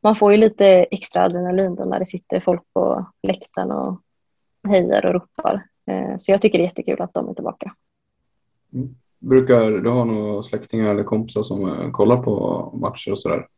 man 0.00 0.16
får 0.16 0.32
ju 0.32 0.38
lite 0.38 0.66
extra 0.66 1.24
adrenalin 1.24 1.74
då 1.74 1.84
när 1.84 1.98
det 1.98 2.06
sitter 2.06 2.40
folk 2.40 2.62
på 2.74 3.06
läktaren 3.22 3.70
och 3.70 4.02
hejar 4.68 5.06
och 5.06 5.12
ropar. 5.12 5.66
Eh, 5.86 6.16
så 6.18 6.32
jag 6.32 6.42
tycker 6.42 6.58
det 6.58 6.64
är 6.64 6.66
jättekul 6.66 7.02
att 7.02 7.14
de 7.14 7.28
är 7.28 7.34
tillbaka. 7.34 7.74
Mm. 8.72 8.96
Brukar 9.18 9.70
du 9.70 9.90
ha 9.90 10.04
några 10.04 10.42
släktingar 10.42 10.90
eller 10.90 11.04
kompisar 11.04 11.42
som 11.42 11.68
eh, 11.68 11.90
kollar 11.90 12.22
på 12.22 12.70
matcher 12.74 13.10
och 13.10 13.18
sådär? 13.18 13.48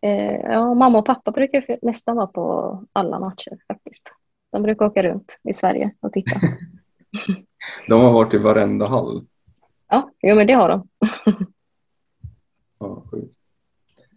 Eh, 0.00 0.40
ja, 0.52 0.74
mamma 0.74 0.98
och 0.98 1.06
pappa 1.06 1.30
brukar 1.30 1.78
nästan 1.82 2.16
vara 2.16 2.26
på 2.26 2.78
alla 2.92 3.20
matcher 3.20 3.58
faktiskt. 3.68 4.14
De 4.50 4.62
brukar 4.62 4.86
åka 4.86 5.02
runt 5.02 5.38
i 5.42 5.52
Sverige 5.52 5.94
och 6.00 6.12
titta. 6.12 6.40
de 7.88 8.00
har 8.00 8.12
varit 8.12 8.34
i 8.34 8.38
varenda 8.38 8.88
hall? 8.88 9.26
Ja, 9.88 10.10
jo, 10.22 10.36
men 10.36 10.46
det 10.46 10.52
har 10.52 10.68
de. 10.68 10.88
ja, 12.78 13.02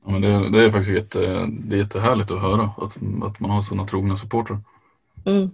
Ja, 0.05 0.11
men 0.11 0.22
det, 0.22 0.49
det, 0.49 0.66
är 0.66 0.72
faktiskt 0.72 0.95
jätte, 0.95 1.20
det 1.45 1.76
är 1.76 1.80
jättehärligt 1.80 2.32
att 2.32 2.41
höra 2.41 2.63
att, 2.78 2.97
att 3.24 3.39
man 3.39 3.51
har 3.51 3.61
sådana 3.61 3.88
trogna 3.88 4.18
supportrar. 4.18 4.59
Mm. 5.26 5.50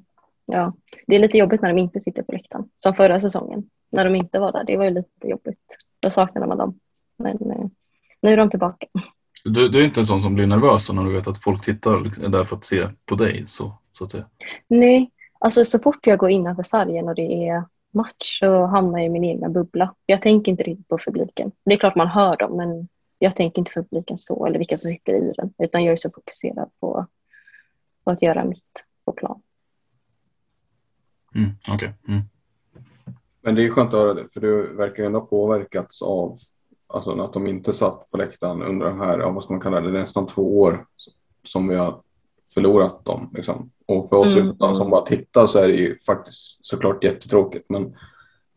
Ja, 0.45 0.73
det 1.07 1.15
är 1.15 1.19
lite 1.19 1.37
jobbigt 1.37 1.61
när 1.61 1.69
de 1.69 1.77
inte 1.77 1.99
sitter 1.99 2.23
på 2.23 2.31
läktaren. 2.31 2.69
Som 2.77 2.93
förra 2.93 3.19
säsongen 3.19 3.69
när 3.91 4.05
de 4.05 4.15
inte 4.15 4.39
var 4.39 4.51
där. 4.51 4.63
Det 4.63 4.77
var 4.77 4.83
ju 4.83 4.89
lite 4.89 5.27
jobbigt. 5.27 5.77
Då 5.99 6.09
saknade 6.09 6.47
man 6.47 6.57
dem. 6.57 6.79
Men 7.17 7.51
eh, 7.51 7.65
nu 8.21 8.33
är 8.33 8.37
de 8.37 8.49
tillbaka. 8.49 8.87
Du, 9.43 9.69
du, 9.69 9.81
är 9.81 9.85
inte 9.85 9.99
en 9.99 10.05
sån 10.05 10.21
som 10.21 10.35
blir 10.35 10.47
nervös 10.47 10.91
när 10.91 11.03
du 11.03 11.13
vet 11.13 11.27
att 11.27 11.43
folk 11.43 11.65
tittar 11.65 11.99
liksom, 11.99 12.23
är 12.23 12.29
där 12.29 12.43
för 12.43 12.55
att 12.55 12.65
se 12.65 12.87
på 13.05 13.15
dig 13.15 13.43
så, 13.47 13.73
så 13.93 14.03
att 14.03 14.11
säga? 14.11 14.25
Nej, 14.67 15.11
alltså 15.39 15.65
så 15.65 15.79
fort 15.79 16.07
jag 16.07 16.19
går 16.19 16.29
innanför 16.29 16.63
sargen 16.63 17.07
och 17.07 17.15
det 17.15 17.47
är 17.47 17.63
match 17.93 18.39
så 18.39 18.65
hamnar 18.65 18.99
jag 18.99 19.05
i 19.05 19.09
min 19.09 19.23
egna 19.23 19.49
bubbla. 19.49 19.95
Jag 20.05 20.21
tänker 20.21 20.51
inte 20.51 20.63
riktigt 20.63 20.87
på 20.87 20.97
publiken. 20.97 21.51
Det 21.65 21.73
är 21.73 21.77
klart 21.77 21.95
man 21.95 22.07
hör 22.07 22.37
dem 22.37 22.57
men 22.57 22.87
jag 23.19 23.35
tänker 23.35 23.59
inte 23.59 23.71
på 23.71 23.83
publiken 23.83 24.17
så 24.17 24.45
eller 24.45 24.57
vilka 24.57 24.77
som 24.77 24.91
sitter 24.91 25.13
i 25.13 25.31
den 25.37 25.53
utan 25.57 25.83
jag 25.83 25.93
är 25.93 25.97
så 25.97 26.09
fokuserad 26.09 26.69
på, 26.79 27.05
på 28.03 28.11
att 28.11 28.21
göra 28.21 28.43
mitt 28.43 28.85
på 29.05 29.11
plan. 29.11 29.41
Mm, 31.35 31.51
okay. 31.73 31.89
mm. 32.07 32.21
Men 33.41 33.55
det 33.55 33.65
är 33.65 33.69
skönt 33.69 33.93
att 33.93 33.99
höra 33.99 34.13
det, 34.13 34.27
för 34.33 34.41
du 34.41 34.75
verkar 34.75 35.03
ju 35.03 35.07
ändå 35.07 35.21
påverkats 35.21 36.01
av 36.01 36.37
alltså, 36.87 37.21
att 37.21 37.33
de 37.33 37.47
inte 37.47 37.73
satt 37.73 38.11
på 38.11 38.17
läktaren 38.17 38.61
under 38.61 38.85
de 38.85 38.99
här, 38.99 39.17
vad 39.17 39.43
ska 39.43 39.53
man 39.53 39.61
kalla 39.61 39.81
det, 39.81 39.91
nästan 39.91 40.27
två 40.27 40.59
år 40.59 40.85
som 41.43 41.67
vi 41.67 41.75
har 41.75 42.01
förlorat 42.53 43.05
dem. 43.05 43.29
Liksom. 43.33 43.71
Och 43.85 44.09
för 44.09 44.15
oss 44.15 44.35
mm. 44.35 44.49
utan 44.49 44.75
som 44.75 44.89
bara 44.89 45.05
tittar 45.05 45.47
så 45.47 45.59
är 45.59 45.67
det 45.67 45.73
ju 45.73 45.99
faktiskt 45.99 46.65
såklart 46.65 47.03
jättetråkigt. 47.03 47.65
Men 47.69 47.95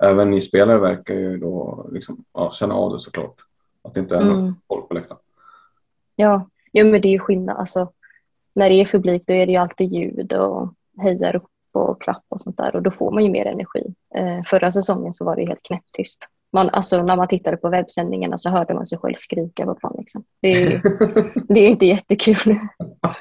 även 0.02 0.30
ni 0.30 0.40
spelare 0.40 0.78
verkar 0.78 1.14
ju 1.14 1.38
då 1.38 1.86
liksom, 1.92 2.24
ja, 2.32 2.52
känna 2.52 2.74
av 2.74 2.92
det 2.92 3.00
såklart. 3.00 3.34
Att 3.82 3.94
det 3.94 4.00
inte 4.00 4.16
är 4.16 4.22
mm. 4.22 4.34
någon 4.34 4.54
folk 4.68 4.88
på 4.88 4.94
läktaren. 4.94 5.20
Ja, 6.16 6.48
ja 6.72 6.84
men 6.84 7.00
det 7.00 7.08
är 7.08 7.12
ju 7.12 7.18
skillnad. 7.18 7.56
Alltså, 7.56 7.92
när 8.54 8.70
det 8.70 8.74
är 8.74 8.84
publik 8.84 9.22
då 9.26 9.34
är 9.34 9.46
det 9.46 9.52
ju 9.52 9.58
alltid 9.58 9.92
ljud 9.92 10.32
och 10.32 10.74
hejar 11.02 11.36
upp 11.36 11.48
och 11.76 12.02
klapp 12.02 12.24
och 12.28 12.40
sånt 12.40 12.56
där 12.56 12.76
och 12.76 12.82
då 12.82 12.90
får 12.90 13.10
man 13.10 13.24
ju 13.24 13.30
mer 13.30 13.46
energi. 13.46 13.94
Eh, 14.14 14.44
förra 14.46 14.72
säsongen 14.72 15.14
så 15.14 15.24
var 15.24 15.36
det 15.36 15.46
helt 15.46 15.62
knäpptyst. 15.62 16.28
Man, 16.52 16.70
alltså, 16.70 17.02
när 17.02 17.16
man 17.16 17.28
tittade 17.28 17.56
på 17.56 17.68
webbsändningarna 17.68 18.38
så 18.38 18.50
hörde 18.50 18.74
man 18.74 18.86
sig 18.86 18.98
själv 18.98 19.14
skrika 19.18 19.64
på 19.64 19.74
plan. 19.74 19.94
Liksom. 19.98 20.24
Det, 20.40 20.48
är, 20.48 20.82
det 21.54 21.60
är 21.60 21.68
inte 21.68 21.86
jättekul. 21.86 22.58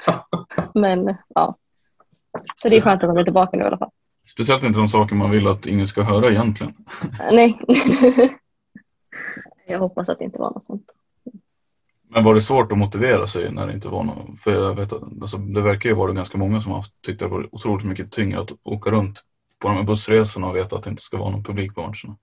Men 0.74 1.14
ja. 1.34 1.56
Så 2.56 2.68
det 2.68 2.76
är 2.76 2.80
skönt 2.80 3.02
att 3.02 3.08
de 3.08 3.16
är 3.18 3.22
tillbaka 3.24 3.56
nu 3.56 3.62
i 3.62 3.66
alla 3.66 3.78
fall. 3.78 3.90
Speciellt 4.26 4.64
inte 4.64 4.78
de 4.78 4.88
saker 4.88 5.14
man 5.14 5.30
vill 5.30 5.46
att 5.46 5.66
ingen 5.66 5.86
ska 5.86 6.02
höra 6.02 6.30
egentligen. 6.30 6.74
Nej. 7.32 7.60
Jag 9.66 9.78
hoppas 9.78 10.08
att 10.08 10.18
det 10.18 10.24
inte 10.24 10.38
var 10.38 10.50
något 10.50 10.62
sånt. 10.62 10.92
Men 12.14 12.24
var 12.24 12.34
det 12.34 12.40
svårt 12.40 12.72
att 12.72 12.78
motivera 12.78 13.26
sig 13.26 13.52
när 13.52 13.66
det 13.66 13.72
inte 13.72 13.88
var 13.88 14.04
något? 14.04 14.40
För 14.40 14.50
jag 14.50 14.74
vet 14.74 14.92
att 14.92 15.02
alltså, 15.02 15.36
det 15.36 15.60
verkar 15.60 15.90
ju 15.90 15.96
vara 15.96 16.12
ganska 16.12 16.38
många 16.38 16.60
som 16.60 16.72
har 16.72 16.84
tyckt 17.06 17.20
det 17.20 17.26
var 17.26 17.48
otroligt 17.54 17.86
mycket 17.86 18.12
tyngre 18.12 18.40
att 18.40 18.52
åka 18.62 18.90
runt 18.90 19.24
på 19.58 19.68
de 19.68 19.76
här 19.76 19.84
bussresorna 19.84 20.46
och 20.46 20.56
veta 20.56 20.76
att 20.76 20.82
det 20.82 20.90
inte 20.90 21.02
ska 21.02 21.18
vara 21.18 21.30
någon 21.30 21.44
publik 21.44 21.74
på 21.74 21.80
matcherna. 21.80 22.16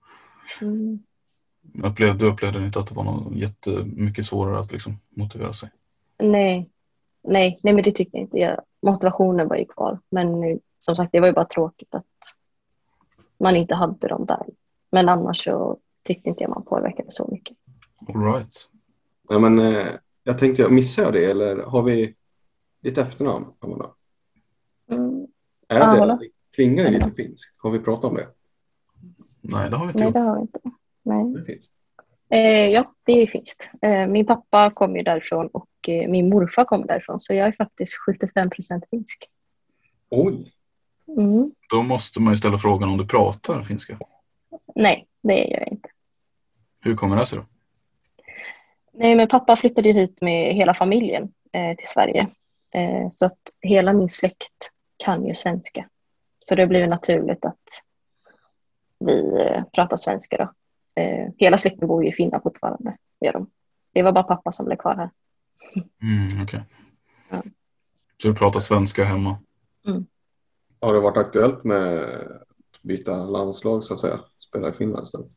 Mm. 0.60 0.98
Upplevde, 1.84 2.18
du 2.18 2.26
upplevde 2.26 2.66
inte 2.66 2.80
att 2.80 2.88
det 2.88 2.94
var 2.94 3.04
något 3.04 3.34
jättemycket 3.34 4.26
svårare 4.26 4.58
att 4.58 4.72
liksom 4.72 4.98
motivera 5.16 5.52
sig? 5.52 5.70
Nej. 6.18 6.70
nej, 7.22 7.60
nej 7.62 7.74
men 7.74 7.84
det 7.84 7.92
tyckte 7.92 8.16
jag 8.16 8.24
inte. 8.24 8.38
Jag, 8.38 8.60
motivationen 8.82 9.48
var 9.48 9.56
ju 9.56 9.64
kvar. 9.64 9.98
Men 10.10 10.28
som 10.80 10.96
sagt, 10.96 11.12
det 11.12 11.20
var 11.20 11.26
ju 11.26 11.32
bara 11.32 11.44
tråkigt 11.44 11.94
att 11.94 12.36
man 13.38 13.56
inte 13.56 13.74
hade 13.74 14.08
dem 14.08 14.26
där. 14.26 14.46
Men 14.90 15.08
annars 15.08 15.44
så 15.44 15.78
tyckte 16.02 16.28
inte 16.28 16.42
jag 16.42 16.50
man 16.50 16.64
påverkade 16.64 17.12
så 17.12 17.28
mycket. 17.30 17.56
All 18.08 18.34
right. 18.34 18.71
Ja, 19.28 19.38
men, 19.38 19.58
eh, 19.58 19.88
jag 20.24 20.38
tänkte, 20.38 20.68
missade 20.68 21.06
jag 21.06 21.14
det 21.14 21.30
eller 21.30 21.56
har 21.56 21.82
vi 21.82 22.14
ditt 22.82 22.98
efternamn, 22.98 23.46
Amanda? 23.58 23.90
Mm. 24.90 25.26
Är 25.68 26.06
det, 26.06 26.06
det 26.06 26.30
klingar 26.54 26.84
ju 26.84 26.90
lite 26.90 27.10
finskt. 27.10 27.56
Har 27.58 27.70
vi 27.70 27.78
pratat 27.78 28.04
om 28.04 28.14
det? 28.14 28.28
Nej, 29.40 29.70
det 29.70 29.76
har 29.76 29.86
vi 29.86 29.92
inte 29.92 30.04
Nej, 30.04 30.12
det 30.12 30.18
har 30.20 30.36
vi 30.36 30.40
inte. 30.40 30.60
Nej. 31.02 31.34
Det 31.34 31.44
finns. 31.44 31.70
Eh, 32.30 32.68
ja, 32.68 32.94
det 33.04 33.12
är 33.12 33.26
finskt. 33.26 33.70
Eh, 33.82 34.06
min 34.06 34.26
pappa 34.26 34.70
kommer 34.70 34.96
ju 34.96 35.02
därifrån 35.02 35.46
och 35.46 35.88
eh, 35.88 36.10
min 36.10 36.28
morfar 36.28 36.64
kommer 36.64 36.86
därifrån. 36.86 37.20
Så 37.20 37.34
jag 37.34 37.48
är 37.48 37.52
faktiskt 37.52 37.96
75 38.06 38.50
procent 38.50 38.84
finsk. 38.90 39.28
Oj! 40.10 40.52
Mm. 41.18 41.50
Då 41.70 41.82
måste 41.82 42.20
man 42.20 42.32
ju 42.32 42.36
ställa 42.36 42.58
frågan 42.58 42.88
om 42.88 42.98
du 42.98 43.06
pratar 43.06 43.62
finska. 43.62 43.98
Nej, 44.74 45.06
det 45.22 45.34
gör 45.34 45.60
jag 45.60 45.68
inte. 45.68 45.88
Hur 46.80 46.96
kommer 46.96 47.16
det 47.16 47.26
sig 47.26 47.38
då? 47.38 47.44
Nej, 48.92 49.16
men 49.16 49.28
pappa 49.28 49.56
flyttade 49.56 49.92
hit 49.92 50.20
med 50.20 50.54
hela 50.54 50.74
familjen 50.74 51.32
eh, 51.52 51.76
till 51.76 51.86
Sverige. 51.86 52.28
Eh, 52.74 53.08
så 53.10 53.26
att 53.26 53.38
hela 53.60 53.92
min 53.92 54.08
släkt 54.08 54.70
kan 54.96 55.26
ju 55.26 55.34
svenska. 55.34 55.88
Så 56.40 56.54
det 56.54 56.66
blir 56.66 56.86
naturligt 56.86 57.44
att 57.44 57.62
vi 58.98 59.40
eh, 59.40 59.64
pratar 59.64 59.96
svenska 59.96 60.36
då. 60.36 60.52
Eh, 61.02 61.28
hela 61.36 61.58
släkten 61.58 61.88
bor 61.88 62.04
ju 62.04 62.10
i 62.10 62.12
Finland 62.12 62.42
fortfarande. 62.42 62.96
Gör 63.20 63.32
de. 63.32 63.50
Det 63.92 64.02
var 64.02 64.12
bara 64.12 64.24
pappa 64.24 64.52
som 64.52 64.66
blev 64.66 64.76
kvar 64.76 64.94
här. 64.94 65.10
Mm, 66.02 66.42
okay. 66.42 66.60
ja. 67.30 67.42
Så 68.22 68.28
du 68.28 68.34
pratar 68.34 68.60
svenska 68.60 69.04
hemma? 69.04 69.38
Mm. 69.86 70.06
Har 70.80 70.94
det 70.94 71.00
varit 71.00 71.16
aktuellt 71.16 71.64
med 71.64 72.04
att 72.72 72.82
byta 72.82 73.16
landslag 73.16 73.84
så 73.84 73.94
att 73.94 74.00
säga? 74.00 74.20
Spela 74.48 74.68
i 74.68 74.72
Finland 74.72 75.06
istället? 75.06 75.30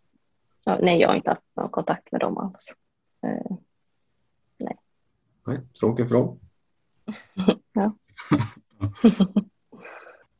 Ja, 0.65 0.77
nej, 0.81 1.01
jag 1.01 1.07
har 1.07 1.15
inte 1.15 1.29
haft 1.29 1.41
någon 1.55 1.69
kontakt 1.69 2.11
med 2.11 2.21
dem 2.21 2.37
alls. 2.37 2.75
Eh, 3.25 3.57
nej. 4.59 4.77
Nej, 5.47 5.61
tråkigt 5.79 6.07
för 6.07 6.15
dem. 6.15 6.39
ja. 7.73 7.95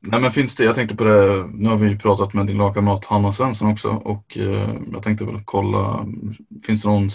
Nej 0.08 0.22
men 0.22 0.32
finns 0.32 0.56
det, 0.56 0.64
jag 0.64 0.76
tänkte 0.76 0.96
på 0.96 1.04
det, 1.04 1.48
nu 1.54 1.70
har 1.70 1.78
vi 1.78 1.98
pratat 1.98 2.34
med 2.34 2.48
din 2.48 2.58
lagkamrat 2.58 3.06
Hanna 3.06 3.32
Svensson 3.32 3.72
också 3.72 3.90
och 3.90 4.38
eh, 4.38 4.76
jag 4.92 5.04
tänkte 5.04 5.26
väl 5.26 5.42
kolla, 5.46 6.08
finns 6.66 6.82
det 6.82 6.88
någon 6.88 7.10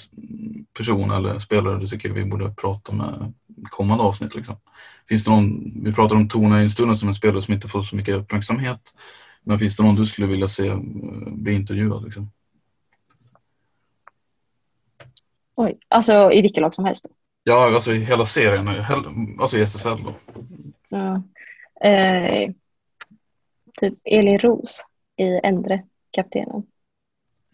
person 0.79 1.11
eller 1.11 1.39
spelare 1.39 1.79
du 1.79 1.87
tycker 1.87 2.09
vi 2.09 2.25
borde 2.25 2.55
prata 2.55 2.93
med 2.93 3.35
kommande 3.71 4.05
avsnitt 4.05 4.35
liksom? 4.35 4.57
Finns 5.09 5.25
det 5.25 5.31
någon, 5.31 5.73
vi 5.85 5.93
pratar 5.93 6.17
om 6.17 6.29
Tone 6.29 6.63
i 6.63 6.71
stunden 6.71 6.97
som 6.97 7.09
en 7.09 7.15
spelare 7.15 7.43
som 7.43 7.55
inte 7.55 7.69
får 7.69 7.83
så 7.83 7.97
mycket 7.97 8.17
uppmärksamhet, 8.17 8.95
men 9.45 9.59
finns 9.59 9.77
det 9.77 9.83
någon 9.83 9.97
du 9.97 10.07
skulle 10.07 10.27
vilja 10.27 10.49
se 10.49 10.69
eh, 10.69 10.79
bli 11.27 11.53
intervjuad 11.53 12.05
liksom? 12.05 12.31
Oj, 15.61 15.79
alltså 15.89 16.33
i 16.33 16.43
vilket 16.43 16.63
lag 16.63 16.75
som 16.75 16.85
helst? 16.85 17.07
Ja, 17.45 17.75
alltså 17.75 17.93
i 17.93 17.99
hela 17.99 18.27
serien, 18.27 18.69
alltså 19.41 19.59
i 19.59 19.63
SSL 19.63 20.05
då. 20.05 20.15
Ja. 20.89 21.23
Eh, 21.89 22.51
typ 23.81 23.95
Elin 24.05 24.39
Ros 24.39 24.87
i 25.17 25.41
Endre, 25.43 25.83
kaptenen. 26.11 26.63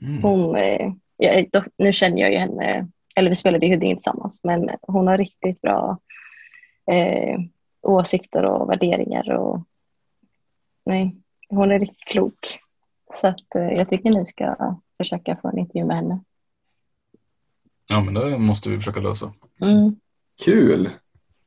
Mm. 0.03 0.23
Hon, 0.23 0.57
eh, 0.57 0.93
ja, 1.17 1.45
då, 1.53 1.65
nu 1.79 1.93
känner 1.93 2.23
jag 2.23 2.31
ju 2.33 2.37
henne, 2.37 2.89
eller 3.17 3.29
vi 3.29 3.35
spelade 3.35 3.67
i 3.67 3.71
Huddinge 3.71 3.95
tillsammans, 3.95 4.41
men 4.45 4.71
hon 4.83 5.07
har 5.07 5.19
riktigt 5.19 5.63
bra 5.63 5.99
eh, 6.91 7.41
åsikter 7.83 8.45
och 8.45 8.71
värderingar. 8.71 9.31
Och, 9.31 9.63
nej, 10.85 11.17
hon 11.49 11.71
är 11.71 11.79
riktigt 11.79 12.09
klok. 12.09 12.59
Så 13.15 13.29
att, 13.29 13.55
eh, 13.55 13.73
jag 13.73 13.89
tycker 13.89 14.11
ni 14.11 14.27
ska 14.27 14.77
försöka 14.97 15.37
få 15.43 15.49
en 15.49 15.59
intervju 15.59 15.85
med 15.85 15.97
henne. 15.97 16.21
Ja, 17.87 18.01
men 18.01 18.15
det 18.15 18.39
måste 18.39 18.69
vi 18.71 18.79
försöka 18.79 19.01
lösa. 19.01 19.33
Mm. 19.61 19.97
Kul! 20.45 20.91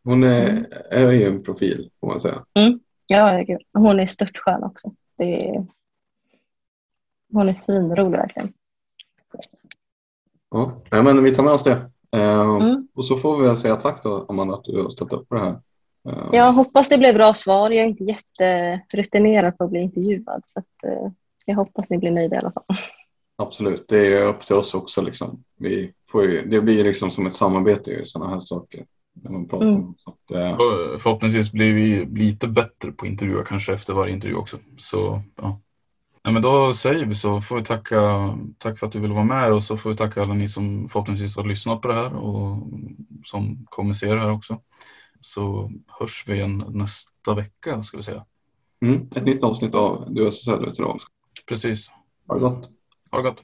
Hon 0.04 0.24
är, 0.24 0.50
Mm. 0.50 0.66
är 0.92 1.12
ju 1.12 1.28
en 1.28 1.44
profil 1.44 1.90
får 2.00 2.08
man 2.08 2.22
säga. 2.22 2.46
Ja, 3.08 3.44
gud. 3.48 3.62
hon 3.74 4.00
är 4.00 4.06
störtskön 4.06 4.64
också. 4.64 4.92
Det 5.18 5.48
är, 5.50 5.66
hon 7.34 7.50
är 7.50 7.54
svinrolig 7.54 8.18
verkligen. 8.18 8.54
Ja, 10.52 10.82
men 11.04 11.24
vi 11.24 11.36
tar 11.36 11.44
med 11.44 11.54
oss 11.54 11.64
det. 11.64 11.92
Eh, 12.12 12.40
Mm. 12.42 12.88
Och 12.96 13.06
så 13.06 13.18
får 13.18 13.38
vi 13.38 13.48
väl 13.48 13.58
säga 13.58 13.76
tack 13.76 14.04
då 14.04 14.26
Amanda 14.30 14.54
att 14.54 14.64
du 14.64 14.82
har 14.82 14.90
ställt 14.90 15.14
upp 15.14 15.30
på 15.30 15.36
det 15.36 15.42
här. 15.42 15.62
Eh, 16.10 16.30
Jag 16.32 16.54
hoppas 16.54 16.90
det 16.90 16.98
blev 16.98 17.14
bra 17.16 17.34
svar. 17.34 17.70
Jag 17.70 17.84
är 17.86 17.88
inte 17.90 18.04
jätterutinerad 18.04 19.58
på 19.58 19.64
att 19.64 19.70
bli 19.70 19.80
intervjuad 19.82 20.40
så 20.44 20.60
att, 20.60 20.84
eh, 20.84 21.12
jag 21.46 21.56
hoppas 21.56 21.90
ni 21.90 21.98
blir 21.98 22.12
nöjda 22.12 22.36
i 22.36 22.40
alla 22.40 22.52
fall. 22.52 22.64
Absolut, 23.36 23.88
det 23.88 23.98
är 24.18 24.24
upp 24.28 24.42
till 24.46 24.56
oss 24.56 24.74
också. 24.74 25.02
Liksom. 25.02 25.44
Vi 25.58 25.94
ju, 26.14 26.46
det 26.46 26.62
blir 26.62 26.84
liksom 26.84 27.12
som 27.12 27.26
ett 27.28 27.36
samarbete 27.36 27.92
i 27.92 28.06
sådana 28.06 28.32
här 28.32 28.40
saker. 28.40 28.86
När 29.14 29.32
man 29.32 29.48
pratar 29.48 29.66
Mm. 29.68 29.80
om. 29.84 29.96
Så 29.98 30.10
att, 30.10 30.32
eh, 30.32 30.58
Förhoppningsvis 30.98 31.52
blir 31.52 31.74
vi 31.74 32.06
lite 32.06 32.48
bättre 32.48 32.92
på 32.92 33.06
intervjuer 33.08 33.44
kanske 33.44 33.74
efter 33.74 33.94
varje 33.94 34.14
intervju 34.14 34.36
också. 34.38 34.58
Så 34.78 35.22
ja. 35.36 35.60
ja 36.24 36.32
men 36.32 36.42
då 36.42 36.74
säger 36.74 37.06
vi 37.06 37.16
så. 37.16 37.42
Får 37.42 37.56
vi 37.56 37.64
tacka, 37.64 38.00
tack 38.58 38.80
för 38.80 38.88
att 38.88 38.94
du 38.94 39.00
ville 39.00 39.14
vara 39.14 39.24
med 39.24 39.54
och 39.54 39.64
så 39.64 39.78
får 39.78 39.90
vi 39.90 39.96
tacka 39.96 40.22
alla 40.22 40.34
ni 40.34 40.48
som 40.48 40.90
förhoppningsvis 40.90 41.38
har 41.38 41.44
lyssnat 41.44 41.82
på 41.82 41.88
det 41.88 41.94
här 41.94 42.16
och 42.16 42.58
som 43.26 43.66
kommer 43.70 43.94
se 43.94 44.14
det 44.14 44.20
här 44.20 44.32
också. 44.32 44.60
Så 45.22 45.72
hörs 46.00 46.24
vi 46.28 46.34
igen 46.34 46.64
nästa 46.70 47.34
vecka 47.34 47.84
ska 47.84 47.98
vi 47.98 48.04
säga. 48.04 48.26
mm, 48.86 49.08
ett 49.16 49.26
nytt 49.26 49.44
avsnitt 49.44 49.76
av 49.76 50.08
Du 50.14 50.28
SSL 50.28 50.66
Veteran. 50.66 51.00
Precis. 51.48 51.92
Ha 52.28 52.36
det 52.36 52.42
gott! 52.42 52.70
Ha 53.12 53.18
det 53.18 53.30
gott. 53.30 53.44